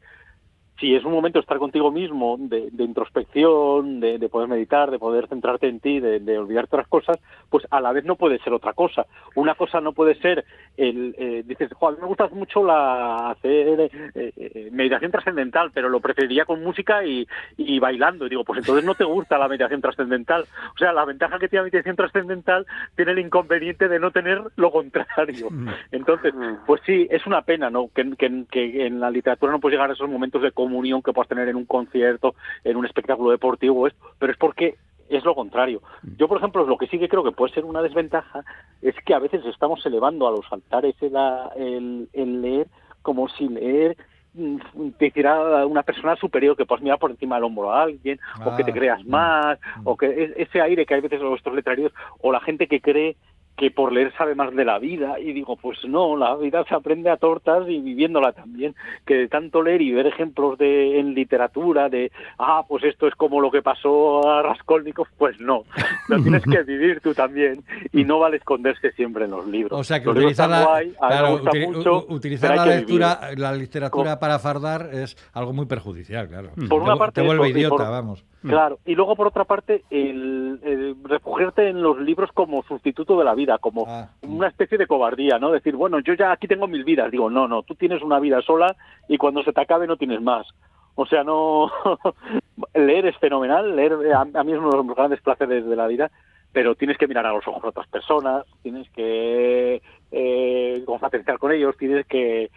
si 0.78 0.94
es 0.94 1.04
un 1.04 1.12
momento 1.12 1.38
de 1.38 1.42
estar 1.42 1.58
contigo 1.58 1.90
mismo, 1.90 2.36
de, 2.38 2.68
de 2.70 2.84
introspección, 2.84 4.00
de, 4.00 4.18
de 4.18 4.28
poder 4.28 4.48
meditar, 4.48 4.90
de 4.90 4.98
poder 4.98 5.26
centrarte 5.28 5.68
en 5.68 5.80
ti, 5.80 6.00
de, 6.00 6.20
de 6.20 6.38
olvidar 6.38 6.64
otras 6.64 6.86
cosas, 6.88 7.18
pues 7.50 7.66
a 7.70 7.80
la 7.80 7.92
vez 7.92 8.04
no 8.04 8.16
puede 8.16 8.38
ser 8.40 8.52
otra 8.52 8.72
cosa. 8.72 9.06
Una 9.34 9.54
cosa 9.54 9.80
no 9.80 9.92
puede 9.92 10.14
ser 10.16 10.44
el, 10.76 11.14
eh, 11.18 11.42
dices, 11.46 11.70
"Jo, 11.74 11.88
a 11.88 11.92
mí 11.92 11.98
me 12.00 12.06
gusta 12.06 12.28
mucho 12.28 12.62
la 12.62 13.30
hacer 13.30 13.80
eh, 13.80 13.90
eh, 14.36 14.68
meditación 14.72 15.10
trascendental, 15.10 15.70
pero 15.72 15.88
lo 15.88 16.00
preferiría 16.00 16.44
con 16.44 16.62
música 16.62 17.04
y, 17.04 17.26
y 17.56 17.78
bailando. 17.78 18.26
Y 18.26 18.30
digo, 18.30 18.44
pues 18.44 18.58
entonces 18.58 18.84
no 18.84 18.94
te 18.94 19.04
gusta 19.04 19.38
la 19.38 19.48
meditación 19.48 19.80
trascendental. 19.80 20.42
O 20.74 20.78
sea, 20.78 20.92
la 20.92 21.04
ventaja 21.04 21.38
que 21.38 21.48
tiene 21.48 21.62
la 21.62 21.70
meditación 21.70 21.96
trascendental 21.96 22.66
tiene 22.94 23.12
el 23.12 23.18
inconveniente 23.20 23.88
de 23.88 23.98
no 23.98 24.10
tener 24.10 24.42
lo 24.56 24.70
contrario. 24.70 25.48
Entonces, 25.90 26.34
pues 26.66 26.80
sí, 26.84 27.06
es 27.10 27.26
una 27.26 27.42
pena, 27.42 27.70
¿no? 27.70 27.88
Que, 27.94 28.10
que- 28.16 28.44
que 28.50 28.86
en 28.86 29.00
la 29.00 29.10
literatura 29.10 29.52
no 29.52 29.60
puedes 29.60 29.74
llegar 29.76 29.90
a 29.90 29.94
esos 29.94 30.08
momentos 30.10 30.42
de 30.42 30.50
comunión 30.66 31.02
que 31.02 31.12
puedas 31.12 31.28
tener 31.28 31.48
en 31.48 31.56
un 31.56 31.64
concierto, 31.66 32.34
en 32.64 32.76
un 32.76 32.84
espectáculo 32.86 33.30
deportivo, 33.30 33.86
esto, 33.86 34.00
pero 34.18 34.32
es 34.32 34.38
porque 34.38 34.74
es 35.08 35.24
lo 35.24 35.34
contrario. 35.36 35.80
Yo, 36.18 36.26
por 36.26 36.38
ejemplo, 36.38 36.66
lo 36.66 36.76
que 36.76 36.88
sí 36.88 36.98
que 36.98 37.08
creo 37.08 37.22
que 37.22 37.30
puede 37.30 37.54
ser 37.54 37.64
una 37.64 37.80
desventaja 37.82 38.44
es 38.82 38.94
que 39.04 39.14
a 39.14 39.20
veces 39.20 39.44
estamos 39.46 39.84
elevando 39.86 40.26
a 40.26 40.32
los 40.32 40.44
altares 40.50 40.96
el, 41.00 41.14
el, 41.56 42.08
el 42.12 42.42
leer 42.42 42.66
como 43.02 43.28
si 43.28 43.48
leer 43.48 43.96
mm, 44.34 44.56
te 44.98 45.06
hiciera 45.06 45.64
una 45.64 45.84
persona 45.84 46.16
superior 46.16 46.56
que 46.56 46.66
puedas 46.66 46.82
mirar 46.82 46.98
por 46.98 47.12
encima 47.12 47.36
del 47.36 47.44
hombro 47.44 47.70
a 47.72 47.82
alguien 47.82 48.18
o 48.44 48.56
que 48.56 48.64
te 48.64 48.72
Ah, 48.72 48.74
creas 48.74 49.04
mm, 49.04 49.08
más 49.10 49.58
o 49.84 49.96
que 49.96 50.06
es- 50.24 50.32
ese 50.36 50.60
aire 50.60 50.84
que 50.84 50.94
hay 50.94 51.00
veces 51.00 51.20
en 51.20 51.28
nuestros 51.30 51.54
letrarios 51.54 51.92
o 52.20 52.32
la 52.32 52.40
gente 52.40 52.66
que 52.66 52.80
cree 52.80 53.16
que 53.56 53.70
por 53.70 53.92
leer 53.92 54.12
sabe 54.16 54.34
más 54.34 54.54
de 54.54 54.64
la 54.64 54.78
vida 54.78 55.18
y 55.18 55.32
digo 55.32 55.56
pues 55.56 55.78
no 55.86 56.16
la 56.16 56.36
vida 56.36 56.64
se 56.68 56.74
aprende 56.74 57.10
a 57.10 57.16
tortas 57.16 57.68
y 57.68 57.80
viviéndola 57.80 58.32
también 58.32 58.74
que 59.06 59.14
de 59.14 59.28
tanto 59.28 59.62
leer 59.62 59.82
y 59.82 59.92
ver 59.92 60.06
ejemplos 60.06 60.58
de 60.58 61.00
en 61.00 61.14
literatura 61.14 61.88
de 61.88 62.12
ah 62.38 62.64
pues 62.68 62.84
esto 62.84 63.06
es 63.06 63.14
como 63.14 63.40
lo 63.40 63.50
que 63.50 63.62
pasó 63.62 64.28
a 64.28 64.42
Raskolnikov 64.42 65.06
pues 65.16 65.40
no 65.40 65.64
lo 66.08 66.16
tienes 66.22 66.42
que 66.44 66.62
vivir 66.62 67.00
tú 67.00 67.14
también 67.14 67.64
y 67.92 68.04
no 68.04 68.18
vale 68.18 68.36
esconderse 68.36 68.92
siempre 68.92 69.24
en 69.24 69.30
los 69.30 69.46
libros 69.46 69.78
O 69.78 69.84
sea, 69.84 70.00
que 70.00 70.06
Los 70.06 70.16
utilizar 70.16 70.48
la, 70.50 70.64
guay, 70.64 70.92
claro, 70.98 71.40
mucho, 71.70 72.06
utilizar 72.08 72.56
la 72.56 72.66
lectura, 72.66 73.20
la 73.36 73.52
literatura 73.54 74.18
para 74.18 74.38
fardar 74.38 74.90
es 74.92 75.16
algo 75.32 75.52
muy 75.52 75.66
perjudicial, 75.66 76.28
claro. 76.28 76.50
Por 76.68 76.82
una 76.82 76.94
te, 76.94 76.98
parte 76.98 77.20
te 77.20 77.26
vuelve 77.26 77.48
eso, 77.48 77.58
idiota, 77.58 77.76
por- 77.76 77.86
vamos. 77.90 78.24
Claro, 78.48 78.78
y 78.84 78.94
luego 78.94 79.16
por 79.16 79.26
otra 79.26 79.44
parte, 79.44 79.84
el, 79.90 80.60
el 80.62 80.96
refugiarte 81.04 81.68
en 81.68 81.82
los 81.82 81.98
libros 82.00 82.30
como 82.32 82.62
sustituto 82.64 83.18
de 83.18 83.24
la 83.24 83.34
vida, 83.34 83.58
como 83.58 83.84
Ah. 83.88 84.08
una 84.22 84.48
especie 84.48 84.78
de 84.78 84.86
cobardía, 84.86 85.38
¿no? 85.38 85.50
Decir, 85.50 85.76
bueno, 85.76 86.00
yo 86.00 86.14
ya 86.14 86.32
aquí 86.32 86.46
tengo 86.48 86.66
mil 86.66 86.84
vidas. 86.84 87.10
Digo, 87.10 87.30
no, 87.30 87.46
no, 87.48 87.62
tú 87.62 87.74
tienes 87.74 88.02
una 88.02 88.18
vida 88.20 88.40
sola 88.42 88.74
y 89.08 89.18
cuando 89.18 89.42
se 89.42 89.52
te 89.52 89.60
acabe 89.60 89.86
no 89.86 89.96
tienes 89.96 90.20
más. 90.20 90.46
O 90.94 91.06
sea, 91.06 91.24
no. 91.24 91.70
leer 92.74 93.06
es 93.06 93.16
fenomenal, 93.18 93.76
leer 93.76 93.92
eh, 94.04 94.12
a, 94.14 94.20
a 94.20 94.44
mí 94.44 94.52
es 94.52 94.58
uno 94.58 94.70
de 94.70 94.76
los 94.78 94.96
grandes 94.96 95.20
placeres 95.20 95.66
de 95.66 95.76
la 95.76 95.86
vida, 95.86 96.10
pero 96.52 96.74
tienes 96.74 96.96
que 96.96 97.06
mirar 97.06 97.26
a 97.26 97.32
los 97.32 97.46
ojos 97.46 97.62
a 97.64 97.68
otras 97.68 97.86
personas, 97.88 98.44
tienes 98.62 98.88
que 98.90 99.82
eh, 100.10 100.82
confraternizar 100.86 101.38
con 101.38 101.52
ellos, 101.52 101.76
tienes 101.76 102.06
que 102.06 102.50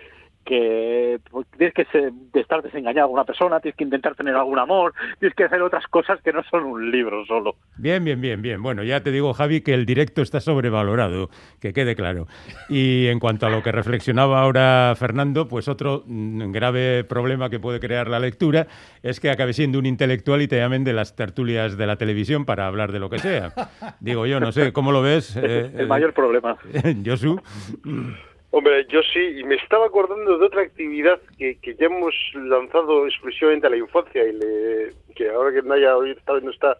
que 0.49 1.19
pues, 1.29 1.45
tienes 1.55 1.75
que 1.75 1.85
de 1.93 2.41
estar 2.41 2.63
desengañado 2.63 3.07
con 3.07 3.13
una 3.13 3.23
persona, 3.23 3.59
tienes 3.59 3.77
que 3.77 3.83
intentar 3.83 4.15
tener 4.15 4.35
algún 4.35 4.57
amor, 4.57 4.93
tienes 5.19 5.35
que 5.35 5.43
hacer 5.43 5.61
otras 5.61 5.85
cosas 5.87 6.19
que 6.23 6.33
no 6.33 6.41
son 6.49 6.63
un 6.63 6.89
libro 6.91 7.23
solo. 7.25 7.55
Bien, 7.77 8.03
bien, 8.03 8.19
bien, 8.19 8.41
bien. 8.41 8.61
Bueno, 8.63 8.83
ya 8.83 9.01
te 9.01 9.11
digo, 9.11 9.31
Javi, 9.33 9.61
que 9.61 9.75
el 9.75 9.85
directo 9.85 10.23
está 10.23 10.39
sobrevalorado, 10.39 11.29
que 11.61 11.71
quede 11.71 11.95
claro. 11.95 12.25
Y 12.67 13.05
en 13.07 13.19
cuanto 13.19 13.45
a 13.45 13.51
lo 13.51 13.61
que 13.61 13.71
reflexionaba 13.71 14.41
ahora 14.41 14.95
Fernando, 14.97 15.47
pues 15.47 15.67
otro 15.67 16.03
mm, 16.07 16.51
grave 16.51 17.03
problema 17.03 17.49
que 17.51 17.59
puede 17.59 17.79
crear 17.79 18.07
la 18.07 18.19
lectura 18.19 18.65
es 19.03 19.19
que 19.19 19.29
acabe 19.29 19.53
siendo 19.53 19.77
un 19.77 19.85
intelectual 19.85 20.41
y 20.41 20.47
te 20.47 20.57
llamen 20.57 20.83
de 20.83 20.93
las 20.93 21.15
tertulias 21.15 21.77
de 21.77 21.85
la 21.85 21.97
televisión 21.97 22.45
para 22.45 22.65
hablar 22.65 22.91
de 22.91 22.99
lo 22.99 23.09
que 23.11 23.19
sea. 23.19 23.53
Digo 23.99 24.25
yo, 24.25 24.39
no 24.39 24.51
sé, 24.51 24.73
¿cómo 24.73 24.91
lo 24.91 25.03
ves? 25.03 25.35
eh, 25.41 25.71
el 25.77 25.87
mayor 25.87 26.13
problema. 26.13 26.57
eh, 26.73 26.95
Josu? 27.05 27.39
Hombre, 28.51 28.85
yo 28.89 29.01
sí, 29.13 29.19
y 29.19 29.43
me 29.43 29.55
estaba 29.55 29.85
acordando 29.85 30.37
de 30.37 30.45
otra 30.45 30.63
actividad 30.63 31.19
que, 31.37 31.59
que 31.59 31.75
ya 31.75 31.85
hemos 31.85 32.15
lanzado 32.33 33.05
exclusivamente 33.05 33.67
a 33.67 33.69
la 33.69 33.77
infancia 33.77 34.23
y 34.25 34.33
le- 34.33 34.93
que 35.15 35.29
ahora 35.29 35.51
que 35.53 35.61
Naya 35.61 35.95
hoy 35.95 36.13
vez 36.15 36.43
no 36.43 36.49
está, 36.49 36.77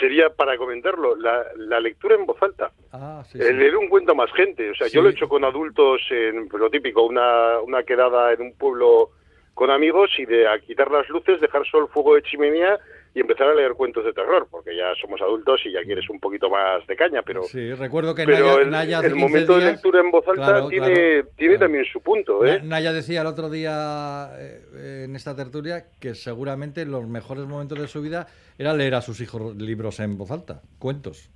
sería 0.00 0.30
para 0.30 0.56
comentarlo, 0.56 1.14
la, 1.14 1.44
la 1.56 1.78
lectura 1.78 2.16
en 2.16 2.26
voz 2.26 2.42
alta. 2.42 2.72
Ah, 2.92 3.22
sí, 3.28 3.38
El 3.40 3.46
sí. 3.46 3.52
leer 3.54 3.76
un 3.76 3.88
cuento 3.88 4.12
a 4.12 4.14
más 4.16 4.32
gente. 4.32 4.70
O 4.70 4.74
sea, 4.74 4.88
yo 4.88 5.00
lo 5.02 5.08
he 5.08 5.12
hecho 5.12 5.28
con 5.28 5.44
adultos 5.44 6.00
en 6.10 6.48
pues, 6.48 6.60
lo 6.60 6.68
típico, 6.70 7.02
una, 7.04 7.60
una 7.60 7.84
quedada 7.84 8.32
en 8.32 8.40
un 8.42 8.52
pueblo 8.54 9.10
con 9.54 9.70
amigos 9.70 10.10
y 10.18 10.24
de 10.24 10.48
a 10.48 10.58
quitar 10.58 10.90
las 10.90 11.08
luces, 11.08 11.40
dejar 11.40 11.64
solo 11.66 11.86
el 11.86 11.92
fuego 11.92 12.14
de 12.16 12.22
chimenea 12.22 12.78
y 13.14 13.20
empezar 13.20 13.48
a 13.48 13.54
leer 13.54 13.72
cuentos 13.72 14.04
de 14.04 14.12
terror, 14.12 14.46
porque 14.50 14.76
ya 14.76 14.94
somos 15.00 15.20
adultos 15.20 15.60
y 15.64 15.72
ya 15.72 15.82
quieres 15.82 16.08
un 16.10 16.20
poquito 16.20 16.48
más 16.50 16.86
de 16.86 16.94
caña, 16.96 17.22
pero 17.22 17.42
Sí, 17.44 17.72
recuerdo 17.74 18.14
que 18.14 18.24
pero 18.24 18.46
Naya, 18.46 18.60
el, 18.62 18.70
Naya 18.70 18.98
hace 18.98 19.06
el 19.08 19.12
15 19.14 19.28
momento 19.28 19.58
de 19.58 19.64
lectura 19.72 20.00
en 20.00 20.10
voz 20.10 20.28
alta 20.28 20.44
Claro, 20.44 20.68
tiene, 20.68 20.86
claro, 20.86 21.28
tiene 21.36 21.54
claro. 21.54 21.66
también 21.66 21.84
su 21.92 22.00
punto, 22.02 22.44
¿eh? 22.44 22.58
Na- 22.60 22.64
Naya 22.64 22.92
decía 22.92 23.22
el 23.22 23.26
otro 23.26 23.50
día 23.50 24.30
eh, 24.38 25.04
en 25.06 25.16
esta 25.16 25.34
tertulia 25.34 25.86
que 26.00 26.14
seguramente 26.14 26.84
los 26.86 27.06
mejores 27.08 27.44
momentos 27.46 27.78
de 27.78 27.88
su 27.88 28.02
vida 28.02 28.26
era 28.58 28.74
leer 28.74 28.94
a 28.94 29.00
sus 29.00 29.20
hijos 29.20 29.56
libros 29.56 30.00
en 30.00 30.16
voz 30.18 30.30
alta, 30.30 30.62
cuentos, 30.78 31.30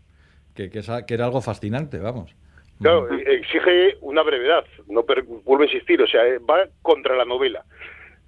que, 0.55 0.71
que, 0.71 0.81
esa- 0.81 1.07
que 1.07 1.15
era 1.15 1.25
algo 1.25 1.41
fascinante, 1.41 1.99
vamos. 1.99 2.35
Claro, 2.81 3.09
exige 3.13 3.97
una 4.01 4.23
brevedad, 4.23 4.65
no 4.89 5.05
per- 5.05 5.23
vuelvo 5.23 5.63
a 5.63 5.67
insistir, 5.67 6.03
o 6.03 6.07
sea, 6.07 6.27
eh, 6.27 6.39
va 6.39 6.67
contra 6.83 7.15
la 7.17 7.25
novela. 7.25 7.65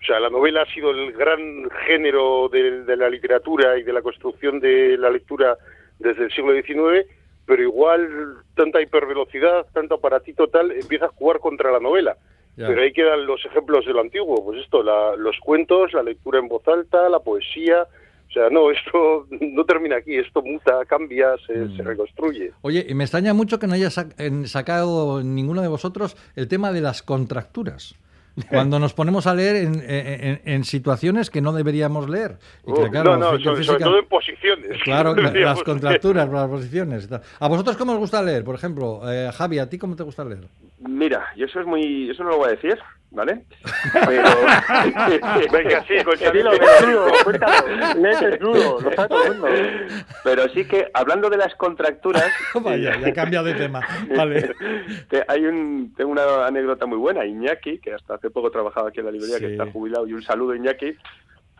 O 0.04 0.06
sea, 0.06 0.20
la 0.20 0.28
novela 0.28 0.62
ha 0.62 0.74
sido 0.74 0.90
el 0.90 1.12
gran 1.12 1.66
género 1.86 2.50
de, 2.52 2.82
de 2.84 2.96
la 2.96 3.08
literatura 3.08 3.78
y 3.78 3.82
de 3.84 3.92
la 3.94 4.02
construcción 4.02 4.60
de 4.60 4.98
la 4.98 5.08
lectura 5.08 5.56
desde 5.98 6.24
el 6.24 6.30
siglo 6.30 6.52
XIX, 6.52 7.08
pero 7.46 7.62
igual 7.62 8.34
tanta 8.54 8.82
hipervelocidad, 8.82 9.64
tanto 9.72 9.94
aparatito 9.94 10.48
tal, 10.48 10.72
empieza 10.72 11.06
a 11.06 11.08
jugar 11.08 11.38
contra 11.40 11.72
la 11.72 11.80
novela. 11.80 12.18
Ya. 12.56 12.66
Pero 12.68 12.82
ahí 12.82 12.92
quedan 12.92 13.24
los 13.26 13.42
ejemplos 13.46 13.86
de 13.86 13.94
lo 13.94 14.00
antiguo, 14.02 14.44
pues 14.44 14.60
esto, 14.60 14.82
la- 14.82 15.16
los 15.16 15.38
cuentos, 15.40 15.92
la 15.94 16.02
lectura 16.02 16.38
en 16.38 16.48
voz 16.48 16.68
alta, 16.68 17.08
la 17.08 17.20
poesía. 17.20 17.86
O 18.28 18.32
sea, 18.32 18.50
no, 18.50 18.70
esto 18.70 19.26
no 19.40 19.64
termina 19.64 19.96
aquí, 19.96 20.16
esto 20.16 20.42
muta, 20.42 20.84
cambia, 20.86 21.34
se, 21.46 21.54
Mm. 21.54 21.76
se 21.78 21.82
reconstruye. 21.82 22.52
Oye, 22.60 22.84
y 22.86 22.94
me 22.94 23.04
extraña 23.04 23.32
mucho 23.32 23.58
que 23.58 23.66
no 23.66 23.72
haya 23.72 23.88
sac- 23.88 24.14
en- 24.18 24.46
sacado 24.48 25.22
ninguno 25.22 25.62
de 25.62 25.68
vosotros 25.68 26.14
el 26.36 26.46
tema 26.46 26.72
de 26.72 26.82
las 26.82 27.02
contracturas. 27.02 27.94
Cuando 28.48 28.78
nos 28.78 28.94
ponemos 28.94 29.26
a 29.26 29.34
leer 29.34 29.56
en, 29.56 29.74
en- 29.88 30.40
en 30.44 30.64
situaciones 30.64 31.30
que 31.30 31.40
no 31.40 31.52
deberíamos 31.52 32.08
leer. 32.08 32.38
Y 32.66 32.72
que, 32.72 32.80
Uf, 32.82 32.90
claro, 32.90 33.16
no, 33.16 33.32
no, 33.32 33.38
que 33.38 33.44
sobre, 33.44 33.56
física- 33.58 33.72
sobre 33.72 33.84
todo 33.84 33.98
en 34.00 34.08
posiciones. 34.08 34.82
Claro, 34.82 35.14
las 35.16 35.62
contracturas, 35.62 36.28
las 36.32 36.48
posiciones. 36.48 37.08
¿A 37.40 37.48
vosotros 37.48 37.76
cómo 37.76 37.92
os 37.92 37.98
gusta 37.98 38.22
leer? 38.22 38.44
Por 38.44 38.54
ejemplo, 38.54 39.00
eh, 39.10 39.30
Javi, 39.32 39.58
¿a 39.58 39.68
ti 39.68 39.78
cómo 39.78 39.94
te 39.96 40.02
gusta 40.02 40.24
leer? 40.24 40.48
Mira, 40.80 41.26
yo 41.36 41.46
eso 41.46 41.60
es 41.60 41.66
muy, 41.66 42.10
eso 42.10 42.24
no 42.24 42.30
lo 42.30 42.36
voy 42.38 42.48
a 42.48 42.52
decir, 42.52 42.78
¿vale? 43.14 43.44
Pero 43.92 44.22
Venga, 45.52 45.84
sí, 45.86 45.94
con 46.04 46.18
Dilo, 46.32 46.50
cuéntalo. 47.24 47.68
Léete 47.96 48.38
lo 48.40 48.80
sabe 48.80 49.08
todo 49.08 49.24
el 49.24 49.38
mundo. 49.38 49.56
Pero 50.24 50.48
sí 50.50 50.64
que 50.66 50.88
hablando 50.92 51.30
de 51.30 51.36
las 51.36 51.54
contracturas, 51.54 52.30
Vaya, 52.62 52.98
ya 52.98 53.08
he 53.08 53.12
cambiado 53.12 53.46
de 53.46 53.54
tema. 53.54 53.80
Vale. 54.14 54.54
Hay 55.28 55.44
un, 55.46 55.94
tengo 55.96 56.10
una 56.10 56.46
anécdota 56.46 56.86
muy 56.86 56.98
buena. 56.98 57.24
Iñaki, 57.24 57.78
que 57.78 57.94
hasta 57.94 58.14
hace 58.14 58.30
poco 58.30 58.50
trabajaba 58.50 58.88
aquí 58.88 59.00
en 59.00 59.06
la 59.06 59.12
librería, 59.12 59.38
que 59.38 59.52
está 59.52 59.70
jubilado, 59.70 60.06
y 60.06 60.12
un 60.12 60.22
saludo 60.22 60.54
Iñaki, 60.54 60.96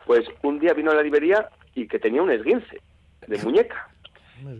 pues 0.07 0.26
un 0.42 0.59
día 0.59 0.74
vino 0.74 0.90
a 0.90 0.94
la 0.94 1.02
librería 1.02 1.48
y 1.74 1.86
que 1.86 1.98
tenía 1.98 2.22
un 2.22 2.30
esguince 2.30 2.80
de 3.26 3.38
muñeca. 3.38 3.88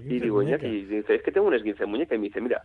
Y 0.07 0.21
digo, 0.21 0.43
Iñaki, 0.43 0.67
y 0.67 0.85
dice, 0.85 1.17
es 1.17 1.23
que 1.23 1.33
tengo 1.33 1.49
un 1.49 1.55
esguince 1.55 1.81
de 1.81 1.87
muñeca. 1.87 2.15
Y 2.15 2.19
me 2.19 2.29
dice, 2.29 2.41
mira, 2.41 2.63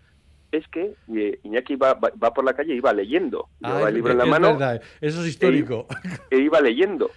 es 0.51 0.67
que 0.67 0.95
eh, 1.15 1.39
Iñaki 1.43 1.75
va, 1.75 1.93
va, 1.93 2.11
va 2.21 2.33
por 2.33 2.43
la 2.43 2.53
calle 2.53 2.73
y 2.73 2.77
iba 2.77 2.93
leyendo. 2.93 3.49
Llevaba 3.59 3.79
Ay, 3.81 3.87
el 3.87 3.93
libro 3.95 4.11
en 4.11 4.17
la 4.17 4.23
es 4.23 4.29
mano 4.29 4.47
verdad, 4.49 4.81
eso 5.01 5.21
es 5.21 5.27
histórico. 5.27 5.87
e 6.31 6.37
iba 6.37 6.59
leyendo. 6.61 7.11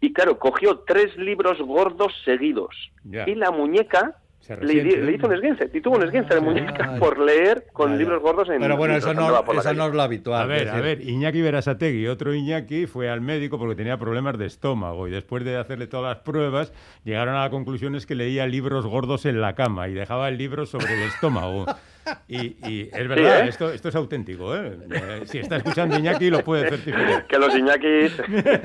Y 0.00 0.12
claro, 0.12 0.38
cogió 0.38 0.78
tres 0.80 1.16
libros 1.16 1.58
gordos 1.60 2.12
seguidos. 2.24 2.74
Ya. 3.04 3.28
Y 3.28 3.34
la 3.34 3.50
muñeca 3.50 4.16
le, 4.48 4.82
le 4.82 5.12
hizo 5.12 5.26
un 5.26 5.34
esguince. 5.34 5.70
Y 5.72 5.80
tuvo 5.80 5.96
un 5.96 6.02
esguince 6.04 6.34
de 6.34 6.40
muñeca 6.40 6.90
Ay. 6.94 6.98
por 6.98 7.18
leer 7.18 7.66
con 7.72 7.86
Vaya. 7.90 7.98
libros 7.98 8.22
gordos 8.22 8.48
en 8.48 8.60
Pero 8.60 8.76
bueno, 8.76 8.96
eso 8.96 9.14
no, 9.14 9.28
eso 9.52 9.74
no 9.74 9.86
es 9.86 9.94
lo 9.94 10.02
habitual. 10.02 10.42
A 10.42 10.46
ver, 10.46 10.62
es 10.62 10.68
a 10.72 10.76
decir, 10.76 10.98
ver, 10.98 11.08
Iñaki 11.08 11.40
Berasategui, 11.42 12.06
otro 12.08 12.34
Iñaki, 12.34 12.86
fue 12.86 13.08
al 13.10 13.20
médico 13.20 13.58
porque 13.58 13.74
tenía 13.76 13.98
problemas 13.98 14.38
de 14.38 14.46
estómago 14.46 15.06
y 15.08 15.10
después 15.10 15.44
de 15.44 15.56
hacerle 15.56 15.86
todas 15.86 16.16
las 16.16 16.24
pruebas 16.24 16.72
llegaron 17.04 17.34
a 17.36 17.42
la 17.42 17.50
conclusión 17.50 17.94
es 17.94 18.06
que 18.06 18.14
leía 18.14 18.46
libros 18.46 18.86
gordos 18.86 19.26
en 19.26 19.40
la 19.40 19.54
cama 19.54 19.88
y 19.88 19.94
dejaba 19.94 20.28
el 20.28 20.38
libro 20.38 20.66
sobre 20.66 20.92
el 20.94 21.02
estómago. 21.08 21.66
Y, 22.26 22.56
y 22.66 22.88
es 22.92 23.08
verdad, 23.08 23.44
¿eh? 23.44 23.48
esto, 23.50 23.70
esto 23.70 23.88
es 23.90 23.94
auténtico. 23.94 24.56
¿eh? 24.56 24.78
Eh, 24.90 25.20
Si 25.26 25.38
está 25.38 25.56
escuchando 25.56 25.96
Iñaki 25.98 26.30
lo 26.30 26.42
puede 26.42 26.68
certificar. 26.68 27.26
Que 27.28 27.38
los 27.38 27.54
Iñakis... 27.54 28.12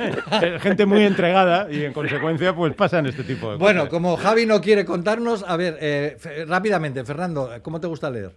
Gente 0.62 0.86
muy 0.86 1.04
entregada 1.04 1.68
y 1.70 1.84
en 1.84 1.94
consecuencia 1.94 2.56
pues 2.56 2.74
pasan 2.74 3.06
este 3.06 3.24
tipo 3.24 3.52
de 3.52 3.58
Bueno, 3.58 3.82
cosas. 3.82 3.92
como 3.92 4.18
Javi 4.18 4.46
no 4.46 4.62
quiere 4.62 4.86
contarnos, 4.86 5.44
a 5.48 5.58
ver, 5.58 5.65
eh, 5.80 6.18
rápidamente, 6.48 7.04
Fernando, 7.04 7.50
¿cómo 7.62 7.80
te 7.80 7.88
gusta 7.88 8.10
leer? 8.10 8.32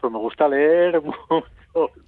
Pues 0.00 0.12
me 0.12 0.18
gusta 0.18 0.48
leer 0.48 1.00
mucho. 1.02 1.46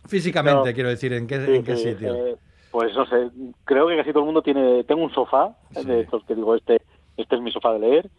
Físicamente, 0.07 0.69
No. 0.71 0.75
quiero 0.75 0.89
decir, 0.89 1.13
¿en 1.13 1.27
qué, 1.27 1.45
Sí, 1.45 1.55
en 1.57 1.65
qué 1.65 1.77
sí, 1.77 1.91
sitio? 1.93 2.15
eh, 2.15 2.37
pues 2.71 2.95
no 2.95 3.07
sé, 3.07 3.31
creo 3.65 3.89
que 3.89 3.97
casi 3.97 4.11
todo 4.11 4.21
el 4.21 4.27
mundo 4.27 4.43
tiene. 4.43 4.85
Tengo 4.85 5.03
un 5.03 5.13
sofá, 5.13 5.57
eh, 5.75 5.85
de 5.85 6.01
estos 6.03 6.23
que 6.25 6.35
digo, 6.35 6.55
este, 6.55 6.81
este 7.17 7.37
es 7.37 7.41
mi 7.43 7.51
sofá 7.51 7.73
de 7.73 7.79
leer. 7.81 8.11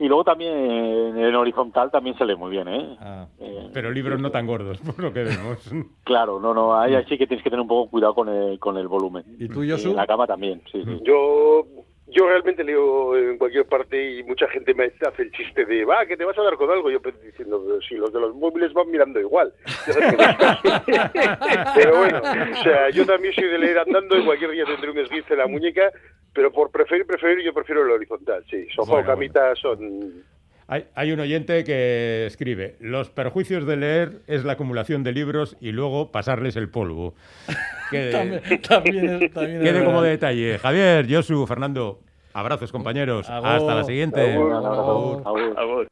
Y 0.00 0.06
luego 0.06 0.22
también 0.22 0.52
en, 0.56 1.34
horizontal 1.34 1.90
también 1.90 2.16
se 2.16 2.24
lee 2.24 2.36
muy 2.36 2.50
bien, 2.52 2.68
¿eh? 2.68 2.96
Ah. 3.00 3.26
Eh, 3.40 3.70
Pero 3.72 3.90
libros 3.90 4.20
no 4.20 4.30
tan 4.30 4.46
gordos, 4.46 4.78
por 4.86 4.98
lo 5.00 5.12
que 5.12 5.24
vemos. 5.24 5.58
Claro, 6.04 6.38
no, 6.40 6.54
no, 6.54 6.78
ahí 6.78 6.94
sí 7.08 7.18
que 7.18 7.26
tienes 7.26 7.42
que 7.42 7.50
tener 7.50 7.60
un 7.62 7.68
poco 7.68 7.90
cuidado 7.90 8.14
con 8.14 8.28
el, 8.28 8.58
con 8.60 8.76
el 8.78 8.86
volumen. 8.88 9.24
¿Y 9.38 9.48
tú, 9.48 9.62
Y 9.64 9.70
Josu? 9.70 9.90
en 9.90 9.96
la 9.96 10.06
cama 10.06 10.26
también, 10.26 10.62
sí, 10.72 10.82
sí. 10.84 11.00
Yo, 11.04 11.64
yo 12.10 12.26
realmente 12.26 12.64
leo 12.64 13.16
en 13.16 13.38
cualquier 13.38 13.66
parte 13.66 14.12
y 14.12 14.22
mucha 14.22 14.48
gente 14.48 14.74
me 14.74 14.84
hace 14.84 15.22
el 15.22 15.32
chiste 15.32 15.64
de, 15.64 15.84
va, 15.84 16.06
que 16.06 16.16
te 16.16 16.24
vas 16.24 16.38
a 16.38 16.42
dar 16.42 16.56
con 16.56 16.70
algo. 16.70 16.90
Yo 16.90 17.00
diciendo, 17.22 17.62
si 17.86 17.96
los 17.96 18.12
de 18.12 18.20
los 18.20 18.34
móviles 18.34 18.72
van 18.72 18.90
mirando 18.90 19.20
igual. 19.20 19.52
Pero 21.74 21.98
bueno, 21.98 22.20
o 22.20 22.62
sea, 22.62 22.90
yo 22.90 23.04
también 23.04 23.34
soy 23.34 23.48
de 23.48 23.58
leer 23.58 23.78
andando 23.78 24.16
y 24.16 24.24
cualquier 24.24 24.52
día 24.52 24.64
tendré 24.64 24.90
un 24.90 24.98
esguince 24.98 25.34
en 25.34 25.38
la 25.38 25.46
muñeca, 25.46 25.90
pero 26.32 26.50
por 26.52 26.70
preferir, 26.70 27.06
preferir, 27.06 27.44
yo 27.44 27.52
prefiero 27.52 27.82
el 27.82 27.90
horizontal, 27.90 28.44
sí. 28.50 28.66
Sofá 28.74 29.02
Bueno, 29.02 29.26
o 29.52 29.56
son... 29.56 30.24
Hay, 30.70 30.84
hay 30.94 31.12
un 31.12 31.20
oyente 31.20 31.64
que 31.64 32.26
escribe, 32.26 32.76
los 32.80 33.08
perjuicios 33.08 33.66
de 33.66 33.76
leer 33.78 34.20
es 34.26 34.44
la 34.44 34.52
acumulación 34.52 35.02
de 35.02 35.12
libros 35.12 35.56
y 35.62 35.72
luego 35.72 36.12
pasarles 36.12 36.56
el 36.56 36.68
polvo. 36.68 37.14
Que- 37.90 38.10
También, 38.12 38.42
también 38.68 39.22
es, 39.22 39.32
también 39.32 39.62
Quede 39.62 39.78
como 39.82 40.02
verdad. 40.02 40.10
detalle. 40.10 40.58
Javier, 40.58 41.06
Josu, 41.10 41.46
Fernando, 41.46 42.00
abrazos 42.34 42.70
compañeros. 42.70 43.30
Agur. 43.30 43.48
Hasta 43.48 43.74
la 43.76 43.84
siguiente. 43.84 44.34
Agur. 44.34 45.22
Agur. 45.56 45.88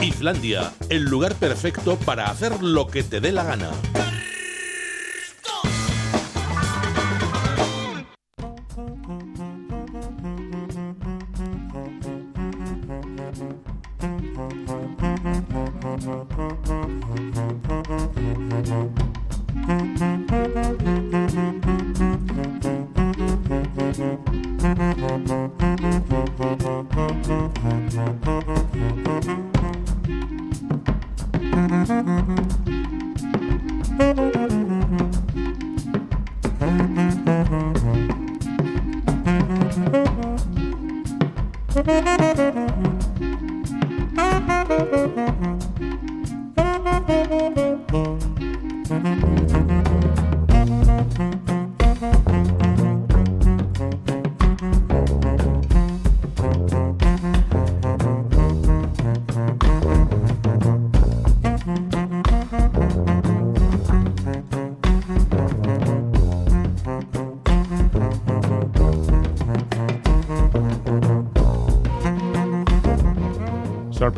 Islandia, 0.00 0.70
el 0.88 1.04
lugar 1.04 1.34
perfecto 1.34 1.96
para 1.96 2.26
hacer 2.30 2.62
lo 2.62 2.86
que 2.86 3.02
te 3.02 3.20
dé 3.20 3.30
la 3.32 3.44
gana. 3.44 3.68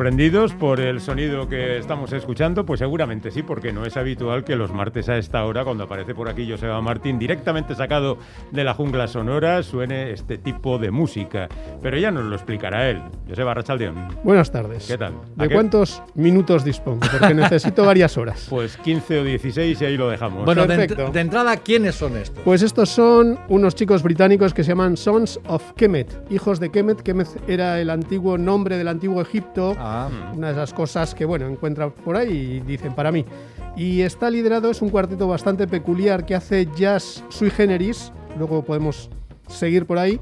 ¿Sorprendidos 0.01 0.55
por 0.55 0.79
el 0.79 0.99
sonido 0.99 1.47
que 1.47 1.77
estamos 1.77 2.11
escuchando? 2.11 2.65
Pues 2.65 2.79
seguramente 2.79 3.29
sí, 3.29 3.43
porque 3.43 3.71
no 3.71 3.85
es 3.85 3.97
habitual 3.97 4.43
que 4.43 4.55
los 4.55 4.73
martes 4.73 5.09
a 5.09 5.17
esta 5.19 5.45
hora, 5.45 5.63
cuando 5.63 5.83
aparece 5.83 6.15
por 6.15 6.27
aquí 6.27 6.49
Joseba 6.49 6.81
Martín, 6.81 7.19
directamente 7.19 7.75
sacado 7.75 8.17
de 8.49 8.63
la 8.63 8.73
jungla 8.73 9.07
sonora, 9.07 9.61
suene 9.61 10.09
este 10.09 10.39
tipo 10.39 10.79
de 10.79 10.89
música. 10.89 11.49
Pero 11.81 11.97
ya 11.97 12.11
nos 12.11 12.25
lo 12.25 12.35
explicará 12.35 12.89
él. 12.91 13.01
Joseba 13.27 13.55
Rachaldeón. 13.55 13.95
Buenas 14.23 14.51
tardes. 14.51 14.85
¿Qué 14.85 14.97
tal? 14.99 15.13
¿A 15.37 15.43
¿De 15.43 15.47
qué? 15.49 15.55
cuántos 15.55 16.03
minutos 16.13 16.63
dispongo? 16.63 16.99
Porque 17.11 17.33
necesito 17.33 17.83
varias 17.85 18.17
horas. 18.17 18.45
Pues 18.49 18.77
15 18.77 19.19
o 19.19 19.23
16 19.23 19.81
y 19.81 19.85
ahí 19.85 19.97
lo 19.97 20.07
dejamos. 20.09 20.45
Bueno, 20.45 20.67
de, 20.67 20.87
ent- 20.87 21.11
de 21.11 21.19
entrada, 21.19 21.57
¿quiénes 21.57 21.95
son 21.95 22.17
estos? 22.17 22.43
Pues 22.43 22.61
estos 22.61 22.89
son 22.89 23.39
unos 23.49 23.73
chicos 23.73 24.03
británicos 24.03 24.53
que 24.53 24.63
se 24.63 24.69
llaman 24.69 24.95
Sons 24.95 25.39
of 25.47 25.73
Kemet, 25.73 26.31
hijos 26.31 26.59
de 26.59 26.69
Kemet. 26.69 27.01
Kemet 27.01 27.27
era 27.49 27.79
el 27.81 27.89
antiguo 27.89 28.37
nombre 28.37 28.77
del 28.77 28.87
antiguo 28.87 29.19
Egipto, 29.21 29.75
Ah, 29.79 30.07
una 30.35 30.47
de 30.47 30.53
esas 30.53 30.73
cosas 30.73 31.15
que, 31.15 31.25
bueno, 31.25 31.47
encuentran 31.47 31.91
por 31.91 32.15
ahí 32.15 32.29
y 32.29 32.59
dicen 32.59 32.93
para 32.93 33.11
mí. 33.11 33.25
Y 33.75 34.01
está 34.01 34.29
liderado, 34.29 34.69
es 34.69 34.83
un 34.83 34.89
cuarteto 34.89 35.27
bastante 35.27 35.65
peculiar 35.67 36.25
que 36.27 36.35
hace 36.35 36.67
jazz 36.75 37.23
sui 37.29 37.49
generis, 37.49 38.11
luego 38.37 38.63
podemos 38.63 39.09
seguir 39.47 39.85
por 39.87 39.97
ahí, 39.97 40.19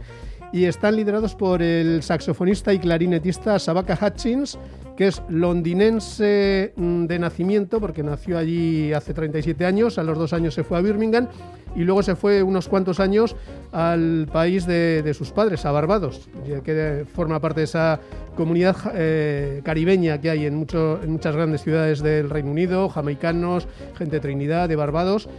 y 0.51 0.65
están 0.65 0.95
liderados 0.95 1.35
por 1.35 1.61
el 1.61 2.01
saxofonista 2.01 2.73
y 2.73 2.79
clarinetista 2.79 3.59
Sabaka 3.59 3.97
Hutchins, 4.01 4.57
que 4.97 5.07
es 5.07 5.21
londinense 5.29 6.73
mm, 6.75 7.05
de 7.05 7.19
nacimiento, 7.19 7.79
porque 7.79 8.03
nació 8.03 8.37
allí 8.37 8.91
hace 8.93 9.13
37 9.13 9.65
años, 9.65 9.97
a 9.97 10.03
los 10.03 10.17
dos 10.17 10.33
años 10.33 10.53
se 10.53 10.63
fue 10.63 10.77
a 10.77 10.81
Birmingham 10.81 11.27
y 11.75 11.83
luego 11.83 12.03
se 12.03 12.15
fue 12.15 12.43
unos 12.43 12.67
cuantos 12.67 12.99
años 12.99 13.35
al 13.71 14.27
país 14.31 14.65
de, 14.65 15.13
sus 15.13 15.31
padres, 15.31 15.65
a 15.65 15.71
Barbados, 15.71 16.27
que 16.63 17.05
forma 17.13 17.39
parte 17.39 17.61
de 17.61 17.65
esa 17.65 17.99
comunidad 18.35 18.75
eh, 18.95 19.61
caribeña 19.63 20.19
que 20.19 20.31
hay 20.31 20.45
en 20.45 20.55
muchas 20.55 21.35
grandes 21.35 21.61
ciudades 21.61 22.01
del 22.01 22.29
Reino 22.29 22.51
Unido, 22.51 22.89
jamaicanos, 22.89 23.67
gente 23.97 24.15
de 24.15 24.19
Trinidad, 24.19 24.67
de 24.67 24.75
Barbados, 24.75 25.29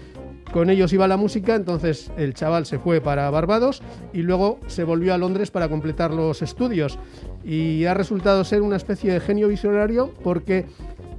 con 0.52 0.70
ellos 0.70 0.92
iba 0.92 1.06
la 1.06 1.16
música, 1.16 1.54
entonces 1.54 2.10
el 2.16 2.34
chaval 2.34 2.66
se 2.66 2.78
fue 2.78 3.00
para 3.00 3.30
Barbados 3.30 3.82
y 4.12 4.22
luego 4.22 4.58
se 4.66 4.84
volvió 4.84 5.14
a 5.14 5.18
Londres 5.18 5.50
para 5.50 5.68
completar 5.68 6.12
los 6.12 6.42
estudios. 6.42 6.98
Y 7.44 7.84
ha 7.84 7.94
resultado 7.94 8.44
ser 8.44 8.62
una 8.62 8.76
especie 8.76 9.12
de 9.12 9.20
genio 9.20 9.48
visionario 9.48 10.12
porque 10.22 10.66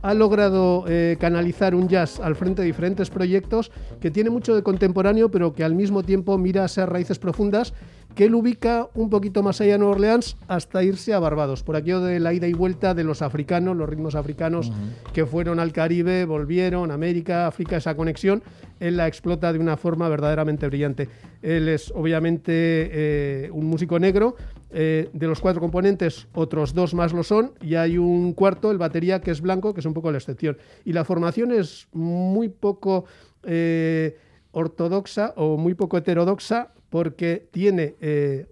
ha 0.02 0.14
logrado 0.14 0.86
eh, 0.88 1.18
canalizar 1.20 1.76
un 1.76 1.88
jazz 1.88 2.20
al 2.20 2.36
frente 2.36 2.62
de 2.62 2.68
diferentes 2.68 3.10
proyectos 3.10 3.72
que 4.00 4.12
tiene 4.12 4.30
mucho 4.30 4.56
de 4.56 4.64
contemporáneo, 4.64 5.30
pero 5.30 5.54
que 5.54 5.64
al 5.64 5.76
mismo 5.76 6.04
tiempo 6.04 6.38
mira 6.38 6.64
a 6.64 6.66
esas 6.66 6.90
raíces 6.90 7.20
profundas 7.20 7.74
que 8.16 8.26
él 8.26 8.36
ubica 8.36 8.90
un 8.94 9.10
poquito 9.10 9.44
más 9.44 9.62
allá 9.62 9.74
de 9.74 9.78
Nueva 9.80 9.94
Orleans 9.94 10.38
hasta 10.48 10.84
irse 10.84 11.14
a 11.14 11.20
Barbados, 11.20 11.64
por 11.64 11.76
aquello 11.76 12.02
de 12.02 12.20
la 12.20 12.34
ida 12.34 12.48
y 12.48 12.54
vuelta 12.54 12.94
de 12.94 13.04
los 13.04 13.22
africanos, 13.22 13.76
los 13.76 13.90
ritmos 13.90 14.16
africanos 14.16 14.72
que 15.14 15.26
fueron 15.26 15.60
al 15.60 15.72
Caribe, 15.72 16.26
volvieron, 16.26 16.92
América, 16.92 17.48
África, 17.48 17.78
esa 17.78 17.96
conexión, 17.96 18.44
él 18.80 18.98
la 18.98 19.08
explota 19.08 19.54
de 19.54 19.60
una 19.60 19.78
forma 19.78 20.10
verdaderamente 20.10 20.68
brillante. 20.68 21.08
Él 21.42 21.70
es 21.70 21.92
obviamente 21.96 22.52
eh, 22.54 23.50
un 23.52 23.66
músico 23.66 24.00
negro, 24.00 24.36
eh, 24.74 25.10
de 25.12 25.28
los 25.28 25.42
cuatro 25.42 25.60
componentes, 25.60 26.28
otros 26.34 26.74
dos 26.74 26.94
más 26.94 27.12
lo 27.12 27.24
son, 27.24 27.54
y 27.62 27.76
hay 27.76 27.98
un 27.98 28.34
cuarto, 28.34 28.72
el 28.72 28.78
batería, 28.78 29.20
que 29.20 29.32
es 29.32 29.42
blanco, 29.42 29.74
que 29.74 29.82
es 29.82 29.86
un 29.86 29.94
poco 29.94 30.12
la 30.12 30.18
excepción. 30.18 30.58
Y 30.86 30.94
la 30.94 31.04
formación 31.04 31.52
es 31.52 31.88
muy 31.92 32.48
poco 32.48 33.06
eh, 33.44 34.18
ortodoxa 34.52 35.34
o 35.36 35.58
muy 35.58 35.74
poco 35.74 35.98
heterodoxa, 35.98 36.72
porque 36.92 37.48
tiene, 37.52 37.96
eh, 38.02 38.46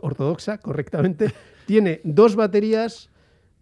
ortodoxa 0.00 0.58
correctamente, 0.58 1.32
tiene 1.66 2.00
dos 2.04 2.34
baterías, 2.34 3.08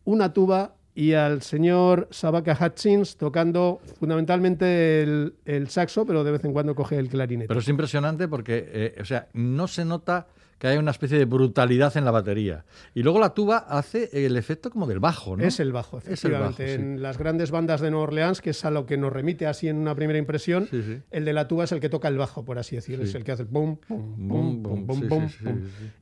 una 0.04 0.32
tuba 0.32 0.74
y 0.94 1.12
al 1.12 1.42
señor 1.42 2.08
Sabaka 2.10 2.58
Hutchins 2.58 3.18
tocando 3.18 3.80
fundamentalmente 4.00 5.02
el, 5.02 5.68
saxo, 5.68 6.06
pero 6.06 6.24
de 6.24 6.32
vez 6.32 6.44
en 6.44 6.54
cuando 6.54 6.74
coge 6.74 6.96
el 6.96 7.10
clarinete. 7.10 7.48
Pero 7.48 7.60
es 7.60 7.68
impresionante 7.68 8.26
porque, 8.26 8.64
eh, 8.72 8.94
o 9.00 9.04
sea, 9.04 9.28
no 9.34 9.68
se 9.68 9.84
nota 9.84 10.26
que 10.58 10.68
hay 10.68 10.78
una 10.78 10.90
especie 10.90 11.18
de 11.18 11.26
brutalidad 11.26 11.94
en 11.96 12.04
la 12.04 12.10
batería. 12.10 12.64
Y 12.94 13.02
luego 13.02 13.20
la 13.20 13.34
tuba 13.34 13.58
hace 13.58 14.08
el 14.12 14.36
efecto 14.36 14.70
como 14.70 14.86
del 14.86 15.00
bajo, 15.00 15.36
¿no? 15.36 15.44
Es 15.44 15.60
el 15.60 15.72
bajo, 15.72 15.98
Es 15.98 16.24
el 16.24 16.32
bajo, 16.32 16.44
efectivamente. 16.50 16.68
sí. 16.68 16.74
En 16.74 17.02
las 17.02 17.18
grandes 17.18 17.50
bandas 17.50 17.80
de 17.82 17.90
Nueva 17.90 18.04
Orleans, 18.04 18.40
que 18.40 18.50
es 18.50 18.64
a 18.64 18.70
lo 18.70 18.86
que 18.86 18.96
nos 18.96 19.12
remite 19.12 19.46
así 19.46 19.68
en 19.68 19.76
una 19.76 19.94
primera 19.94 20.18
impresión, 20.18 20.66
Sí, 20.70 20.82
sí. 20.82 20.98
el 21.10 21.24
de 21.26 21.32
la 21.34 21.46
tuba 21.46 21.64
es 21.64 21.72
el 21.72 21.80
que 21.80 21.88
toca 21.90 22.08
el 22.08 22.16
bajo, 22.16 22.44
por 22.44 22.58
así 22.58 22.76
decirlo. 22.76 23.04
Es 23.04 23.14
el 23.14 23.22
que 23.24 23.32
hace 23.32 23.44
pum, 23.44 23.76
pum, 23.76 24.28
pum, 24.28 24.62
pum, 24.62 24.86
pum, 24.86 25.08
pum, 25.08 25.28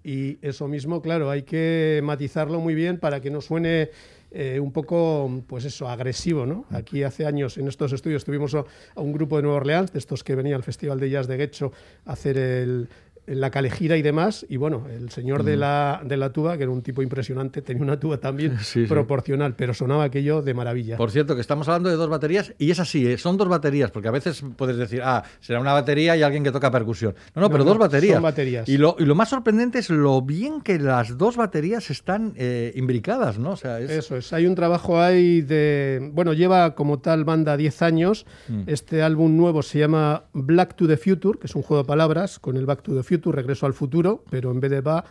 Y 0.05 0.39
eso 0.41 0.69
mismo, 0.69 1.03
claro, 1.03 1.31
hay 1.31 1.43
que 1.43 2.01
matizarlo 2.05 2.61
muy 2.61 2.75
bien 2.75 2.99
para 2.99 3.21
que 3.21 3.31
no 3.31 3.41
suene 3.41 3.91
eh, 4.31 4.59
un 4.61 4.73
poco, 4.73 5.43
pues 5.47 5.65
eso, 5.65 5.89
agresivo, 5.89 6.45
¿no? 6.47 6.65
Mm. 6.71 6.77
Aquí 6.77 7.03
hace 7.03 7.25
años 7.27 7.57
en 7.59 7.69
estos 7.69 7.93
estudios 7.93 8.25
tuvimos 8.25 8.55
a, 8.55 8.65
a 8.95 9.01
un 9.01 9.13
grupo 9.13 9.37
de 9.37 9.43
Nueva 9.43 9.59
Orleans, 9.59 9.93
de 9.93 9.99
estos 9.99 10.25
que 10.25 10.35
venía 10.35 10.57
al 10.57 10.63
Festival 10.65 10.99
de 10.99 11.11
Jazz 11.11 11.27
de 11.29 11.37
Guecho 11.37 11.73
a 12.05 12.13
hacer 12.15 12.37
el 12.39 12.89
la 13.27 13.51
calejira 13.51 13.97
y 13.97 14.03
demás, 14.03 14.45
y 14.49 14.57
bueno, 14.57 14.87
el 14.91 15.11
señor 15.11 15.43
de, 15.45 15.57
Mm. 15.57 15.61
la, 15.61 16.01
de 16.05 16.17
la 16.17 16.31
tuba, 16.31 16.57
que 16.57 16.65
era 16.65 16.73
un 16.73 16.83
tipo 16.83 17.03
impresionante, 17.03 17.63
tenía 17.63 17.83
una 17.83 17.99
tuba 17.99 18.19
también 18.19 18.59
Sí, 18.61 18.83
sí. 18.83 18.87
proporcional, 18.87 19.55
pero 19.57 19.73
sonaba 19.75 20.05
aquello 20.05 20.43
de 20.43 20.53
maravilla. 20.55 20.97
Por 20.97 21.11
cierto, 21.11 21.35
que 21.35 21.41
estamos 21.41 21.69
hablando 21.69 21.89
de 21.89 21.97
dos 21.97 22.09
baterías 22.11 22.53
y 22.59 22.71
es 22.71 22.81
así, 22.81 23.07
¿eh? 23.07 23.17
son 23.19 23.37
dos 23.37 23.49
baterías, 23.49 23.91
porque 23.91 24.09
a 24.09 24.11
veces 24.11 24.43
puedes 24.57 24.77
decir, 24.77 25.01
ah, 25.05 25.23
será 25.41 25.61
una 25.61 25.73
batería 25.73 26.17
y 26.17 26.23
alguien 26.23 26.45
que 26.45 26.53
toca 26.53 26.71
percusión. 26.71 27.15
No, 27.35 27.41
no, 27.41 27.49
No, 27.49 27.51
pero 27.51 27.65
no, 27.65 27.71
dos 27.71 27.79
baterías. 27.79 28.15
son 28.15 28.23
baterías. 28.23 28.69
Y 28.69 28.77
lo, 28.79 28.97
y 28.99 29.05
lo 29.05 29.15
más 29.15 29.29
sorprendente 29.31 29.79
es 29.79 29.91
lo 29.91 30.21
bien 30.23 30.61
que 30.61 30.79
las 30.79 31.17
dos 31.19 31.37
baterías 31.37 31.91
están 31.91 32.33
eh, 32.37 32.73
imbricadas, 32.75 33.39
¿no? 33.39 33.51
O 33.53 33.57
sea, 33.57 33.81
es... 33.81 33.91
Eso 33.91 34.17
es, 34.17 34.33
hay 34.33 34.47
un 34.47 34.55
trabajo 34.55 35.01
ahí 35.01 35.41
de... 35.41 36.11
Bueno, 36.13 36.33
lleva 36.33 36.75
como 36.75 36.99
tal 36.99 37.25
banda 37.25 37.57
10 37.57 37.83
años. 37.83 38.27
Mm. 38.49 38.63
Este 38.67 39.03
álbum 39.03 39.37
nuevo 39.37 39.63
se 39.63 39.79
llama 39.79 40.25
Black 40.33 40.75
to 40.77 40.87
the 40.87 40.97
Future, 40.97 41.39
que 41.39 41.47
es 41.47 41.55
un 41.55 41.63
juego 41.63 41.83
de 41.83 41.87
palabras 41.87 42.39
con 42.39 42.57
el 42.57 42.67
Back 42.67 42.83
to 42.83 42.95
the 42.95 43.03
Future, 43.03 43.14
regreso 43.33 43.67
al 43.67 43.75
futuro, 43.75 44.25
pero 44.31 44.51
en 44.51 44.61
vez 44.61 44.71
de 44.71 44.81
va... 44.81 45.05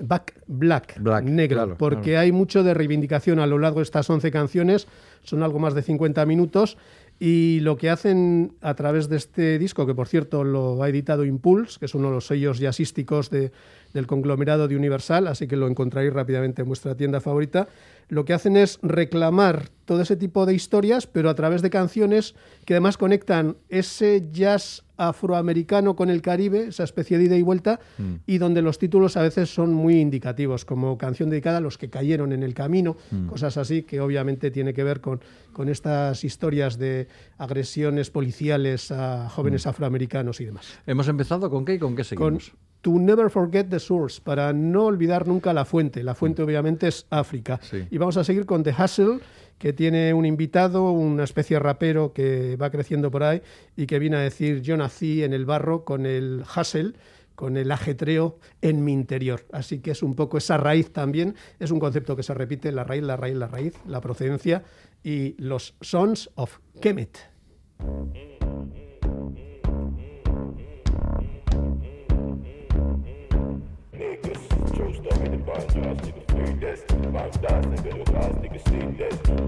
Back 0.00 0.42
Black, 0.46 0.94
Black, 1.00 1.24
negro, 1.24 1.56
claro, 1.56 1.76
porque 1.76 2.10
claro. 2.12 2.20
hay 2.20 2.30
mucho 2.30 2.62
de 2.62 2.72
reivindicación 2.72 3.40
a 3.40 3.48
lo 3.48 3.58
largo 3.58 3.80
de 3.80 3.82
estas 3.82 4.08
11 4.08 4.30
canciones, 4.30 4.86
son 5.24 5.42
algo 5.42 5.58
más 5.58 5.74
de 5.74 5.82
50 5.82 6.24
minutos, 6.24 6.78
y 7.18 7.58
lo 7.62 7.76
que 7.76 7.90
hacen 7.90 8.52
a 8.60 8.74
través 8.74 9.08
de 9.08 9.16
este 9.16 9.58
disco, 9.58 9.88
que 9.88 9.96
por 9.96 10.06
cierto 10.06 10.44
lo 10.44 10.80
ha 10.84 10.88
editado 10.88 11.24
Impulse, 11.24 11.80
que 11.80 11.86
es 11.86 11.96
uno 11.96 12.10
de 12.10 12.14
los 12.14 12.28
sellos 12.28 12.60
jazzísticos 12.60 13.28
de- 13.30 13.50
del 13.92 14.06
conglomerado 14.06 14.68
de 14.68 14.76
Universal, 14.76 15.26
así 15.26 15.48
que 15.48 15.56
lo 15.56 15.66
encontraréis 15.66 16.12
rápidamente 16.14 16.62
en 16.62 16.68
vuestra 16.68 16.94
tienda 16.94 17.20
favorita, 17.20 17.66
lo 18.08 18.24
que 18.24 18.32
hacen 18.32 18.56
es 18.56 18.78
reclamar 18.82 19.68
todo 19.84 20.00
ese 20.02 20.16
tipo 20.16 20.44
de 20.46 20.54
historias, 20.54 21.06
pero 21.06 21.30
a 21.30 21.34
través 21.34 21.62
de 21.62 21.70
canciones 21.70 22.34
que 22.64 22.74
además 22.74 22.96
conectan 22.98 23.56
ese 23.68 24.28
jazz 24.32 24.84
afroamericano 24.98 25.94
con 25.96 26.10
el 26.10 26.22
Caribe, 26.22 26.66
esa 26.68 26.84
especie 26.84 27.18
de 27.18 27.24
ida 27.24 27.36
y 27.36 27.42
vuelta, 27.42 27.80
Mm. 27.98 28.14
y 28.26 28.38
donde 28.38 28.62
los 28.62 28.78
títulos 28.78 29.16
a 29.16 29.22
veces 29.22 29.52
son 29.52 29.72
muy 29.72 30.00
indicativos, 30.00 30.64
como 30.64 30.98
canción 30.98 31.30
dedicada 31.30 31.58
a 31.58 31.60
los 31.60 31.78
que 31.78 31.88
cayeron 31.90 32.32
en 32.32 32.42
el 32.42 32.54
camino, 32.54 32.96
Mm. 33.10 33.26
cosas 33.28 33.56
así 33.56 33.82
que 33.84 34.00
obviamente 34.00 34.50
tiene 34.50 34.74
que 34.74 34.84
ver 34.84 35.00
con, 35.00 35.20
con 35.52 35.68
estas 35.68 36.24
historias 36.24 36.78
de 36.78 37.08
agresiones 37.38 38.10
policiales 38.10 38.90
a 38.90 39.28
jóvenes 39.28 39.66
Mm. 39.66 39.68
afroamericanos 39.70 40.40
y 40.40 40.44
demás. 40.46 40.78
Hemos 40.86 41.08
empezado 41.08 41.48
con 41.50 41.64
qué 41.64 41.74
y 41.74 41.78
con 41.78 41.92
qué 41.94 42.02
Con 42.02 42.04
seguimos. 42.04 42.52
To 42.88 42.98
Never 42.98 43.28
Forget 43.28 43.68
the 43.68 43.78
Source, 43.78 44.18
para 44.18 44.50
no 44.54 44.86
olvidar 44.86 45.26
nunca 45.26 45.52
la 45.52 45.66
fuente. 45.66 46.02
La 46.02 46.14
fuente 46.14 46.42
obviamente 46.42 46.88
es 46.88 47.06
África. 47.10 47.60
Sí. 47.62 47.86
Y 47.90 47.98
vamos 47.98 48.16
a 48.16 48.24
seguir 48.24 48.46
con 48.46 48.62
The 48.62 48.70
Hustle, 48.82 49.20
que 49.58 49.74
tiene 49.74 50.14
un 50.14 50.24
invitado, 50.24 50.90
una 50.92 51.24
especie 51.24 51.56
de 51.56 51.60
rapero 51.60 52.14
que 52.14 52.56
va 52.56 52.70
creciendo 52.70 53.10
por 53.10 53.24
ahí 53.24 53.42
y 53.76 53.84
que 53.84 53.98
viene 53.98 54.16
a 54.16 54.20
decir, 54.20 54.62
yo 54.62 54.74
nací 54.78 55.22
en 55.22 55.34
el 55.34 55.44
barro 55.44 55.84
con 55.84 56.06
el 56.06 56.44
hustle, 56.56 56.94
con 57.34 57.58
el 57.58 57.70
ajetreo 57.72 58.38
en 58.62 58.82
mi 58.82 58.94
interior. 58.94 59.44
Así 59.52 59.80
que 59.80 59.90
es 59.90 60.02
un 60.02 60.14
poco 60.14 60.38
esa 60.38 60.56
raíz 60.56 60.90
también, 60.90 61.34
es 61.58 61.70
un 61.70 61.80
concepto 61.80 62.16
que 62.16 62.22
se 62.22 62.32
repite, 62.32 62.72
la 62.72 62.84
raíz, 62.84 63.02
la 63.02 63.18
raíz, 63.18 63.36
la 63.36 63.48
raíz, 63.48 63.74
la 63.86 64.00
procedencia 64.00 64.62
y 65.04 65.34
los 65.36 65.74
Sons 65.82 66.30
of 66.36 66.58
Kemet. 66.80 67.18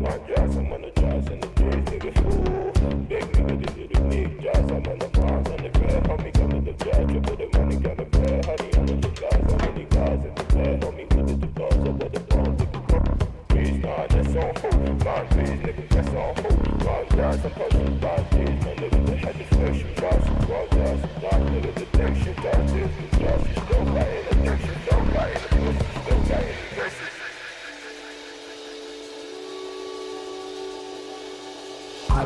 Bang 0.01 0.27
jazz, 0.27 0.57
I'm 0.57 0.73
on 0.73 0.81
the 0.83 0.91
jazz 0.97 1.27
and 1.29 1.43
the 1.43 1.49
days, 1.61 1.85
nigga, 1.93 2.11
fool. 2.19 2.73
Big 3.07 3.25
nigga, 3.33 3.55
this 3.61 3.77
is 3.77 3.89
the 3.91 4.01
big 4.09 4.43
jazz. 4.43 4.57
I'm 4.57 4.87
on 4.89 4.99
the 4.99 5.09
bars 5.13 5.47
and 5.49 5.61
the 5.61 5.79
fair. 5.79 6.01
Homie, 6.01 6.33
come 6.33 6.51
to 6.51 6.61
the 6.61 7.13
you 7.13 7.21
put 7.21 7.37
the 7.39 7.59
money, 7.59 7.77
got 7.77 7.97
the 7.99 8.07
fair. 8.17 8.41
Honey, 8.49 8.71
I'm 8.75 8.89
on 8.89 9.01
the 9.01 9.09
guys, 9.21 9.45
I'm 9.45 9.61
on 9.61 9.75
the 9.77 9.85
guys 9.93 10.25
in 10.25 10.35
the 10.35 10.45
fair. 10.51 10.79
Homie, 10.79 11.07
look 11.15 11.29
at 11.29 11.41
the 11.41 11.47
guns, 11.47 11.75
I 11.75 11.91
want 11.91 12.13
the 12.13 12.21
bombs, 12.21 12.61
nigga. 12.61 12.81
Please, 13.49 13.79
nah, 13.85 14.07
that's 14.07 14.35
on 14.41 14.55
hold. 14.57 15.05
Bang, 15.05 15.27
please, 15.29 15.61
nigga, 15.61 15.85
that's 15.91 16.09
on 16.09 16.35
hold. 16.41 16.79
Bang 16.81 17.07
jazz, 17.13 17.45
I'm 17.45 17.61
on 17.61 17.85
the 17.85 17.91
bars, 18.01 18.27
please, 18.31 18.59
my 18.65 18.73
nigga, 18.81 19.01
the 19.07 19.17
head 19.17 19.37
is 19.37 19.49
fresh, 19.49 19.79
you 19.85 19.91
jazz, 20.01 20.23
you 20.27 20.47
ball 20.49 20.67
jazz, 20.73 20.99
you 21.05 21.13
dark, 21.21 21.43
nigga, 21.53 21.71
the 21.75 21.87
thing, 21.93 22.15
shit, 22.25 22.37
jazz, 22.41 22.73
this, 22.73 22.93
you 23.01 23.09
jazz, 23.21 23.41
you 23.49 23.63
don't 23.69 23.89
buy 23.95 24.01
it, 24.01 24.25
I 24.27 24.35
think 24.41 24.61
you 24.65 24.75
don't 24.89 25.15
buy 25.15 25.29
it, 25.29 25.90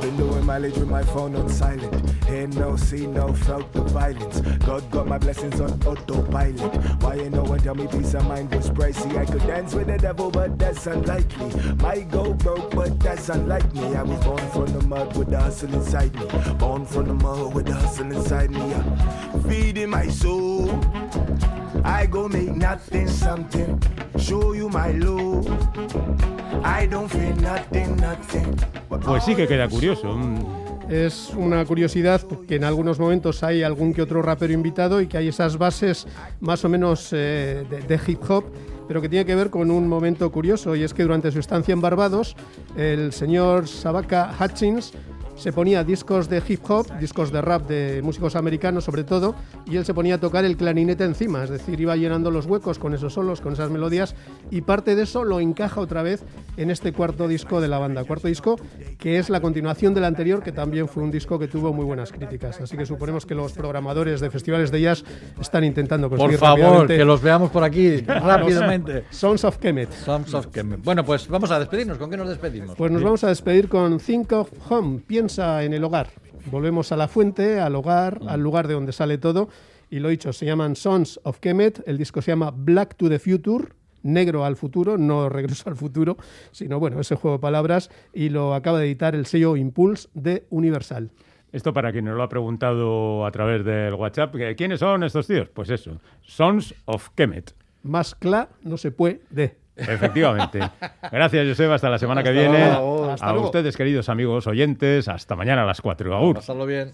been 0.05 0.17
doing 0.17 0.45
mileage 0.45 0.77
with 0.77 0.89
my 0.89 1.03
phone 1.03 1.35
on 1.35 1.49
silent. 1.49 2.25
Hear 2.25 2.47
no, 2.49 2.77
see 2.77 3.07
no, 3.07 3.33
felt 3.33 3.73
the 3.73 3.83
violence. 3.83 4.41
God 4.67 4.91
got 4.91 5.07
my 5.07 5.17
blessings 5.19 5.61
on 5.61 5.71
autopilot. 5.87 7.03
Why 7.03 7.15
you 7.15 7.31
no 7.31 7.43
one 7.43 7.59
tell 7.61 7.75
me 7.75 7.87
peace 7.87 8.13
of 8.15 8.27
mind 8.27 8.55
was 8.55 8.69
pricey? 8.71 9.17
I 9.17 9.25
could 9.25 9.47
dance 9.47 9.73
with 9.75 9.87
the 9.87 9.97
devil, 9.97 10.31
but 10.31 10.59
that's 10.59 10.87
unlikely. 10.87 11.75
Might 11.77 12.11
go 12.11 12.35
broke, 12.35 12.75
but 12.75 13.01
that's 13.01 13.29
unlike 13.31 13.73
me. 13.75 13.97
I 13.97 14.03
was 14.03 14.23
born 14.25 14.47
from 14.51 14.67
the 14.67 14.83
mud 14.87 15.17
with 15.17 15.31
the 15.31 15.41
hustle 15.41 15.73
inside 15.73 16.15
me. 16.15 16.27
Born 16.59 16.85
from 16.85 17.07
the 17.09 17.15
mud 17.15 17.55
with 17.55 17.67
the 17.67 17.75
hustle 17.75 18.13
inside 18.13 18.51
me. 18.51 18.75
I'm 18.75 19.43
feeding 19.45 19.89
my 19.89 20.09
soul. 20.09 20.69
I 21.85 22.07
go 22.07 22.29
make 22.29 22.57
nothing 22.57 23.09
something. 23.09 23.79
Show 24.17 24.55
you 24.55 24.69
my 24.71 24.93
love. 24.93 25.47
I 26.65 26.87
don't 26.87 27.11
feel 27.11 27.37
nothing, 27.37 27.97
nothing. 27.97 28.57
Pues 28.89 29.25
sí 29.25 29.35
que 29.35 29.47
queda 29.47 29.69
curioso. 29.69 30.17
Es 30.89 31.33
una 31.37 31.65
curiosidad 31.65 32.23
que 32.47 32.57
en 32.57 32.65
algunos 32.65 32.99
momentos 32.99 33.43
hay 33.43 33.63
algún 33.63 33.93
que 33.93 34.03
otro 34.03 34.23
rapero 34.23 34.53
invitado 34.53 35.01
y 35.01 35.07
que 35.07 35.19
hay 35.19 35.29
esas 35.29 35.59
bases 35.59 36.07
más 36.41 36.65
o 36.65 36.69
menos 36.69 37.11
eh, 37.13 37.65
de, 37.69 37.83
de 37.83 38.01
hip 38.07 38.21
hop, 38.29 38.45
pero 38.87 39.01
que 39.01 39.09
tiene 39.09 39.25
que 39.25 39.35
ver 39.35 39.51
con 39.51 39.71
un 39.71 39.89
momento 39.89 40.31
curioso 40.31 40.77
y 40.77 40.83
es 40.83 40.93
que 40.93 41.03
durante 41.03 41.31
su 41.33 41.39
estancia 41.39 41.73
en 41.73 41.81
Barbados, 41.81 42.37
el 42.77 43.13
señor 43.13 43.67
Sabaka 43.67 44.35
Hutchins 44.39 44.93
se 45.37 45.53
ponía 45.53 45.85
discos 45.85 46.29
de 46.29 46.43
hip 46.47 46.61
hop, 46.69 46.87
discos 46.99 47.33
de 47.33 47.43
rap 47.43 47.67
de 47.69 48.03
músicos 48.03 48.37
americanos 48.37 48.85
sobre 48.85 49.05
todo, 49.05 49.35
y 49.67 49.77
él 49.77 49.85
se 49.85 49.95
ponía 49.95 50.17
a 50.17 50.19
tocar 50.19 50.45
el 50.45 50.57
clarinete 50.57 51.05
encima, 51.05 51.45
es 51.45 51.51
decir, 51.51 51.81
iba 51.81 51.97
llenando 51.97 52.31
los 52.31 52.47
huecos 52.47 52.79
con 52.79 52.95
esos 52.95 53.15
solos, 53.15 53.41
con 53.41 53.53
esas 53.53 53.71
melodías, 53.71 54.15
y 54.51 54.61
parte 54.61 54.95
de 54.95 55.03
eso 55.03 55.25
lo 55.25 55.41
encaja 55.41 55.81
otra 55.81 56.03
vez 56.03 56.23
en 56.57 56.71
este 56.71 56.93
cuarto 56.93 57.29
disco 57.29 57.61
de 57.61 57.69
la 57.69 57.79
banda. 57.79 58.05
Cuarto 58.05 58.29
disco 58.29 58.57
que 58.99 59.19
es 59.19 59.29
la 59.29 59.41
continuación 59.41 59.95
del 59.95 60.05
anterior, 60.05 60.43
que 60.43 60.53
también 60.53 60.89
fue 60.89 61.03
un 61.03 61.11
disco 61.11 61.39
que 61.39 61.49
tuvo 61.49 61.73
muy 61.73 61.85
buenas 61.85 62.13
críticas. 62.13 62.61
Así 62.61 62.77
que 62.77 62.87
suponemos 62.87 63.27
que 63.27 63.35
los 63.35 63.53
programadores 63.53 64.21
de 64.21 64.31
festivales 64.31 64.71
de 64.71 64.81
jazz 64.81 65.05
están 65.41 65.65
intentando 65.65 66.09
conseguir 66.09 66.39
Por 66.39 66.49
favor, 66.49 66.87
que 66.87 67.05
los 67.05 67.21
veamos 67.21 67.51
por 67.51 67.65
aquí 67.65 67.99
rápidamente. 67.99 69.05
Sons 69.11 69.45
of 69.45 69.59
Kemet. 69.59 69.91
Sons 69.93 70.33
of 70.35 70.47
Kemet. 70.47 70.83
Bueno, 70.83 71.05
pues 71.05 71.29
vamos 71.29 71.51
a 71.51 71.59
despedirnos. 71.59 71.99
¿Con 71.99 72.11
qué 72.11 72.17
nos 72.17 72.29
despedimos? 72.29 72.77
Pues 72.77 72.91
nos 72.91 73.03
vamos 73.03 73.25
a 73.25 73.29
despedir 73.29 73.69
con 73.69 73.99
Think 73.99 74.33
of 74.33 74.51
Home, 74.71 75.01
piensa 75.07 75.24
en 75.39 75.73
el 75.73 75.83
hogar. 75.85 76.09
Volvemos 76.51 76.93
a 76.93 76.97
la 76.97 77.09
fuente, 77.09 77.59
al 77.59 77.75
hogar, 77.77 78.21
al 78.29 78.41
lugar 78.41 78.69
de 78.69 78.75
donde 78.75 78.93
sale 78.93 79.17
todo. 79.17 79.49
Y 79.89 80.01
lo 80.01 80.11
dicho, 80.11 80.33
se 80.33 80.45
llaman 80.45 80.77
Sons 80.77 81.19
of 81.23 81.39
Kemet, 81.39 81.83
el 81.87 81.97
disco 81.97 82.21
se 82.21 82.33
llama 82.33 82.53
Black 82.55 82.97
to 82.97 83.09
the 83.09 83.19
Future, 83.19 83.69
negro 84.03 84.45
al 84.45 84.57
futuro, 84.57 84.99
no 84.99 85.29
regreso 85.31 85.71
al 85.71 85.77
futuro, 85.77 86.19
sino 86.51 86.79
bueno, 86.79 87.01
ese 87.01 87.15
juego 87.15 87.39
de 87.39 87.41
palabras, 87.41 87.91
y 88.13 88.29
lo 88.29 88.55
acaba 88.55 88.79
de 88.79 88.87
editar 88.87 89.15
el 89.15 89.25
sello 89.25 89.57
Impulse 89.57 90.09
de 90.13 90.47
Universal. 90.51 91.11
Esto 91.53 91.73
para 91.73 91.91
quien 91.93 92.05
nos 92.05 92.17
lo 92.17 92.23
ha 92.23 92.29
preguntado 92.29 93.25
a 93.25 93.31
través 93.31 93.65
del 93.65 93.95
WhatsApp, 93.95 94.35
¿quiénes 94.57 94.81
son 94.81 95.05
estos 95.05 95.27
tíos? 95.27 95.49
Pues 95.49 95.71
eso, 95.71 96.01
Sons 96.21 96.75
of 96.85 97.11
Kemet. 97.15 97.55
Más 97.83 98.15
cla 98.15 98.51
no 98.63 98.77
se 98.77 98.91
puede 98.91 99.23
de. 99.31 99.64
Efectivamente. 99.77 100.61
Gracias, 101.11 101.49
Joseba. 101.49 101.75
Hasta 101.75 101.91
la 101.91 101.99
semana 101.99 102.23
que 102.23 102.31
Hasta 102.31 102.41
viene. 102.41 102.67
luego. 102.71 103.11
Hasta 103.11 103.27
a 103.27 103.33
luego. 103.33 103.47
ustedes, 103.47 103.77
queridos 103.77 104.09
amigos 104.09 104.47
oyentes, 104.47 105.09
hasta 105.09 105.35
mañana 105.37 105.63
a 105.63 105.67
las 105.67 105.81
4. 105.81 106.17
Agur. 106.17 106.37
Pasarlo 106.37 106.67
bien. 106.67 106.93